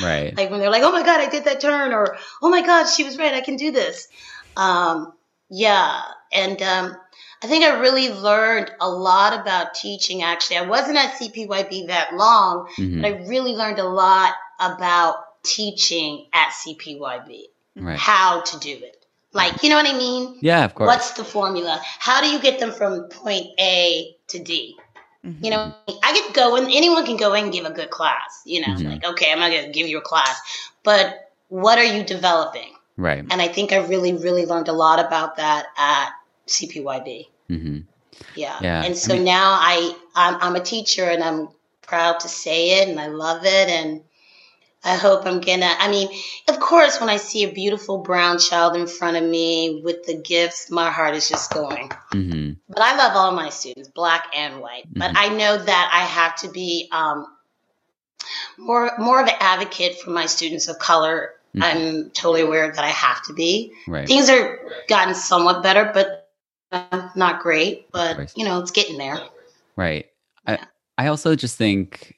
Right. 0.00 0.34
Like 0.34 0.50
when 0.50 0.60
they're 0.60 0.70
like 0.70 0.84
oh 0.84 0.92
my 0.92 1.02
god 1.02 1.20
i 1.20 1.28
did 1.28 1.44
that 1.44 1.60
turn 1.60 1.92
or 1.92 2.16
oh 2.40 2.48
my 2.48 2.64
god 2.64 2.84
she 2.86 3.02
was 3.02 3.18
right 3.18 3.34
i 3.34 3.40
can 3.40 3.56
do 3.56 3.72
this. 3.72 4.06
Um, 4.56 5.12
yeah. 5.50 6.02
And 6.32 6.62
um, 6.62 6.96
i 7.42 7.46
think 7.46 7.64
i 7.64 7.78
really 7.80 8.08
learned 8.10 8.70
a 8.80 8.88
lot 8.88 9.38
about 9.40 9.74
teaching 9.74 10.22
actually 10.22 10.56
i 10.56 10.66
wasn't 10.66 10.96
at 10.96 11.12
cpyb 11.14 11.86
that 11.86 12.14
long 12.14 12.66
mm-hmm. 12.78 13.02
but 13.02 13.12
i 13.12 13.28
really 13.28 13.52
learned 13.52 13.78
a 13.78 13.88
lot 13.88 14.34
about 14.58 15.16
teaching 15.42 16.26
at 16.32 16.50
cpyb 16.50 17.48
right. 17.76 17.98
how 17.98 18.42
to 18.42 18.58
do 18.58 18.70
it. 18.70 18.96
Like, 19.32 19.62
you 19.62 19.68
know 19.68 19.76
what 19.76 19.86
I 19.86 19.96
mean? 19.96 20.38
Yeah, 20.40 20.64
of 20.64 20.74
course. 20.74 20.88
What's 20.88 21.12
the 21.12 21.24
formula? 21.24 21.80
How 21.98 22.20
do 22.20 22.28
you 22.28 22.40
get 22.40 22.58
them 22.58 22.72
from 22.72 23.04
point 23.04 23.46
A 23.60 24.16
to 24.28 24.42
D? 24.42 24.76
Mm-hmm. 25.24 25.44
You 25.44 25.50
know, 25.50 25.74
I 26.02 26.12
get 26.12 26.34
go 26.34 26.56
and 26.56 26.66
anyone 26.66 27.04
can 27.04 27.16
go 27.16 27.34
in 27.34 27.44
and 27.44 27.52
give 27.52 27.64
a 27.64 27.70
good 27.70 27.90
class. 27.90 28.42
You 28.44 28.62
know, 28.62 28.74
mm-hmm. 28.74 28.88
like 28.88 29.04
okay, 29.04 29.30
I'm 29.30 29.38
not 29.38 29.50
going 29.50 29.66
to 29.66 29.70
give 29.70 29.86
you 29.86 29.98
a 29.98 30.02
class, 30.02 30.40
but 30.82 31.30
what 31.48 31.78
are 31.78 31.84
you 31.84 32.02
developing? 32.02 32.74
Right. 32.96 33.24
And 33.30 33.40
I 33.40 33.48
think 33.48 33.72
I 33.72 33.86
really, 33.86 34.14
really 34.14 34.46
learned 34.46 34.68
a 34.68 34.72
lot 34.72 34.98
about 34.98 35.36
that 35.36 35.66
at 35.76 36.10
CPYB. 36.50 37.26
Mm-hmm. 37.48 37.78
Yeah. 38.34 38.58
yeah. 38.60 38.84
And 38.84 38.96
so 38.96 39.14
I 39.14 39.16
mean, 39.16 39.24
now 39.24 39.50
I 39.52 39.96
I'm, 40.14 40.36
I'm 40.40 40.56
a 40.56 40.60
teacher 40.60 41.04
and 41.04 41.22
I'm 41.22 41.48
proud 41.82 42.20
to 42.20 42.28
say 42.28 42.82
it 42.82 42.88
and 42.88 43.00
I 43.00 43.06
love 43.06 43.44
it 43.44 43.68
and 43.68 44.02
I 44.82 44.96
hope 44.96 45.26
I'm 45.26 45.40
gonna. 45.40 45.70
I 45.78 45.90
mean, 45.90 46.08
of 46.48 46.58
course, 46.58 47.00
when 47.00 47.10
I 47.10 47.18
see 47.18 47.44
a 47.44 47.52
beautiful 47.52 47.98
brown 47.98 48.38
child 48.38 48.76
in 48.76 48.86
front 48.86 49.18
of 49.18 49.24
me 49.24 49.82
with 49.84 50.04
the 50.04 50.16
gifts, 50.16 50.70
my 50.70 50.90
heart 50.90 51.14
is 51.14 51.28
just 51.28 51.52
going. 51.52 51.90
Mm-hmm. 52.12 52.52
But 52.66 52.80
I 52.80 52.96
love 52.96 53.12
all 53.14 53.32
my 53.32 53.50
students, 53.50 53.90
black 53.90 54.28
and 54.34 54.60
white. 54.60 54.88
Mm-hmm. 54.88 55.00
But 55.00 55.12
I 55.16 55.28
know 55.28 55.58
that 55.58 55.90
I 55.92 56.04
have 56.04 56.36
to 56.36 56.50
be 56.50 56.88
um, 56.92 57.26
more 58.56 58.92
more 58.98 59.20
of 59.20 59.28
an 59.28 59.34
advocate 59.38 60.00
for 60.00 60.10
my 60.10 60.24
students 60.24 60.68
of 60.68 60.78
color. 60.78 61.34
Mm-hmm. 61.54 61.62
I'm 61.62 62.10
totally 62.10 62.40
aware 62.40 62.72
that 62.72 62.84
I 62.84 62.88
have 62.88 63.22
to 63.24 63.34
be. 63.34 63.74
Right. 63.86 64.06
Things 64.06 64.30
are 64.30 64.60
gotten 64.88 65.14
somewhat 65.14 65.62
better, 65.62 65.90
but 65.92 66.19
not 66.72 67.40
great. 67.40 67.90
But 67.92 68.36
you 68.36 68.44
know, 68.44 68.60
it's 68.60 68.70
getting 68.70 68.98
there. 68.98 69.18
Right. 69.76 70.06
Yeah. 70.46 70.64
I 70.98 71.04
I 71.04 71.06
also 71.08 71.34
just 71.34 71.56
think 71.56 72.16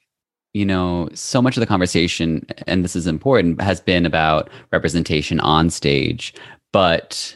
you 0.53 0.65
know, 0.65 1.09
so 1.13 1.41
much 1.41 1.57
of 1.57 1.61
the 1.61 1.67
conversation, 1.67 2.45
and 2.67 2.83
this 2.83 2.95
is 2.95 3.07
important, 3.07 3.59
has 3.59 3.81
been 3.81 4.05
about 4.05 4.49
representation 4.71 5.39
on 5.39 5.69
stage. 5.69 6.33
But 6.71 7.35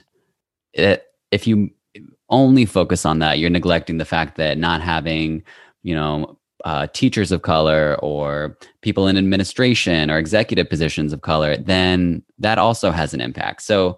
it, 0.73 1.03
if 1.31 1.47
you 1.47 1.71
only 2.29 2.65
focus 2.65 3.05
on 3.05 3.19
that, 3.19 3.39
you're 3.39 3.49
neglecting 3.49 3.97
the 3.97 4.05
fact 4.05 4.37
that 4.37 4.57
not 4.59 4.81
having, 4.81 5.43
you 5.81 5.95
know, 5.95 6.37
uh, 6.63 6.87
teachers 6.87 7.31
of 7.31 7.41
color 7.41 7.97
or 8.01 8.57
people 8.81 9.07
in 9.07 9.17
administration 9.17 10.11
or 10.11 10.17
executive 10.17 10.69
positions 10.69 11.13
of 11.13 11.21
color, 11.21 11.57
then 11.57 12.23
that 12.37 12.57
also 12.57 12.91
has 12.91 13.13
an 13.13 13.21
impact. 13.21 13.61
So, 13.63 13.97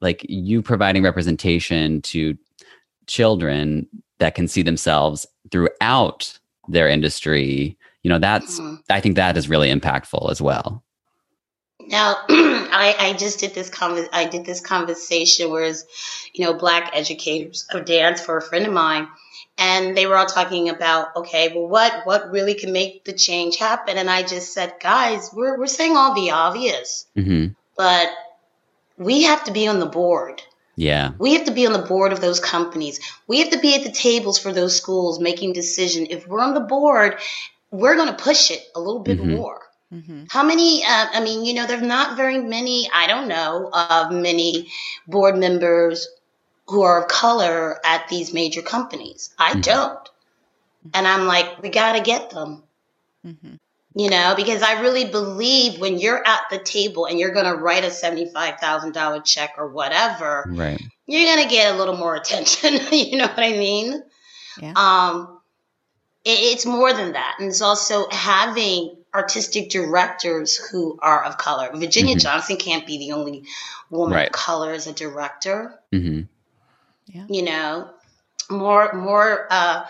like 0.00 0.24
you 0.28 0.62
providing 0.62 1.02
representation 1.02 2.00
to 2.02 2.36
children 3.08 3.88
that 4.18 4.34
can 4.34 4.46
see 4.46 4.62
themselves 4.62 5.26
throughout 5.50 6.38
their 6.68 6.88
industry, 6.88 7.76
you 8.02 8.08
know, 8.08 8.18
that's, 8.18 8.60
mm-hmm. 8.60 8.76
I 8.90 9.00
think 9.00 9.16
that 9.16 9.36
is 9.36 9.48
really 9.48 9.72
impactful 9.72 10.30
as 10.30 10.40
well. 10.40 10.84
Now, 11.88 12.16
I, 12.28 12.94
I 12.98 13.12
just 13.14 13.40
did 13.40 13.54
this 13.54 13.70
conver- 13.70 14.08
I 14.12 14.26
did 14.26 14.44
this 14.44 14.60
conversation 14.60 15.50
where, 15.50 15.72
you 16.34 16.44
know, 16.44 16.52
black 16.52 16.90
educators 16.94 17.66
of 17.70 17.86
dance 17.86 18.20
for 18.20 18.36
a 18.36 18.42
friend 18.42 18.66
of 18.66 18.72
mine, 18.72 19.08
and 19.56 19.96
they 19.96 20.06
were 20.06 20.16
all 20.16 20.26
talking 20.26 20.68
about, 20.68 21.16
okay, 21.16 21.52
well, 21.54 21.66
what 21.66 22.04
what 22.04 22.30
really 22.30 22.54
can 22.54 22.72
make 22.72 23.04
the 23.04 23.14
change 23.14 23.56
happen? 23.56 23.96
And 23.96 24.10
I 24.10 24.22
just 24.22 24.52
said, 24.52 24.74
guys, 24.80 25.30
we're 25.32 25.58
we're 25.58 25.66
saying 25.66 25.96
all 25.96 26.14
the 26.14 26.30
obvious, 26.30 27.06
mm-hmm. 27.16 27.52
but 27.76 28.08
we 28.98 29.22
have 29.22 29.44
to 29.44 29.52
be 29.52 29.66
on 29.66 29.80
the 29.80 29.86
board. 29.86 30.42
Yeah. 30.78 31.10
We 31.18 31.34
have 31.34 31.44
to 31.46 31.50
be 31.50 31.66
on 31.66 31.72
the 31.72 31.80
board 31.80 32.12
of 32.12 32.20
those 32.20 32.38
companies. 32.38 33.00
We 33.26 33.40
have 33.40 33.50
to 33.50 33.58
be 33.58 33.74
at 33.74 33.82
the 33.82 33.90
tables 33.90 34.38
for 34.38 34.52
those 34.52 34.76
schools 34.76 35.18
making 35.18 35.52
decision. 35.52 36.06
If 36.08 36.28
we're 36.28 36.40
on 36.40 36.54
the 36.54 36.60
board, 36.60 37.18
we're 37.72 37.96
going 37.96 38.08
to 38.08 38.22
push 38.22 38.52
it 38.52 38.64
a 38.76 38.80
little 38.80 39.00
bit 39.00 39.18
mm-hmm. 39.18 39.34
more. 39.34 39.60
Mm-hmm. 39.92 40.24
How 40.30 40.44
many? 40.44 40.84
Uh, 40.84 41.06
I 41.14 41.20
mean, 41.20 41.44
you 41.44 41.54
know, 41.54 41.66
there's 41.66 41.82
not 41.82 42.16
very 42.16 42.38
many. 42.38 42.88
I 42.94 43.08
don't 43.08 43.26
know 43.26 43.70
of 43.72 44.12
many 44.12 44.70
board 45.08 45.36
members 45.36 46.06
who 46.68 46.82
are 46.82 47.02
of 47.02 47.08
color 47.08 47.84
at 47.84 48.06
these 48.08 48.32
major 48.32 48.62
companies. 48.62 49.34
I 49.36 49.52
mm-hmm. 49.52 49.60
don't, 49.62 50.08
and 50.94 51.08
I'm 51.08 51.26
like, 51.26 51.60
we 51.60 51.70
got 51.70 51.94
to 51.94 52.02
get 52.02 52.30
them. 52.30 52.62
You 53.94 54.10
know, 54.10 54.34
because 54.36 54.62
I 54.62 54.80
really 54.80 55.06
believe 55.06 55.80
when 55.80 55.98
you're 55.98 56.24
at 56.24 56.42
the 56.50 56.58
table 56.58 57.06
and 57.06 57.18
you're 57.18 57.32
going 57.32 57.46
to 57.46 57.54
write 57.54 57.84
a 57.84 57.90
seventy-five 57.90 58.60
thousand 58.60 58.92
dollar 58.92 59.20
check 59.20 59.54
or 59.56 59.68
whatever, 59.68 60.44
right? 60.48 60.80
You're 61.06 61.34
going 61.34 61.48
to 61.48 61.50
get 61.52 61.74
a 61.74 61.78
little 61.78 61.96
more 61.96 62.14
attention. 62.14 62.74
you 62.92 63.16
know 63.16 63.26
what 63.26 63.38
I 63.38 63.52
mean? 63.52 64.02
Yeah. 64.60 64.72
Um, 64.76 65.40
it, 66.24 66.38
it's 66.38 66.66
more 66.66 66.92
than 66.92 67.12
that, 67.12 67.36
and 67.38 67.48
it's 67.48 67.62
also 67.62 68.08
having 68.10 68.98
artistic 69.14 69.70
directors 69.70 70.56
who 70.56 70.98
are 71.00 71.24
of 71.24 71.38
color. 71.38 71.70
Virginia 71.74 72.14
mm-hmm. 72.14 72.20
Johnson 72.20 72.56
can't 72.56 72.86
be 72.86 72.98
the 72.98 73.12
only 73.12 73.44
woman 73.90 74.16
right. 74.16 74.26
of 74.26 74.32
color 74.32 74.72
as 74.72 74.86
a 74.86 74.92
director. 74.92 75.78
Mm-hmm. 75.92 76.22
Yeah. 77.06 77.26
You 77.28 77.42
know, 77.42 77.90
more 78.50 78.92
more 78.92 79.46
uh, 79.50 79.86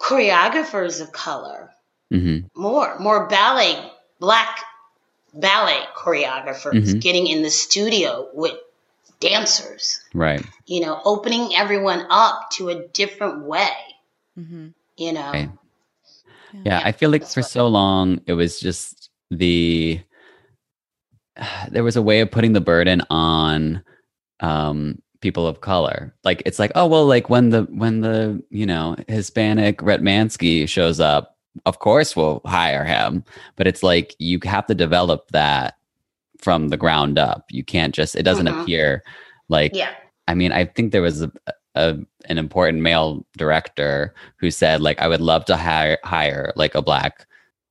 choreographers 0.00 1.00
of 1.00 1.12
color. 1.12 1.70
Mm-hmm. 2.12 2.60
More 2.60 2.98
more 2.98 3.26
ballet 3.26 3.90
black 4.20 4.60
ballet 5.34 5.80
choreographers 5.96 6.72
mm-hmm. 6.72 6.98
getting 6.98 7.26
in 7.26 7.42
the 7.42 7.50
studio 7.50 8.28
with 8.34 8.54
dancers. 9.20 10.02
Right. 10.12 10.44
You 10.66 10.80
know, 10.82 11.00
opening 11.04 11.54
everyone 11.54 12.06
up 12.10 12.50
to 12.52 12.68
a 12.68 12.86
different 12.88 13.44
way. 13.44 13.72
Mm-hmm. 14.38 14.68
You 14.96 15.12
know. 15.12 15.30
Right. 15.32 15.50
Yeah, 16.64 16.82
I 16.84 16.92
feel 16.92 17.08
like 17.08 17.26
for 17.26 17.42
so 17.42 17.66
long 17.66 18.20
it 18.26 18.34
was 18.34 18.60
just 18.60 19.08
the 19.30 20.00
there 21.70 21.84
was 21.84 21.96
a 21.96 22.02
way 22.02 22.20
of 22.20 22.30
putting 22.30 22.52
the 22.52 22.60
burden 22.60 23.02
on 23.08 23.82
um 24.40 25.00
people 25.22 25.46
of 25.46 25.62
color. 25.62 26.14
Like 26.24 26.42
it's 26.44 26.58
like, 26.58 26.72
oh 26.74 26.86
well, 26.86 27.06
like 27.06 27.30
when 27.30 27.48
the 27.50 27.62
when 27.70 28.00
the 28.00 28.42
you 28.50 28.66
know 28.66 28.96
Hispanic 29.08 29.78
Ratmansky 29.78 30.68
shows 30.68 31.00
up, 31.00 31.31
of 31.66 31.78
course 31.78 32.16
we'll 32.16 32.40
hire 32.44 32.84
him. 32.84 33.24
But 33.56 33.66
it's 33.66 33.82
like 33.82 34.14
you 34.18 34.38
have 34.44 34.66
to 34.66 34.74
develop 34.74 35.28
that 35.28 35.74
from 36.38 36.68
the 36.68 36.76
ground 36.76 37.18
up. 37.18 37.46
You 37.50 37.64
can't 37.64 37.94
just 37.94 38.16
it 38.16 38.22
doesn't 38.22 38.46
mm-hmm. 38.46 38.60
appear 38.60 39.02
like 39.48 39.74
yeah. 39.74 39.94
I 40.28 40.34
mean, 40.34 40.52
I 40.52 40.66
think 40.66 40.92
there 40.92 41.02
was 41.02 41.22
a, 41.22 41.32
a, 41.74 41.96
an 42.26 42.38
important 42.38 42.80
male 42.80 43.26
director 43.36 44.14
who 44.36 44.50
said 44.50 44.80
like 44.80 45.00
I 45.00 45.08
would 45.08 45.20
love 45.20 45.44
to 45.46 45.56
hire 45.56 45.98
hire 46.04 46.52
like 46.56 46.74
a 46.74 46.82
black 46.82 47.26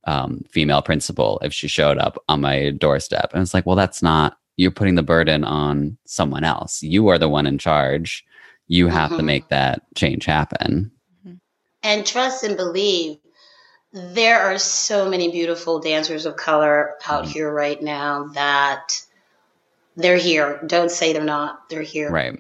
um, 0.05 0.43
female 0.49 0.82
principal 0.82 1.39
if 1.43 1.53
she 1.53 1.67
showed 1.67 1.97
up 1.97 2.21
on 2.27 2.41
my 2.41 2.71
doorstep. 2.71 3.32
And 3.34 3.41
it's 3.41 3.53
like, 3.53 3.65
well, 3.65 3.75
that's 3.75 4.01
not 4.01 4.38
you're 4.57 4.71
putting 4.71 4.95
the 4.95 5.03
burden 5.03 5.43
on 5.43 5.97
someone 6.05 6.43
else. 6.43 6.84
You 6.84 7.07
are 7.07 7.17
the 7.17 7.29
one 7.29 7.47
in 7.47 7.57
charge. 7.57 8.25
You 8.67 8.88
have 8.88 9.09
mm-hmm. 9.09 9.17
to 9.17 9.23
make 9.23 9.47
that 9.49 9.82
change 9.95 10.25
happen. 10.25 10.91
Mm-hmm. 11.25 11.36
And 11.84 12.05
trust 12.05 12.43
and 12.43 12.55
believe 12.55 13.17
there 13.93 14.41
are 14.41 14.57
so 14.57 15.09
many 15.09 15.31
beautiful 15.31 15.79
dancers 15.79 16.25
of 16.25 16.35
color 16.35 16.95
out 17.05 17.23
mm-hmm. 17.23 17.31
here 17.31 17.51
right 17.51 17.81
now 17.81 18.27
that 18.33 19.01
they're 19.95 20.17
here. 20.17 20.61
Don't 20.65 20.91
say 20.91 21.13
they're 21.13 21.23
not. 21.23 21.69
They're 21.69 21.81
here. 21.81 22.09
Right 22.09 22.39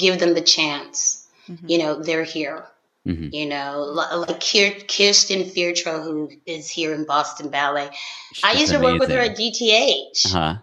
give 0.00 0.18
them 0.18 0.34
the 0.34 0.40
chance. 0.40 1.26
Mm-hmm. 1.48 1.68
You 1.68 1.78
know, 1.78 2.02
they're 2.02 2.24
here. 2.24 2.64
Mm-hmm. 3.06 3.34
You 3.34 3.46
know, 3.46 3.80
like 3.92 4.40
Chyrstyn 4.40 5.50
Fentroy, 5.50 6.02
who 6.02 6.30
is 6.44 6.68
here 6.68 6.92
in 6.92 7.06
Boston 7.06 7.48
Ballet. 7.48 7.90
She's 8.32 8.44
I 8.44 8.52
used 8.52 8.72
to 8.72 8.78
work 8.78 9.00
with 9.00 9.10
her 9.10 9.18
at 9.18 9.38
DTH. 9.38 10.26
Uh-huh. 10.26 10.56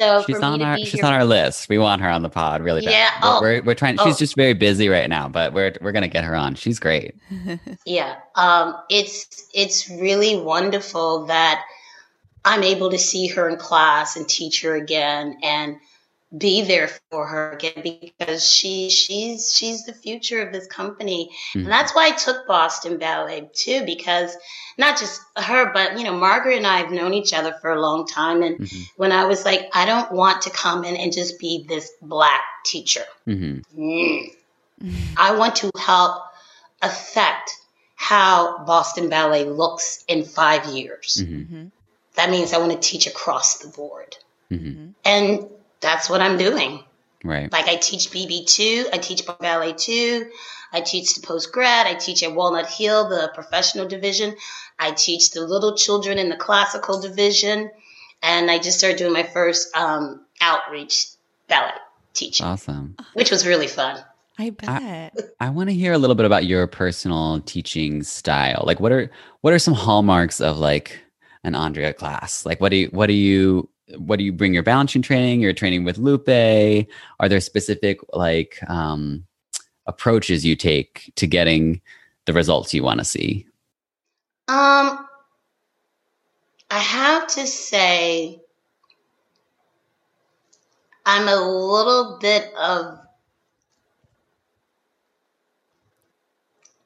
So 0.00 0.24
she's 0.26 0.40
on 0.40 0.60
our 0.60 0.78
she's 0.78 1.02
on 1.02 1.12
our 1.12 1.24
list. 1.24 1.68
We 1.68 1.78
want 1.78 2.02
her 2.02 2.08
on 2.08 2.22
the 2.22 2.28
pod 2.28 2.62
really 2.62 2.82
bad. 2.82 2.90
Yeah, 2.90 3.10
oh, 3.22 3.40
we're, 3.40 3.62
we're 3.62 3.74
trying. 3.74 3.96
She's 3.98 4.16
oh. 4.16 4.18
just 4.18 4.36
very 4.36 4.54
busy 4.54 4.88
right 4.88 5.08
now, 5.08 5.28
but 5.28 5.52
we're 5.52 5.74
we're 5.80 5.92
gonna 5.92 6.08
get 6.08 6.24
her 6.24 6.34
on. 6.34 6.54
She's 6.54 6.78
great. 6.78 7.14
yeah, 7.86 8.16
um, 8.34 8.76
it's 8.90 9.48
it's 9.54 9.88
really 9.88 10.36
wonderful 10.40 11.26
that 11.26 11.64
I'm 12.44 12.62
able 12.62 12.90
to 12.90 12.98
see 12.98 13.28
her 13.28 13.48
in 13.48 13.56
class 13.56 14.16
and 14.16 14.28
teach 14.28 14.62
her 14.62 14.74
again, 14.74 15.38
and 15.42 15.76
be 16.36 16.62
there 16.62 16.88
for 17.10 17.26
her 17.26 17.52
again 17.52 17.82
because 17.82 18.46
she 18.46 18.90
she's 18.90 19.54
she's 19.54 19.84
the 19.84 19.92
future 19.92 20.42
of 20.42 20.52
this 20.52 20.66
company 20.66 21.30
mm-hmm. 21.50 21.60
and 21.60 21.68
that's 21.68 21.94
why 21.94 22.08
i 22.08 22.10
took 22.10 22.46
boston 22.46 22.98
ballet 22.98 23.48
too 23.52 23.84
because 23.84 24.36
not 24.78 24.98
just 24.98 25.20
her 25.36 25.72
but 25.72 25.98
you 25.98 26.04
know 26.04 26.16
margaret 26.16 26.56
and 26.56 26.66
i 26.66 26.78
have 26.78 26.90
known 26.90 27.14
each 27.14 27.32
other 27.32 27.52
for 27.60 27.72
a 27.72 27.80
long 27.80 28.06
time 28.06 28.42
and 28.42 28.58
mm-hmm. 28.58 28.82
when 28.96 29.12
i 29.12 29.24
was 29.24 29.44
like 29.44 29.68
i 29.74 29.84
don't 29.84 30.10
want 30.12 30.42
to 30.42 30.50
come 30.50 30.84
in 30.84 30.96
and 30.96 31.12
just 31.12 31.38
be 31.38 31.64
this 31.68 31.92
black 32.02 32.42
teacher 32.64 33.04
mm-hmm. 33.26 33.60
mm. 33.78 34.34
i 35.16 35.36
want 35.36 35.56
to 35.56 35.70
help 35.78 36.22
affect 36.82 37.58
how 37.94 38.64
boston 38.64 39.08
ballet 39.08 39.44
looks 39.44 40.04
in 40.08 40.24
five 40.24 40.66
years 40.66 41.22
mm-hmm. 41.22 41.42
Mm-hmm. 41.42 41.66
that 42.16 42.30
means 42.30 42.52
i 42.52 42.58
want 42.58 42.72
to 42.72 42.78
teach 42.78 43.06
across 43.06 43.58
the 43.58 43.68
board 43.68 44.16
mm-hmm. 44.50 44.88
and 45.04 45.48
that's 45.84 46.08
what 46.08 46.20
I'm 46.20 46.38
doing. 46.38 46.82
Right. 47.22 47.52
Like 47.52 47.68
I 47.68 47.76
teach 47.76 48.10
BB2, 48.10 48.86
I 48.92 48.98
teach 48.98 49.22
ballet 49.38 49.74
2, 49.74 50.30
I 50.72 50.80
teach 50.80 51.14
the 51.14 51.26
post 51.26 51.52
grad, 51.52 51.86
I 51.86 51.94
teach 51.94 52.22
at 52.22 52.34
Walnut 52.34 52.68
Hill, 52.68 53.08
the 53.08 53.30
professional 53.34 53.86
division, 53.86 54.34
I 54.78 54.90
teach 54.90 55.30
the 55.30 55.42
little 55.46 55.76
children 55.76 56.18
in 56.18 56.28
the 56.28 56.36
classical 56.36 57.00
division, 57.00 57.70
and 58.22 58.50
I 58.50 58.58
just 58.58 58.78
started 58.78 58.98
doing 58.98 59.12
my 59.12 59.22
first 59.22 59.74
um, 59.76 60.24
outreach 60.40 61.06
ballet 61.48 61.72
teaching. 62.12 62.46
Awesome. 62.46 62.96
Which 63.14 63.30
was 63.30 63.46
really 63.46 63.68
fun. 63.68 64.02
I 64.38 64.50
bet. 64.50 64.68
I, 64.68 65.46
I 65.46 65.50
want 65.50 65.68
to 65.68 65.74
hear 65.74 65.92
a 65.92 65.98
little 65.98 66.16
bit 66.16 66.26
about 66.26 66.44
your 66.44 66.66
personal 66.66 67.40
teaching 67.40 68.02
style. 68.02 68.64
Like 68.66 68.80
what 68.80 68.90
are 68.90 69.10
what 69.42 69.52
are 69.52 69.58
some 69.58 69.74
hallmarks 69.74 70.40
of 70.40 70.58
like 70.58 71.00
an 71.44 71.54
Andrea 71.54 71.92
class? 71.92 72.44
Like 72.44 72.60
what 72.60 72.70
do 72.70 72.76
you 72.76 72.88
what 72.88 73.06
do 73.06 73.12
you 73.12 73.68
what 73.96 74.18
do 74.18 74.24
you 74.24 74.32
bring 74.32 74.54
your 74.54 74.62
Balanchine 74.62 75.02
training? 75.02 75.40
You're 75.40 75.52
training 75.52 75.84
with 75.84 75.98
lupe. 75.98 76.28
Are 76.28 77.28
there 77.28 77.40
specific 77.40 77.98
like 78.12 78.58
um, 78.68 79.26
approaches 79.86 80.44
you 80.44 80.56
take 80.56 81.12
to 81.16 81.26
getting 81.26 81.80
the 82.24 82.32
results 82.32 82.72
you 82.72 82.82
want 82.82 83.00
to 83.00 83.04
see? 83.04 83.46
Um 84.48 85.06
i 86.70 86.78
have 86.78 87.26
to 87.28 87.46
say 87.46 88.40
i'm 91.06 91.28
a 91.28 91.36
little 91.36 92.18
bit 92.20 92.52
of 92.58 92.98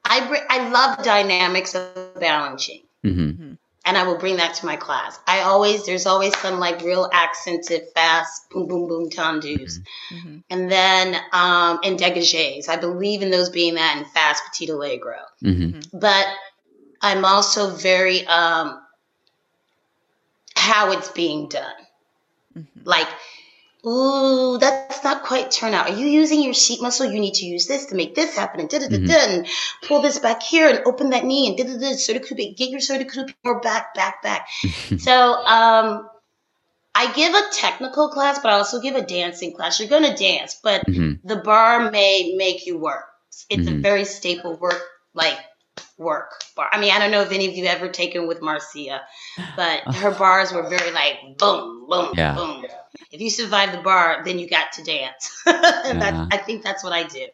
i 0.04 0.44
i 0.50 0.68
love 0.68 1.02
dynamics 1.04 1.74
of 1.74 1.94
Balanchine. 2.14 2.82
Mm-hmm. 3.04 3.47
And 3.88 3.96
I 3.96 4.06
will 4.06 4.18
bring 4.18 4.36
that 4.36 4.54
to 4.56 4.66
my 4.66 4.76
class. 4.76 5.18
I 5.26 5.40
always 5.40 5.86
there's 5.86 6.04
always 6.04 6.36
some 6.38 6.60
like 6.60 6.82
real 6.82 7.08
accented 7.10 7.88
fast 7.94 8.50
boom 8.50 8.68
boom 8.68 8.86
boom 8.86 9.08
tendus, 9.08 9.78
mm-hmm. 9.78 10.14
mm-hmm. 10.14 10.38
and 10.50 10.70
then 10.70 11.14
um 11.32 11.80
and 11.82 11.98
dégagés. 11.98 12.68
I 12.68 12.76
believe 12.76 13.22
in 13.22 13.30
those 13.30 13.48
being 13.48 13.76
that 13.76 13.96
and 13.96 14.06
fast 14.08 14.42
petit 14.44 14.70
allegro. 14.70 15.16
Mm-hmm. 15.42 15.62
mm-hmm. 15.62 15.98
But 15.98 16.26
I'm 17.00 17.24
also 17.24 17.74
very 17.74 18.26
um 18.26 18.78
how 20.54 20.92
it's 20.92 21.10
being 21.10 21.48
done. 21.48 21.72
Mm-hmm. 22.58 22.80
Like 22.84 23.08
ooh, 23.88 24.58
that's 24.58 25.02
not 25.02 25.22
quite 25.24 25.50
turnout. 25.50 25.88
Are 25.90 25.94
you 25.96 26.06
using 26.06 26.42
your 26.42 26.54
seat 26.54 26.82
muscle? 26.82 27.10
You 27.10 27.20
need 27.20 27.34
to 27.34 27.46
use 27.46 27.66
this 27.66 27.86
to 27.86 27.94
make 27.94 28.14
this 28.14 28.36
happen 28.36 28.60
and 28.60 28.68
da 28.68 28.78
da 28.80 28.88
da 28.88 28.98
da 28.98 29.14
and 29.14 29.46
pull 29.82 30.02
this 30.02 30.18
back 30.18 30.42
here 30.42 30.68
and 30.68 30.80
open 30.86 31.10
that 31.10 31.24
knee 31.24 31.48
and 31.48 31.56
da 31.56 31.64
da 31.64 31.78
da. 31.78 31.94
Certicoupe, 31.94 32.56
get 32.56 32.70
your 32.70 32.80
certicoupe 32.80 33.34
more 33.44 33.60
back, 33.60 33.94
back, 33.94 34.22
back. 34.22 34.48
so, 34.98 35.32
um, 35.34 36.08
I 36.94 37.12
give 37.12 37.32
a 37.32 37.42
technical 37.52 38.08
class, 38.08 38.40
but 38.40 38.50
I 38.52 38.56
also 38.56 38.80
give 38.80 38.96
a 38.96 39.02
dancing 39.02 39.54
class. 39.54 39.78
You're 39.78 39.88
going 39.88 40.02
to 40.10 40.16
dance, 40.16 40.58
but 40.62 40.84
Mhm. 40.86 41.20
the 41.22 41.36
barre 41.36 41.90
may 41.92 42.34
make 42.36 42.66
you 42.66 42.76
work. 42.78 43.04
It's 43.48 43.68
a 43.68 43.70
Mhm. 43.70 43.82
very 43.82 44.04
staple 44.04 44.54
work, 44.56 44.82
like 45.14 45.38
work 45.98 46.42
barre. 46.56 46.68
I 46.72 46.80
mean, 46.80 46.92
I 46.92 46.98
don't 46.98 47.10
know 47.10 47.20
if 47.22 47.32
any 47.32 47.46
of 47.48 47.54
you 47.54 47.64
ever 47.66 47.88
taken 47.88 48.26
with 48.26 48.40
Marcia, 48.40 49.02
but 49.56 49.80
her 49.96 50.12
barres 50.12 50.52
were 50.52 50.68
very 50.68 50.90
like 50.92 51.36
boom, 51.38 51.86
boom, 51.88 52.14
Yeah. 52.16 52.34
boom. 52.34 52.64
If 53.12 53.20
you 53.20 53.30
survive 53.30 53.72
the 53.72 53.78
barre, 53.82 54.22
then 54.24 54.38
you 54.38 54.48
got 54.48 54.72
to 54.72 54.82
dance. 54.84 55.42
and 55.46 56.00
Yeah. 56.00 56.26
I 56.30 56.36
think 56.38 56.62
that's 56.62 56.82
what 56.84 56.92
I 56.92 57.02
do. 57.04 57.26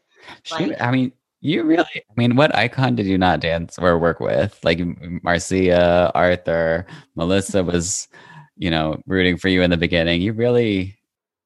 She, 0.45 0.55
Like- 0.67 0.81
I 0.81 0.91
mean, 0.91 1.13
you 1.41 1.63
really. 1.63 1.85
I 1.97 2.13
mean, 2.17 2.37
what 2.37 2.55
icon 2.57 2.97
did 2.97 3.05
you 3.07 3.19
not 3.19 3.41
dance 3.41 3.79
or 3.79 3.99
work 3.99 4.19
with? 4.19 4.59
Like 4.65 4.81
Marcia, 5.23 6.11
Arthur, 6.15 6.87
Melissa 7.17 7.63
was, 7.63 8.09
you 8.57 8.71
know, 8.71 8.97
rooting 9.07 9.37
for 9.37 9.49
you 9.49 9.61
in 9.63 9.71
the 9.71 9.77
beginning. 9.77 10.23
You 10.23 10.33
really. 10.33 10.97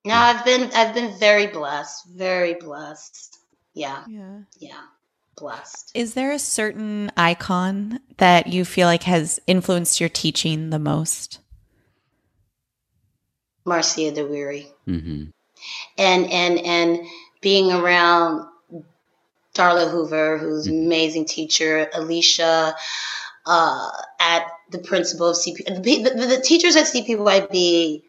No, 0.05 0.15
I've 0.15 0.45
been 0.45 0.71
I've 0.75 0.95
been 0.95 1.19
very 1.19 1.49
blessed, 1.49 2.07
very 2.15 2.55
blessed. 2.55 3.37
Yeah, 3.75 4.05
Yeah. 4.09 4.39
yeah, 4.59 4.81
blessed. 5.39 5.93
Is 5.95 6.15
there 6.15 6.33
a 6.33 6.39
certain 6.39 7.11
icon 7.17 8.01
that 8.19 8.49
you 8.49 8.65
feel 8.65 8.87
like 8.87 9.05
has 9.05 9.41
influenced 9.47 10.01
your 10.01 10.09
teaching 10.09 10.71
the 10.71 10.79
most? 10.79 11.41
Marcia 13.65 14.11
Dale 14.11 14.29
Weary. 14.29 14.67
hmm 14.87 15.27
and 15.97 16.31
and 16.31 16.59
and 16.59 17.01
being 17.41 17.73
around 17.73 18.47
Darla 19.55 19.91
Hoover, 19.91 20.39
who's 20.39 20.67
an 20.67 20.87
amazing 20.87 21.25
teacher, 21.27 21.89
Alicia, 21.93 22.75
uh, 23.47 23.91
at 24.21 24.47
the 24.71 24.79
principal 24.79 25.31
of 25.31 25.37
CP, 25.37 25.65
the, 25.65 26.11
the, 26.11 26.27
the 26.27 26.41
teachers 26.41 26.77
at 26.77 26.87
CPYB 26.87 28.03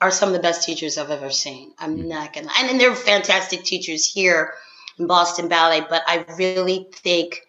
are 0.00 0.10
some 0.10 0.30
of 0.30 0.34
the 0.34 0.40
best 0.40 0.64
teachers 0.64 0.98
I've 0.98 1.10
ever 1.10 1.30
seen. 1.30 1.72
I'm 1.78 2.08
not 2.08 2.32
gonna, 2.32 2.48
and, 2.58 2.70
and 2.70 2.80
they're 2.80 2.94
fantastic 2.94 3.62
teachers 3.62 4.06
here 4.06 4.52
in 5.00 5.06
Boston 5.06 5.48
Ballet, 5.48 5.84
but 5.88 6.02
I 6.06 6.24
really 6.38 6.86
think 6.92 7.46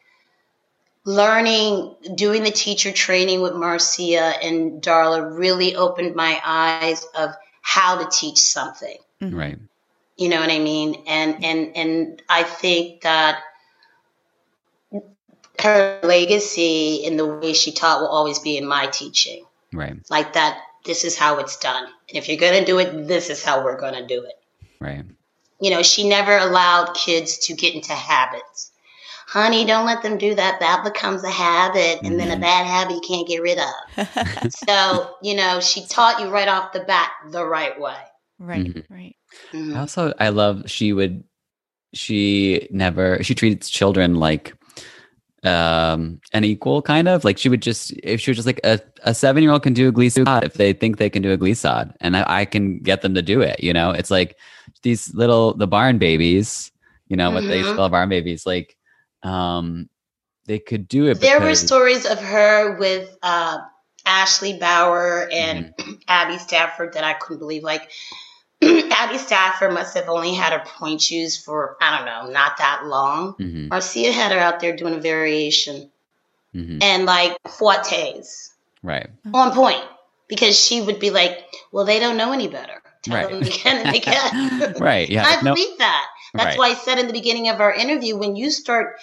learning, 1.06 1.96
doing 2.16 2.44
the 2.44 2.52
teacher 2.52 2.92
training 2.92 3.42
with 3.42 3.54
Marcia 3.54 4.34
and 4.44 4.82
Darla 4.82 5.38
really 5.38 5.76
opened 5.76 6.16
my 6.16 6.42
eyes 6.44 7.06
of 7.16 7.32
how 7.62 8.04
to 8.04 8.10
teach 8.10 8.40
something. 8.40 8.98
Mm-hmm. 9.22 9.38
Right. 9.38 9.60
You 10.18 10.30
know 10.30 10.40
what 10.40 10.52
I 10.52 10.60
mean? 10.60 11.04
And 11.08 11.44
and 11.44 11.76
and 11.76 12.22
I 12.30 12.44
think 12.44 13.02
that 13.02 13.42
her 15.60 16.00
legacy 16.04 16.96
in 17.04 17.18
the 17.18 17.26
way 17.26 17.54
she 17.54 17.72
taught 17.72 18.02
will 18.02 18.08
always 18.08 18.40
be 18.40 18.58
in 18.58 18.68
my 18.68 18.88
teaching. 18.88 19.46
Right. 19.74 19.98
Like 20.10 20.34
that 20.34 20.60
this 20.86 21.04
is 21.04 21.18
how 21.18 21.38
it's 21.38 21.58
done. 21.58 21.86
And 21.86 22.18
if 22.18 22.28
you're 22.28 22.38
going 22.38 22.60
to 22.60 22.66
do 22.66 22.80
it, 22.80 23.08
this 23.08 23.30
is 23.30 23.44
how 23.44 23.64
we're 23.64 23.80
going 23.80 23.94
to 23.94 24.06
do 24.06 24.24
it. 24.24 24.34
Right. 24.80 25.06
You 25.62 25.70
know, 25.70 25.84
she 25.84 26.10
never 26.10 26.36
allowed 26.38 26.94
kids 26.96 27.38
to 27.46 27.54
get 27.54 27.76
into 27.76 27.94
habits. 27.94 28.72
Honey, 29.28 29.64
don't 29.64 29.86
let 29.86 30.04
them 30.04 30.18
do 30.18 30.36
that. 30.36 30.60
That 30.60 30.84
becomes 30.84 31.24
a 31.24 31.30
habit, 31.30 32.02
and 32.04 32.20
then 32.20 32.32
a 32.32 32.40
bad 32.40 32.66
habit 32.66 32.96
you 32.96 33.02
can't 33.02 33.28
get 33.28 33.42
rid 33.42 33.60
of. 33.60 34.52
so, 34.68 35.16
you 35.22 35.36
know, 35.36 35.62
she 35.62 35.86
taught 35.86 36.20
you 36.20 36.30
right 36.30 36.50
off 36.50 36.74
the 36.74 36.82
bat 36.82 37.12
the 37.32 37.46
right 37.46 37.80
way. 37.80 37.96
Right, 38.40 38.66
Mhm. 38.66 38.84
right. 38.90 39.16
Mhm. 39.54 39.78
Also 39.78 40.14
I 40.20 40.30
love 40.30 40.64
she 40.70 40.92
would 40.94 41.24
she 41.94 42.68
never 42.72 43.22
she 43.24 43.36
treats 43.36 43.70
children 43.70 44.16
like 44.16 44.54
um 45.44 46.20
an 46.34 46.44
equal 46.44 46.82
kind 46.84 47.08
of 47.08 47.24
like 47.24 47.38
she 47.38 47.50
would 47.50 47.64
just 47.64 47.92
if 48.04 48.22
she 48.22 48.30
was 48.30 48.38
just 48.38 48.46
like 48.46 48.60
a, 48.64 48.80
a 49.04 49.14
seven 49.14 49.42
year 49.42 49.52
old 49.52 49.64
can 49.64 49.74
do 49.74 49.88
a 49.88 49.92
glissade 49.92 50.28
if 50.44 50.54
they 50.54 50.72
think 50.72 50.98
they 50.98 51.10
can 51.10 51.24
do 51.24 51.32
a 51.32 51.38
glissade 51.38 51.92
and 52.00 52.16
I, 52.16 52.42
I 52.42 52.46
can 52.46 52.78
get 52.80 53.02
them 53.02 53.16
to 53.16 53.24
do 53.24 53.42
it 53.42 53.60
you 53.64 53.74
know 53.74 53.90
it's 53.90 54.12
like 54.12 54.38
these 54.84 55.12
little 55.16 55.54
the 55.56 55.66
barn 55.66 55.98
babies 55.98 56.72
you 57.08 57.18
know 57.18 57.32
what 57.32 57.48
they 57.48 57.62
Mhm. 57.64 57.76
call 57.76 57.90
barn 57.90 58.10
babies 58.10 58.46
like 58.46 58.78
um 59.24 59.90
they 60.46 60.60
could 60.60 60.88
do 60.88 61.08
it 61.08 61.20
There 61.20 61.40
were 61.40 61.56
stories 61.56 62.06
of 62.06 62.20
her 62.20 62.78
with 62.78 63.16
uh, 63.24 63.60
Ashley 64.06 64.58
Bouder 64.60 65.30
and 65.32 65.74
Mm-hmm. 65.78 65.92
Abby 66.08 66.38
Stafford 66.40 66.94
that 66.94 67.04
I 67.04 67.14
couldn't 67.14 67.40
believe. 67.40 67.64
Like, 67.64 67.92
Abby 68.92 69.18
Stafford 69.18 69.74
must 69.74 69.96
have 69.96 70.08
only 70.10 70.34
had 70.34 70.54
her 70.54 70.64
pointe 70.66 71.02
shoes 71.02 71.38
for, 71.38 71.78
I 71.82 71.98
don't 71.98 72.06
know, 72.06 72.32
not 72.32 72.58
that 72.58 72.86
long. 72.86 73.34
Mhm, 73.40 73.70
Marcia 73.70 74.12
had 74.12 74.32
her 74.32 74.40
out 74.40 74.60
there 74.60 74.76
doing 74.76 74.94
a 74.96 75.00
variation 75.00 75.92
mhm, 76.54 76.82
and 76.84 77.06
like 77.06 77.38
fouettés 77.44 78.50
right 78.84 79.10
on 79.34 79.52
point 79.54 79.84
because 80.28 80.60
she 80.60 80.82
would 80.82 81.00
be 81.00 81.10
like, 81.10 81.46
well, 81.72 81.86
they 81.86 82.00
don't 82.00 82.18
know 82.18 82.32
any 82.32 82.48
better. 82.48 82.82
Tell 83.04 83.16
Right. 83.16 83.30
them 83.30 83.44
can 83.44 83.78
and 83.86 83.94
they 83.94 84.00
can. 84.00 84.74
right 84.80 85.10
yeah 85.10 85.26
I 85.26 85.36
like, 85.36 85.44
no- 85.44 85.56
believe 85.56 85.78
that. 85.80 86.06
That's 86.34 86.46
Right. 86.46 86.58
why 86.58 86.70
I 86.70 86.74
said 86.76 87.00
in 87.00 87.08
the 87.08 87.14
beginning 87.14 87.50
of 87.50 87.60
our 87.60 87.74
interview, 87.74 88.16
when 88.16 88.36
you 88.36 88.52
start, 88.52 88.96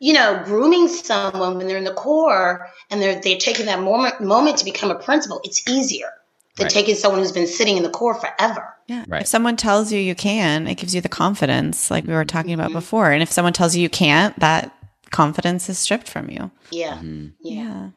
you 0.00 0.12
know, 0.12 0.42
grooming 0.44 0.88
someone 0.88 1.56
when 1.56 1.68
they're 1.68 1.78
in 1.78 1.84
the 1.84 1.94
corps 1.94 2.68
and 2.90 3.00
they're 3.00 3.20
they're 3.20 3.38
taking 3.38 3.66
that 3.66 3.80
moment 3.80 4.20
moment 4.20 4.58
to 4.58 4.64
become 4.64 4.90
a 4.90 4.96
principal, 4.98 5.40
it's 5.44 5.66
easier 5.68 6.10
than 6.56 6.64
Right. 6.66 6.72
taking 6.72 6.94
someone 6.94 7.20
who's 7.20 7.32
been 7.32 7.46
sitting 7.46 7.76
in 7.76 7.82
the 7.82 7.90
corps 7.90 8.14
forever. 8.14 8.68
Yeah. 8.86 9.04
Right. 9.08 9.22
If 9.22 9.26
someone 9.28 9.56
tells 9.56 9.90
you 9.92 9.98
you 9.98 10.14
can, 10.14 10.66
it 10.66 10.76
gives 10.76 10.94
you 10.94 11.00
the 11.00 11.08
confidence, 11.08 11.90
like 11.90 12.06
we 12.06 12.12
were 12.12 12.24
talking 12.24 12.52
about 12.52 12.70
Mhm. 12.70 12.74
before. 12.74 13.10
And 13.10 13.22
if 13.22 13.32
someone 13.32 13.52
tells 13.52 13.74
you 13.74 13.82
you 13.82 13.88
can't, 13.88 14.38
that 14.40 14.72
confidence 15.10 15.68
is 15.68 15.78
stripped 15.78 16.08
from 16.08 16.30
you. 16.30 16.50
Yeah, 16.70 16.98
mhm. 16.98 17.32
yeah. 17.42 17.88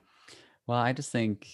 Well, 0.66 0.80
I 0.80 0.94
just 0.94 1.12
think 1.12 1.48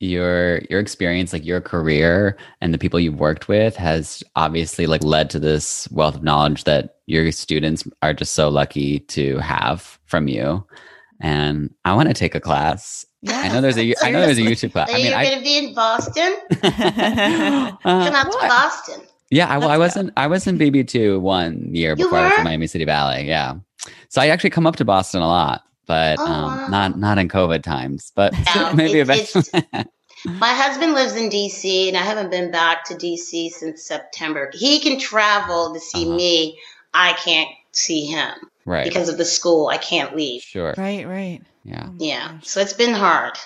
your 0.00 0.62
your 0.68 0.80
experience, 0.80 1.32
like 1.32 1.44
your 1.44 1.60
career 1.60 2.36
and 2.60 2.74
the 2.74 2.78
people 2.78 2.98
you've 2.98 3.20
worked 3.20 3.46
with 3.48 3.76
has 3.76 4.22
obviously 4.34 4.86
like 4.86 5.04
led 5.04 5.30
to 5.30 5.38
this 5.38 5.88
wealth 5.92 6.16
of 6.16 6.22
knowledge 6.24 6.64
that 6.64 6.96
your 7.06 7.30
students 7.30 7.84
are 8.02 8.12
just 8.12 8.32
so 8.34 8.48
lucky 8.48 8.98
to 9.00 9.38
have 9.38 9.98
from 10.06 10.26
you. 10.28 10.66
And 11.20 11.70
I 11.84 11.94
want 11.94 12.08
to 12.08 12.14
take 12.14 12.34
a 12.34 12.40
class. 12.40 13.06
I 13.28 13.48
know 13.48 13.60
there's 13.60 13.78
a 13.78 13.94
I 14.02 14.10
know 14.10 14.20
there's 14.20 14.38
a 14.38 14.42
YouTube 14.42 14.72
class. 14.72 14.88
So 14.90 14.94
I 14.94 14.98
mean, 14.98 15.06
you're 15.06 15.16
I 15.16 15.24
going 15.24 15.38
to 15.38 15.44
be 15.44 15.58
in 15.58 15.74
Boston? 15.74 16.34
Uh, 16.62 17.72
Come 17.82 18.14
out 18.14 18.30
to 18.32 18.38
well, 18.40 18.48
Boston. 18.48 19.00
Yeah, 19.30 19.48
I, 19.48 19.58
well, 19.58 19.70
I 19.70 19.78
was 19.78 19.96
in 19.96 20.12
I 20.16 20.26
was 20.26 20.46
in 20.46 20.58
BB 20.58 20.88
two 20.88 21.20
one 21.20 21.74
year 21.74 21.96
before 21.96 22.18
I 22.18 22.28
was 22.28 22.38
in 22.38 22.44
Miami 22.44 22.66
City 22.66 22.84
Ballet. 22.84 23.24
Yeah, 23.26 23.54
so 24.08 24.20
I 24.20 24.28
actually 24.28 24.50
come 24.50 24.66
up 24.66 24.76
to 24.76 24.84
Boston 24.84 25.22
a 25.22 25.26
lot, 25.26 25.62
but 25.86 26.18
Oh, 26.18 26.26
um, 26.26 26.56
wow. 26.56 26.66
not 26.68 26.98
not 26.98 27.18
in 27.18 27.28
COVID 27.28 27.62
times. 27.62 28.12
But 28.14 28.34
No, 28.54 28.72
maybe 28.74 28.98
it- 28.98 29.02
eventually. 29.02 29.44
My 30.24 30.52
husband 30.54 30.92
lives 30.94 31.16
in 31.16 31.30
DC, 31.30 31.88
and 31.88 31.96
I 31.96 32.02
haven't 32.02 32.30
been 32.30 32.52
back 32.52 32.84
to 32.84 32.94
DC 32.94 33.50
since 33.50 33.82
September. 33.82 34.50
He 34.52 34.78
can 34.78 34.96
travel 35.00 35.72
to 35.74 35.80
see 35.80 36.06
Uh-huh. 36.06 36.14
me. 36.16 36.58
I 36.94 37.14
can't 37.14 37.48
see 37.72 38.04
him 38.04 38.32
right. 38.64 38.84
because 38.84 39.08
of 39.08 39.18
the 39.18 39.24
school. 39.24 39.68
I 39.68 39.78
can't 39.78 40.16
leave. 40.16 40.42
sure. 40.42 40.74
Right, 40.76 41.06
right. 41.06 41.40
Yeah. 41.64 41.86
Oh 41.88 41.94
Yeah, 41.98 42.38
so 42.42 42.60
it's 42.60 42.72
been 42.72 42.94
hard. 42.94 43.38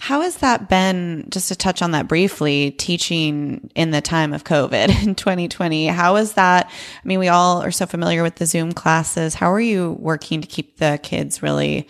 How 0.00 0.20
has 0.20 0.36
that 0.38 0.68
been, 0.68 1.26
just 1.30 1.48
to 1.48 1.56
touch 1.56 1.80
on 1.80 1.92
that 1.92 2.06
briefly, 2.06 2.72
teaching 2.72 3.70
in 3.74 3.90
the 3.90 4.02
time 4.02 4.34
of 4.34 4.44
COVID 4.44 5.02
in 5.06 5.14
2020? 5.14 5.86
How 5.86 6.16
is 6.16 6.34
that? 6.34 6.66
I 6.66 7.08
mean, 7.08 7.18
we 7.18 7.28
all 7.28 7.62
are 7.62 7.70
so 7.70 7.86
familiar 7.86 8.22
with 8.22 8.36
the 8.36 8.44
Zoom 8.44 8.72
classes. 8.72 9.34
How 9.34 9.50
are 9.50 9.60
you 9.60 9.92
working 9.98 10.42
to 10.42 10.46
keep 10.46 10.76
the 10.76 11.00
kids 11.02 11.42
really 11.42 11.88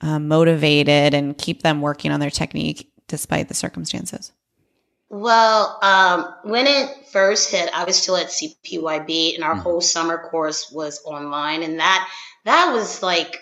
um, 0.00 0.26
motivated 0.26 1.14
and 1.14 1.38
keep 1.38 1.62
them 1.62 1.80
working 1.80 2.10
on 2.10 2.18
their 2.18 2.30
technique 2.30 2.90
despite 3.06 3.46
the 3.46 3.54
circumstances? 3.54 4.32
Well, 5.10 5.78
um, 5.82 6.34
when 6.44 6.66
it 6.68 7.08
first 7.10 7.50
hit, 7.50 7.68
I 7.74 7.84
was 7.84 8.00
still 8.00 8.16
at 8.16 8.28
CPYB, 8.28 9.34
and 9.34 9.42
our 9.42 9.56
Mhm. 9.56 9.62
whole 9.62 9.80
summer 9.80 10.28
course 10.30 10.70
was 10.70 11.02
online, 11.04 11.62
and 11.64 11.80
that 11.80 12.08
that 12.44 12.72
was 12.72 13.02
like 13.02 13.36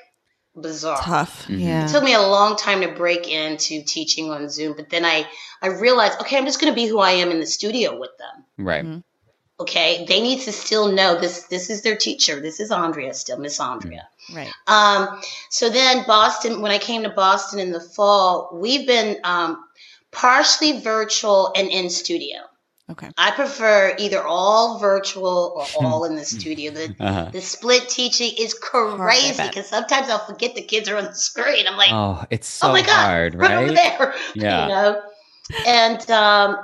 bizarre. 0.57 1.01
Tough. 1.01 1.47
Mhm. 1.47 1.61
Yeah. 1.61 1.85
It 1.85 1.91
took 1.93 2.03
me 2.03 2.15
a 2.15 2.23
long 2.23 2.57
time 2.57 2.81
to 2.81 2.89
break 2.89 3.29
into 3.29 3.83
teaching 3.85 4.31
on 4.33 4.49
Zoom, 4.49 4.73
but 4.75 4.89
then 4.91 5.05
I 5.05 5.29
I 5.61 5.67
realized, 5.69 6.21
okay, 6.21 6.37
I'm 6.39 6.47
just 6.47 6.61
going 6.61 6.73
to 6.73 6.75
be 6.75 6.87
who 6.87 7.01
I 7.01 7.13
am 7.13 7.31
in 7.33 7.41
the 7.41 7.47
studio 7.47 7.99
with 7.99 8.17
them. 8.19 8.45
Right. 8.59 8.85
Mhm. 8.85 9.03
Okay, 9.61 10.05
they 10.09 10.21
need 10.21 10.41
to 10.43 10.53
still 10.53 10.87
know 10.93 11.17
this. 11.19 11.43
This 11.45 11.69
is 11.69 11.83
their 11.83 11.97
teacher. 11.97 12.41
This 12.41 12.61
is 12.61 12.71
Andrea 12.71 13.13
still, 13.13 13.39
Miss 13.39 13.59
Andrea. 13.59 14.09
Right. 14.33 14.53
Um, 14.69 15.21
so 15.51 15.69
then 15.69 16.05
Boston, 16.07 16.61
when 16.63 16.71
I 16.71 16.79
came 16.79 17.03
to 17.03 17.09
Boston 17.09 17.59
in 17.59 17.73
the 17.73 17.81
fall, 17.81 18.51
we've 18.53 18.87
been 18.87 19.19
um, 19.25 19.65
partially 20.13 20.81
virtual 20.81 21.53
and 21.57 21.69
in 21.69 21.91
studio. 21.91 22.39
Okay. 22.91 23.11
I 23.19 23.33
prefer 23.33 23.95
either 23.99 24.23
all 24.23 24.79
virtual 24.79 25.53
or 25.57 25.67
all 25.85 26.05
in 26.05 26.17
the 26.17 26.25
studio. 26.25 26.71
The 26.73 26.95
Uh-huh. 27.01 27.31
the 27.33 27.41
split 27.41 27.89
teaching 27.89 28.33
is 28.39 28.55
crazy 28.55 29.43
because 29.47 29.67
sometimes 29.69 30.09
I'll 30.09 30.25
forget 30.25 30.55
the 30.55 30.63
kids 30.63 30.89
are 30.89 30.97
on 30.97 31.05
the 31.05 31.15
screen. 31.15 31.67
I'm 31.67 31.77
like, 31.77 31.93
Oh, 31.93 32.25
it's 32.31 32.49
so 32.49 32.69
oh 32.69 32.73
my 32.73 32.81
god, 32.83 33.05
hard, 33.07 33.35
right 33.35 33.53
over 33.53 33.73
there. 33.75 34.15
Yeah. 34.35 34.63
You 34.63 34.69
know, 34.69 35.03
and 35.67 36.11
um, 36.11 36.59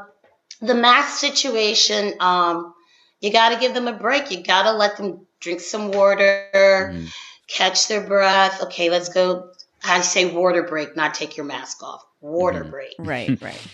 the 0.60 0.74
math 0.74 1.10
situation, 1.18 2.14
um, 2.20 2.72
you 3.20 3.30
got 3.32 3.50
to 3.50 3.58
give 3.60 3.74
them 3.74 3.88
a 3.88 3.92
break. 3.92 4.30
You 4.30 4.42
got 4.42 4.62
to 4.64 4.72
let 4.72 4.96
them 4.96 5.26
drink 5.40 5.60
some 5.60 5.90
water, 5.92 6.48
Mhm. 6.54 7.08
catch 7.48 7.88
their 7.88 8.00
breath. 8.00 8.62
Okay, 8.62 8.88
let's 8.88 9.10
go. 9.10 9.50
I 9.84 10.00
say 10.00 10.24
water 10.24 10.62
break, 10.62 10.96
not 10.96 11.12
take 11.12 11.36
your 11.36 11.44
mask 11.44 11.82
off. 11.82 12.02
Water 12.24 12.64
Mhm. 12.64 12.70
break. 12.70 12.94
Right, 12.98 13.42
right. 13.48 13.66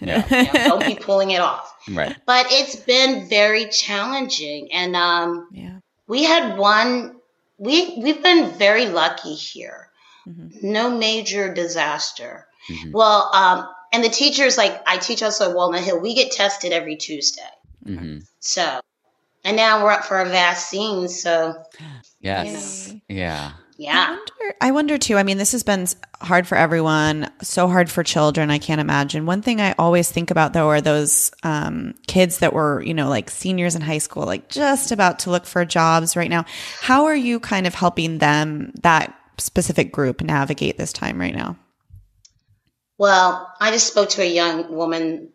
Yeah. 0.00 0.24
You 0.30 0.52
know, 0.52 0.78
don't 0.78 0.86
be 0.86 0.96
pulling 0.96 1.30
it 1.30 1.40
off. 1.40 1.72
Right. 1.90 2.16
But 2.26 2.46
it's 2.50 2.76
been 2.76 3.28
very 3.28 3.66
challenging, 3.66 4.72
and 4.72 4.94
um, 4.96 5.48
yeah. 5.52 5.78
we 6.06 6.24
had 6.24 6.58
one. 6.58 7.16
We 7.58 7.96
we've 8.02 8.22
been 8.22 8.50
very 8.50 8.86
lucky 8.86 9.34
here. 9.34 9.88
Mm-hmm. 10.28 10.72
No 10.72 10.90
major 10.90 11.54
disaster. 11.54 12.46
Mhm. 12.68 12.92
Well, 12.92 13.30
um, 13.32 13.68
and 13.92 14.02
the 14.04 14.08
teachers, 14.10 14.58
like 14.58 14.82
I 14.86 14.98
teach 14.98 15.22
also 15.22 15.48
at 15.48 15.54
Walnut 15.56 15.82
Hill, 15.82 16.00
we 16.00 16.14
get 16.14 16.32
tested 16.32 16.72
every 16.72 16.96
Tuesday. 16.96 17.42
hmm 17.84 18.18
So, 18.40 18.80
and 19.44 19.56
now 19.56 19.82
we're 19.84 19.92
up 19.92 20.04
for 20.04 20.18
a 20.20 20.28
vaccine. 20.28 21.08
So, 21.08 21.54
Yes. 22.20 22.92
Yeah. 23.08 23.52
I 23.78 23.82
yeah. 23.82 24.08
wonder, 24.08 24.56
I 24.62 24.70
wonder 24.70 24.98
too. 24.98 25.16
I 25.18 25.22
mean, 25.22 25.36
this 25.36 25.52
has 25.52 25.62
been 25.62 25.86
hard 26.22 26.46
for 26.46 26.56
everyone, 26.56 27.30
so 27.42 27.68
hard 27.68 27.90
for 27.90 28.02
children. 28.02 28.50
I 28.50 28.58
can't 28.58 28.80
imagine. 28.80 29.26
One 29.26 29.42
thing 29.42 29.60
I 29.60 29.74
always 29.78 30.10
think 30.10 30.30
about 30.30 30.54
though 30.54 30.68
are 30.68 30.80
those 30.80 31.30
um, 31.42 31.94
kids 32.06 32.38
that 32.38 32.54
were, 32.54 32.80
you 32.82 32.94
know, 32.94 33.10
like 33.10 33.28
seniors 33.28 33.74
in 33.74 33.82
high 33.82 33.98
school, 33.98 34.24
like 34.24 34.48
just 34.48 34.92
about 34.92 35.18
to 35.20 35.30
look 35.30 35.44
for 35.44 35.64
jobs 35.66 36.16
right 36.16 36.30
now. 36.30 36.46
How 36.80 37.04
are 37.04 37.16
you 37.16 37.38
kind 37.38 37.66
of 37.66 37.74
helping 37.74 38.16
them, 38.16 38.72
that 38.82 39.14
specific 39.36 39.92
group, 39.92 40.22
navigate 40.22 40.78
this 40.78 40.92
time 40.92 41.20
right 41.20 41.34
now? 41.34 41.58
Well, 42.98 43.52
I 43.60 43.70
just 43.72 43.88
spoke 43.88 44.08
to 44.10 44.22
a 44.22 44.32
young 44.32 44.74
woman 44.74 45.32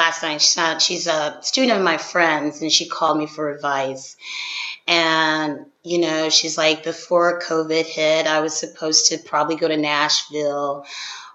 last 0.00 0.22
night. 0.22 0.40
She's, 0.40 0.56
not, 0.56 0.82
she's 0.82 1.06
a 1.06 1.38
student 1.42 1.78
of 1.78 1.84
my 1.84 1.98
friends, 1.98 2.62
and 2.62 2.72
she 2.72 2.88
called 2.88 3.18
me 3.18 3.26
for 3.26 3.50
advice. 3.50 4.16
And, 4.86 5.66
you 5.84 5.98
know, 5.98 6.30
she's 6.30 6.58
like, 6.58 6.82
before 6.82 7.40
COVID 7.40 7.84
hit, 7.84 8.26
I 8.26 8.40
was 8.40 8.58
supposed 8.58 9.10
to 9.10 9.18
probably 9.18 9.56
go 9.56 9.68
to 9.68 9.76
Nashville 9.76 10.86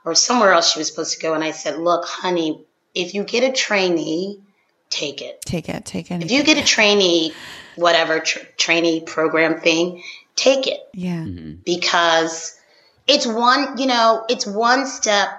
or 0.04 0.16
somewhere 0.16 0.52
else 0.52 0.74
she 0.74 0.80
was 0.80 0.88
supposed 0.88 1.16
to 1.16 1.22
go. 1.22 1.34
And 1.34 1.44
I 1.44 1.52
said, 1.52 1.78
look, 1.78 2.06
honey, 2.06 2.66
if 2.94 3.14
you 3.14 3.24
get 3.24 3.44
a 3.44 3.54
trainee, 3.54 4.42
take 4.90 5.22
it. 5.22 5.42
Take 5.42 5.70
it, 5.70 5.86
take 5.86 6.12
it. 6.12 6.24
If 6.24 6.32
you 6.32 6.44
get 6.44 6.58
a 6.58 6.66
trainee, 6.66 7.34
whatever 7.76 8.20
tr 8.20 8.40
trainee 8.58 9.02
program 9.02 9.60
thing, 9.62 10.04
take 10.36 10.68
it 10.68 10.80
yeah, 10.94 11.24
hmm 11.24 11.54
because 11.66 12.60
it's 13.08 13.28
one, 13.28 13.78
you 13.78 13.86
know, 13.86 14.26
it's 14.28 14.48
one 14.48 14.88
step 14.88 15.30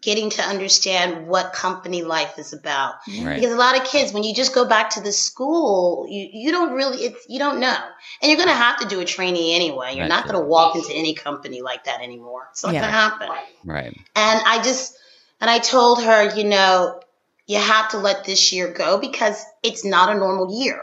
getting 0.00 0.30
to 0.30 0.42
understand 0.42 1.26
what 1.26 1.52
company 1.52 2.02
life 2.02 2.38
is 2.38 2.52
about. 2.52 2.94
Right. 3.20 3.34
Because 3.34 3.52
a 3.52 3.56
lot 3.56 3.76
of 3.76 3.84
kids, 3.84 4.12
when 4.12 4.22
you 4.22 4.34
just 4.34 4.54
go 4.54 4.64
back 4.64 4.90
to 4.90 5.00
the 5.00 5.12
school, 5.12 6.06
you, 6.08 6.28
you 6.32 6.50
don't 6.52 6.72
really, 6.72 6.98
it's, 6.98 7.26
you 7.28 7.38
don't 7.38 7.60
know. 7.60 7.76
And 8.22 8.30
you're 8.30 8.36
going 8.36 8.48
to 8.48 8.54
have 8.54 8.78
to 8.80 8.88
do 8.88 9.00
a 9.00 9.04
trainee 9.04 9.54
anyway. 9.54 9.96
You're 9.96 10.08
That's 10.08 10.26
not 10.26 10.32
going 10.32 10.42
to 10.42 10.48
walk 10.48 10.76
into 10.76 10.92
any 10.92 11.14
company 11.14 11.62
like 11.62 11.84
that 11.84 12.00
anymore. 12.00 12.48
It's 12.52 12.64
not 12.64 12.74
Yeah. 12.74 12.80
going 12.80 12.92
to 12.92 12.98
happen. 12.98 13.28
Right. 13.64 13.96
And 14.14 14.40
I 14.46 14.62
just, 14.62 14.96
and 15.40 15.50
I 15.50 15.58
told 15.58 16.02
her, 16.02 16.36
you 16.36 16.44
know, 16.44 17.00
you 17.46 17.58
have 17.58 17.90
to 17.90 17.98
let 17.98 18.24
this 18.24 18.52
year 18.52 18.72
go 18.72 18.98
because 18.98 19.42
it's 19.62 19.84
not 19.84 20.14
a 20.14 20.18
normal 20.18 20.62
year. 20.62 20.82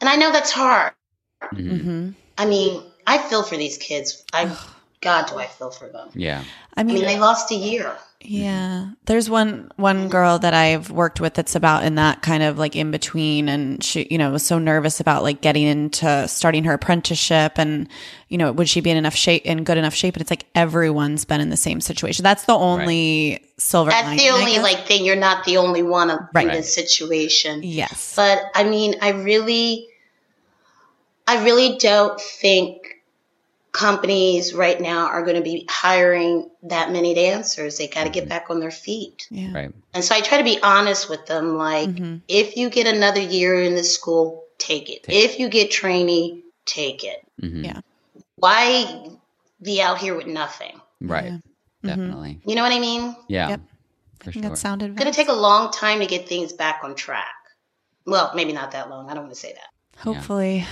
And 0.00 0.08
I 0.08 0.16
know 0.16 0.32
that's 0.32 0.50
hard. 0.50 0.92
hmm 1.52 1.76
hmm 1.76 2.10
I 2.36 2.46
mean, 2.46 2.82
I 3.06 3.18
feel 3.18 3.44
for 3.44 3.56
these 3.56 3.78
kids. 3.78 4.24
I, 4.32 4.56
God, 5.04 5.26
do 5.28 5.38
I 5.38 5.46
feel 5.46 5.70
for 5.70 5.88
them. 5.88 6.08
Yeah. 6.14 6.42
I 6.76 6.80
I 6.80 6.82
mean, 6.82 6.96
mean, 6.96 7.04
they 7.04 7.18
lost 7.20 7.52
a 7.52 7.54
year. 7.54 7.94
Yeah. 8.26 8.88
There's 9.04 9.28
one 9.28 9.70
one 9.76 10.08
girl 10.08 10.38
that 10.38 10.54
I've 10.54 10.90
worked 10.90 11.20
with 11.20 11.34
that's 11.34 11.54
about 11.54 11.84
in 11.84 11.96
that 11.96 12.22
kind 12.22 12.42
of 12.42 12.58
like 12.58 12.74
in 12.74 12.90
between 12.90 13.50
and 13.50 13.84
she, 13.84 14.08
you 14.10 14.16
know, 14.16 14.30
was 14.30 14.42
so 14.42 14.58
nervous 14.58 14.98
about 14.98 15.22
like 15.22 15.42
getting 15.42 15.64
into 15.64 16.26
starting 16.26 16.64
her 16.64 16.72
apprenticeship 16.72 17.58
and 17.58 17.86
you 18.30 18.38
know, 18.38 18.50
would 18.50 18.68
she 18.68 18.80
be 18.80 18.90
in 18.90 18.96
enough 18.96 19.14
shape 19.14 19.44
in 19.44 19.62
good 19.62 19.76
enough 19.76 19.92
shape? 19.94 20.14
And 20.14 20.22
it's 20.22 20.30
like 20.30 20.46
everyone's 20.54 21.26
been 21.26 21.42
in 21.42 21.50
the 21.50 21.56
same 21.56 21.82
situation. 21.82 22.22
That's 22.22 22.44
the 22.46 22.54
only 22.54 23.44
silver 23.58 23.90
That's 23.90 24.06
lining, 24.06 24.24
the 24.26 24.32
only 24.32 24.58
like 24.58 24.86
thing. 24.86 25.04
You're 25.04 25.16
not 25.16 25.44
the 25.44 25.58
only 25.58 25.82
one 25.82 26.08
in 26.10 26.18
Right. 26.32 26.50
this 26.50 26.74
situation. 26.74 27.60
Yes. 27.62 28.14
But 28.16 28.40
I 28.54 28.64
mean, 28.64 28.94
I 29.02 29.10
really, 29.10 29.86
I 31.28 31.44
really 31.44 31.76
don't 31.78 32.18
think 32.18 32.83
companies 33.74 34.54
right 34.54 34.80
now 34.80 35.06
are 35.08 35.22
going 35.24 35.34
to 35.36 35.42
be 35.42 35.66
hiring 35.68 36.48
that 36.62 36.92
many 36.92 37.12
dancers. 37.12 37.76
They 37.76 37.88
got 37.88 38.04
to 38.04 38.10
get 38.10 38.28
back 38.28 38.46
on 38.48 38.60
their 38.60 38.70
feet. 38.70 39.26
yeah. 39.30 39.52
Right. 39.52 39.70
And 39.92 40.02
so 40.04 40.14
I 40.14 40.20
try 40.20 40.38
to 40.38 40.44
be 40.44 40.58
honest 40.62 41.10
with 41.10 41.26
them. 41.26 41.56
Like, 41.58 41.88
Mhm. 41.90 42.22
if 42.28 42.56
you 42.56 42.70
get 42.70 42.86
another 42.86 43.20
year 43.20 43.60
in 43.60 43.74
the 43.74 43.82
school, 43.82 44.44
take 44.58 44.88
it. 44.90 45.02
Take 45.02 45.24
if 45.24 45.38
you 45.40 45.48
get 45.48 45.72
trainee, 45.72 46.44
take 46.64 47.02
it. 47.04 47.20
Mm-hmm. 47.42 47.64
Yeah. 47.64 47.80
Why 48.36 49.10
be 49.60 49.82
out 49.82 49.98
here 49.98 50.14
with 50.16 50.28
nothing? 50.28 50.80
Right. 51.00 51.24
Yeah. 51.32 51.38
Definitely. 51.82 52.40
You 52.46 52.54
know 52.54 52.62
what 52.62 52.72
I 52.72 52.78
mean? 52.78 53.16
Yeah. 53.28 53.48
Yep. 53.50 53.60
For 54.20 54.30
I 54.30 54.32
sure. 54.34 54.42
that 54.42 54.56
sounded 54.58 54.92
It's 54.92 54.98
going 55.02 55.12
to 55.12 55.16
take 55.16 55.28
a 55.28 55.32
long 55.32 55.72
time 55.72 55.98
to 55.98 56.06
get 56.06 56.28
things 56.28 56.52
back 56.52 56.80
on 56.84 56.94
track. 56.94 57.34
Well, 58.06 58.30
maybe 58.36 58.52
not 58.52 58.70
that 58.70 58.88
long. 58.88 59.10
I 59.10 59.14
don't 59.14 59.24
want 59.24 59.34
to 59.34 59.40
say 59.40 59.52
that. 59.52 59.68
hopefully 60.00 60.64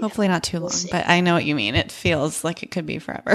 hopefully 0.00 0.28
not 0.28 0.42
too 0.42 0.60
long, 0.60 0.70
see. 0.70 0.88
but 0.90 1.08
I 1.08 1.20
know 1.20 1.34
what 1.34 1.44
you 1.44 1.54
mean. 1.54 1.74
It 1.74 1.90
feels 1.92 2.44
like 2.44 2.62
it 2.62 2.70
could 2.70 2.86
be 2.86 2.98
forever. 2.98 3.34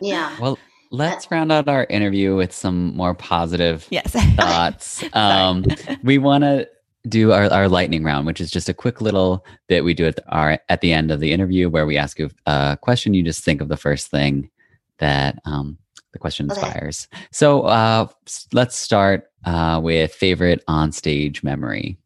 Yeah. 0.00 0.36
Well, 0.40 0.58
let's 0.90 1.30
round 1.30 1.52
out 1.52 1.68
our 1.68 1.84
interview 1.90 2.34
with 2.36 2.52
some 2.52 2.96
more 2.96 3.14
positive 3.14 3.86
yes. 3.90 4.12
thoughts. 4.36 5.04
Um, 5.14 5.64
we 6.02 6.18
want 6.18 6.44
to 6.44 6.68
do 7.08 7.32
our, 7.32 7.50
our 7.52 7.68
lightning 7.68 8.02
round, 8.04 8.26
which 8.26 8.40
is 8.40 8.50
just 8.50 8.68
a 8.68 8.74
quick 8.74 9.00
little 9.00 9.44
bit 9.68 9.84
we 9.84 9.94
do 9.94 10.06
at 10.06 10.18
our 10.28 10.58
at 10.68 10.80
the 10.80 10.92
end 10.92 11.10
of 11.10 11.20
the 11.20 11.32
interview 11.32 11.68
where 11.68 11.86
we 11.86 11.96
ask 11.96 12.18
you 12.18 12.30
a 12.46 12.76
question. 12.80 13.14
You 13.14 13.22
just 13.22 13.44
think 13.44 13.60
of 13.60 13.68
the 13.68 13.76
first 13.76 14.08
thing 14.08 14.50
that 14.98 15.38
um, 15.44 15.78
the 16.12 16.18
question 16.18 16.50
Okay. 16.50 16.60
inspires. 16.60 17.08
So 17.30 17.62
uh, 17.62 18.08
let's 18.52 18.76
start 18.76 19.30
uh, 19.44 19.80
with 19.82 20.12
favorite 20.12 20.62
on 20.68 20.92
stage 20.92 21.42
memory. 21.42 21.96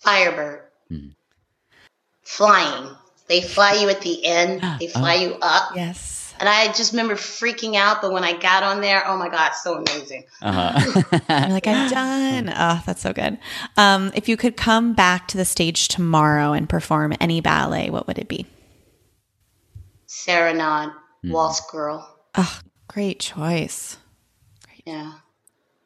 Firebird. 0.00 0.60
Hmm. 0.88 1.08
Flying. 2.26 2.90
They 3.28 3.40
fly 3.40 3.74
you 3.74 3.88
at 3.88 4.02
the 4.02 4.24
end, 4.26 4.60
they 4.80 4.88
fly 4.88 5.16
Oh. 5.16 5.20
you 5.20 5.36
up. 5.40 5.72
yes. 5.74 6.12
And 6.38 6.50
I 6.50 6.66
just 6.66 6.92
remember 6.92 7.14
freaking 7.14 7.76
out, 7.76 8.02
but 8.02 8.12
when 8.12 8.22
I 8.22 8.36
got 8.38 8.62
on 8.62 8.82
there, 8.82 9.02
oh 9.08 9.16
my 9.16 9.30
God, 9.30 9.52
so 9.52 9.76
amazing. 9.78 10.24
Uh-huh. 10.42 11.02
You're 11.30 11.48
like, 11.48 11.66
I'm 11.66 11.88
done. 11.90 12.52
Oh, 12.54 12.82
that's 12.84 13.00
so 13.00 13.14
good. 13.14 13.38
Um, 13.78 14.12
if 14.14 14.28
you 14.28 14.36
could 14.36 14.54
come 14.54 14.92
back 14.92 15.28
to 15.28 15.38
the 15.38 15.46
stage 15.46 15.88
tomorrow 15.88 16.52
and 16.52 16.68
perform 16.68 17.14
any 17.22 17.40
ballet, 17.40 17.88
what 17.88 18.06
would 18.06 18.18
it 18.18 18.28
be? 18.28 18.44
Serenade, 20.06 20.90
Hmm. 21.22 21.32
Waltz 21.32 21.62
Girl. 21.70 22.06
Oh, 22.34 22.60
great 22.88 23.18
choice. 23.20 23.96
Great. 24.66 24.82
Yeah. 24.84 25.12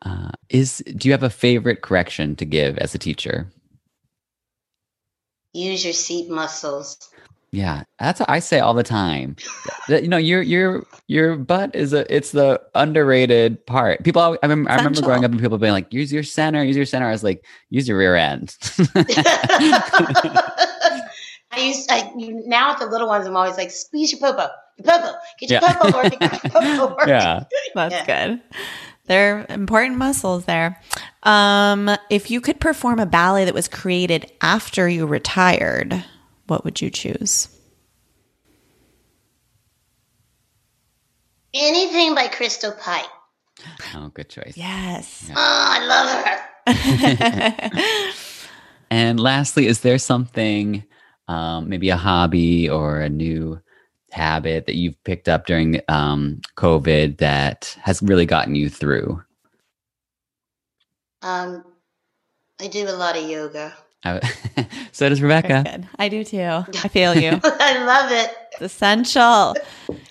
Uh, 0.02 0.30
is 0.48 0.82
do 0.96 1.08
you 1.08 1.12
have 1.12 1.22
a 1.22 1.30
favorite 1.30 1.82
correction 1.82 2.34
to 2.36 2.44
give 2.44 2.76
as 2.78 2.92
a 2.94 2.98
teacher? 2.98 3.52
Use 5.52 5.84
your 5.84 5.92
seat 5.94 6.30
muscles. 6.30 6.96
Yeah, 7.52 7.82
that's 7.98 8.20
what 8.20 8.30
I 8.30 8.38
say 8.38 8.60
all 8.60 8.74
the 8.74 8.84
time. 8.84 9.34
That, 9.88 10.04
you 10.04 10.08
know, 10.08 10.16
your 10.18 10.40
your 10.40 10.84
your 11.08 11.36
butt 11.36 11.74
is 11.74 11.92
a 11.92 12.06
it's 12.14 12.30
the 12.30 12.60
underrated 12.76 13.66
part. 13.66 14.04
People, 14.04 14.22
always, 14.22 14.38
I 14.44 14.46
remember, 14.46 14.70
I 14.70 14.76
remember 14.76 15.02
growing 15.02 15.24
up 15.24 15.32
and 15.32 15.40
people 15.40 15.58
being 15.58 15.72
like, 15.72 15.92
"Use 15.92 16.12
your 16.12 16.22
center, 16.22 16.62
use 16.62 16.76
your 16.76 16.86
center." 16.86 17.06
I 17.08 17.10
was 17.10 17.24
like, 17.24 17.44
"Use 17.70 17.88
your 17.88 17.98
rear 17.98 18.14
end." 18.14 18.56
I 21.52 21.58
used 21.58 21.90
I, 21.90 22.12
you, 22.16 22.42
now 22.46 22.70
with 22.70 22.78
the 22.78 22.86
little 22.86 23.08
ones, 23.08 23.26
I'm 23.26 23.36
always 23.36 23.56
like, 23.56 23.72
squeeze 23.72 24.12
your 24.12 24.20
popo, 24.20 24.46
your 24.78 24.84
popo, 24.86 25.18
get 25.40 25.50
your 25.50 25.60
Yeah. 25.60 25.72
popo 25.72 25.96
working, 25.96 26.18
get 26.20 26.32
your 26.44 26.52
popo 26.52 26.88
working. 26.96 27.08
yeah, 27.08 27.42
That's 27.74 27.94
Yeah. 28.08 28.26
good. 28.28 28.40
They're 29.10 29.44
important 29.48 29.98
muscles 29.98 30.44
there. 30.44 30.80
Um, 31.24 31.90
if 32.10 32.30
you 32.30 32.40
could 32.40 32.60
perform 32.60 33.00
a 33.00 33.06
ballet 33.06 33.44
that 33.44 33.54
was 33.54 33.66
created 33.66 34.30
after 34.40 34.88
you 34.88 35.04
retired, 35.04 36.04
what 36.46 36.62
would 36.64 36.80
you 36.80 36.90
choose? 36.90 37.48
Anything 41.52 42.14
by 42.14 42.28
Crystal 42.28 42.70
Pite. 42.70 43.08
oh, 43.96 44.12
good 44.14 44.28
choice. 44.28 44.52
Yes. 44.54 45.28
Oh, 45.28 45.34
I 45.36 45.84
love 46.68 47.72
her. 47.74 47.82
And 48.92 49.20
lastly, 49.20 49.66
is 49.68 49.80
there 49.80 49.98
something, 49.98 50.84
um, 51.28 51.68
maybe 51.68 51.90
a 51.90 51.96
hobby 51.96 52.68
or 52.68 53.00
a 53.00 53.08
new 53.08 53.60
habit 54.12 54.66
that 54.66 54.74
you've 54.76 55.02
picked 55.04 55.28
up 55.28 55.46
during 55.46 55.80
um, 55.88 56.40
COVID 56.56 57.18
that 57.18 57.76
has 57.82 58.02
really 58.02 58.26
gotten 58.26 58.54
you 58.54 58.68
through? 58.68 59.22
Um, 61.22 61.64
I 62.60 62.68
do 62.68 62.88
a 62.88 62.92
lot 62.92 63.16
of 63.16 63.28
yoga. 63.28 63.74
I, 64.02 64.20
so 64.92 65.08
does 65.10 65.20
Rebecca. 65.20 65.82
I 65.98 66.08
do 66.08 66.24
too. 66.24 66.40
I 66.40 66.62
feel 66.88 67.14
you. 67.14 67.38
I 67.44 67.84
love 67.84 68.10
it. 68.12 68.34
It's 68.52 68.62
essential. 68.62 69.54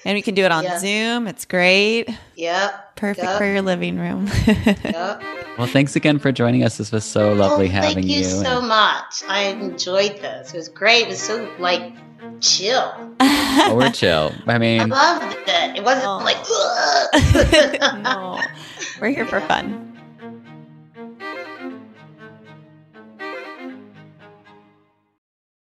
And 0.06 0.16
we 0.16 0.22
can 0.22 0.36
do 0.36 0.44
it 0.44 0.52
on 0.52 0.64
Yeah. 0.64 0.78
Zoom. 0.78 1.28
It's 1.28 1.46
great. 1.46 2.08
Yep. 2.36 2.96
Perfect 2.96 3.26
Yep. 3.26 3.38
for 3.40 3.46
your 3.46 3.62
living 3.64 3.98
room. 4.00 4.30
Yep. 4.48 5.24
Well, 5.60 5.68
thanks 5.68 5.98
again 5.98 6.20
for 6.20 6.32
joining 6.32 6.64
us. 6.64 6.78
This 6.78 6.90
was 6.90 7.04
so 7.04 7.34
lovely 7.34 7.68
Oh, 7.68 7.72
having 7.72 7.90
you. 7.90 7.94
thank 7.96 8.06
you, 8.06 8.18
you. 8.20 8.24
so 8.46 8.62
much. 8.62 9.22
I 9.28 9.48
enjoyed 9.50 10.16
this. 10.22 10.54
It 10.54 10.56
was 10.58 10.70
great. 10.70 11.02
It 11.02 11.08
was 11.10 11.20
so 11.22 11.54
like 11.60 11.92
chill. 12.40 12.94
Oh, 13.20 13.76
we're 13.76 13.92
chill. 13.92 14.34
I 14.48 14.58
mean, 14.58 14.80
I 14.82 14.84
mean, 14.86 14.90
loved 14.90 15.36
it. 15.48 15.78
It 15.78 15.84
wasn't 15.84 16.06
Oh. 16.08 16.18
like 16.24 16.38
no, 18.04 18.40
we're 19.02 19.10
here 19.10 19.26
for 19.26 19.42
fun. 19.42 19.89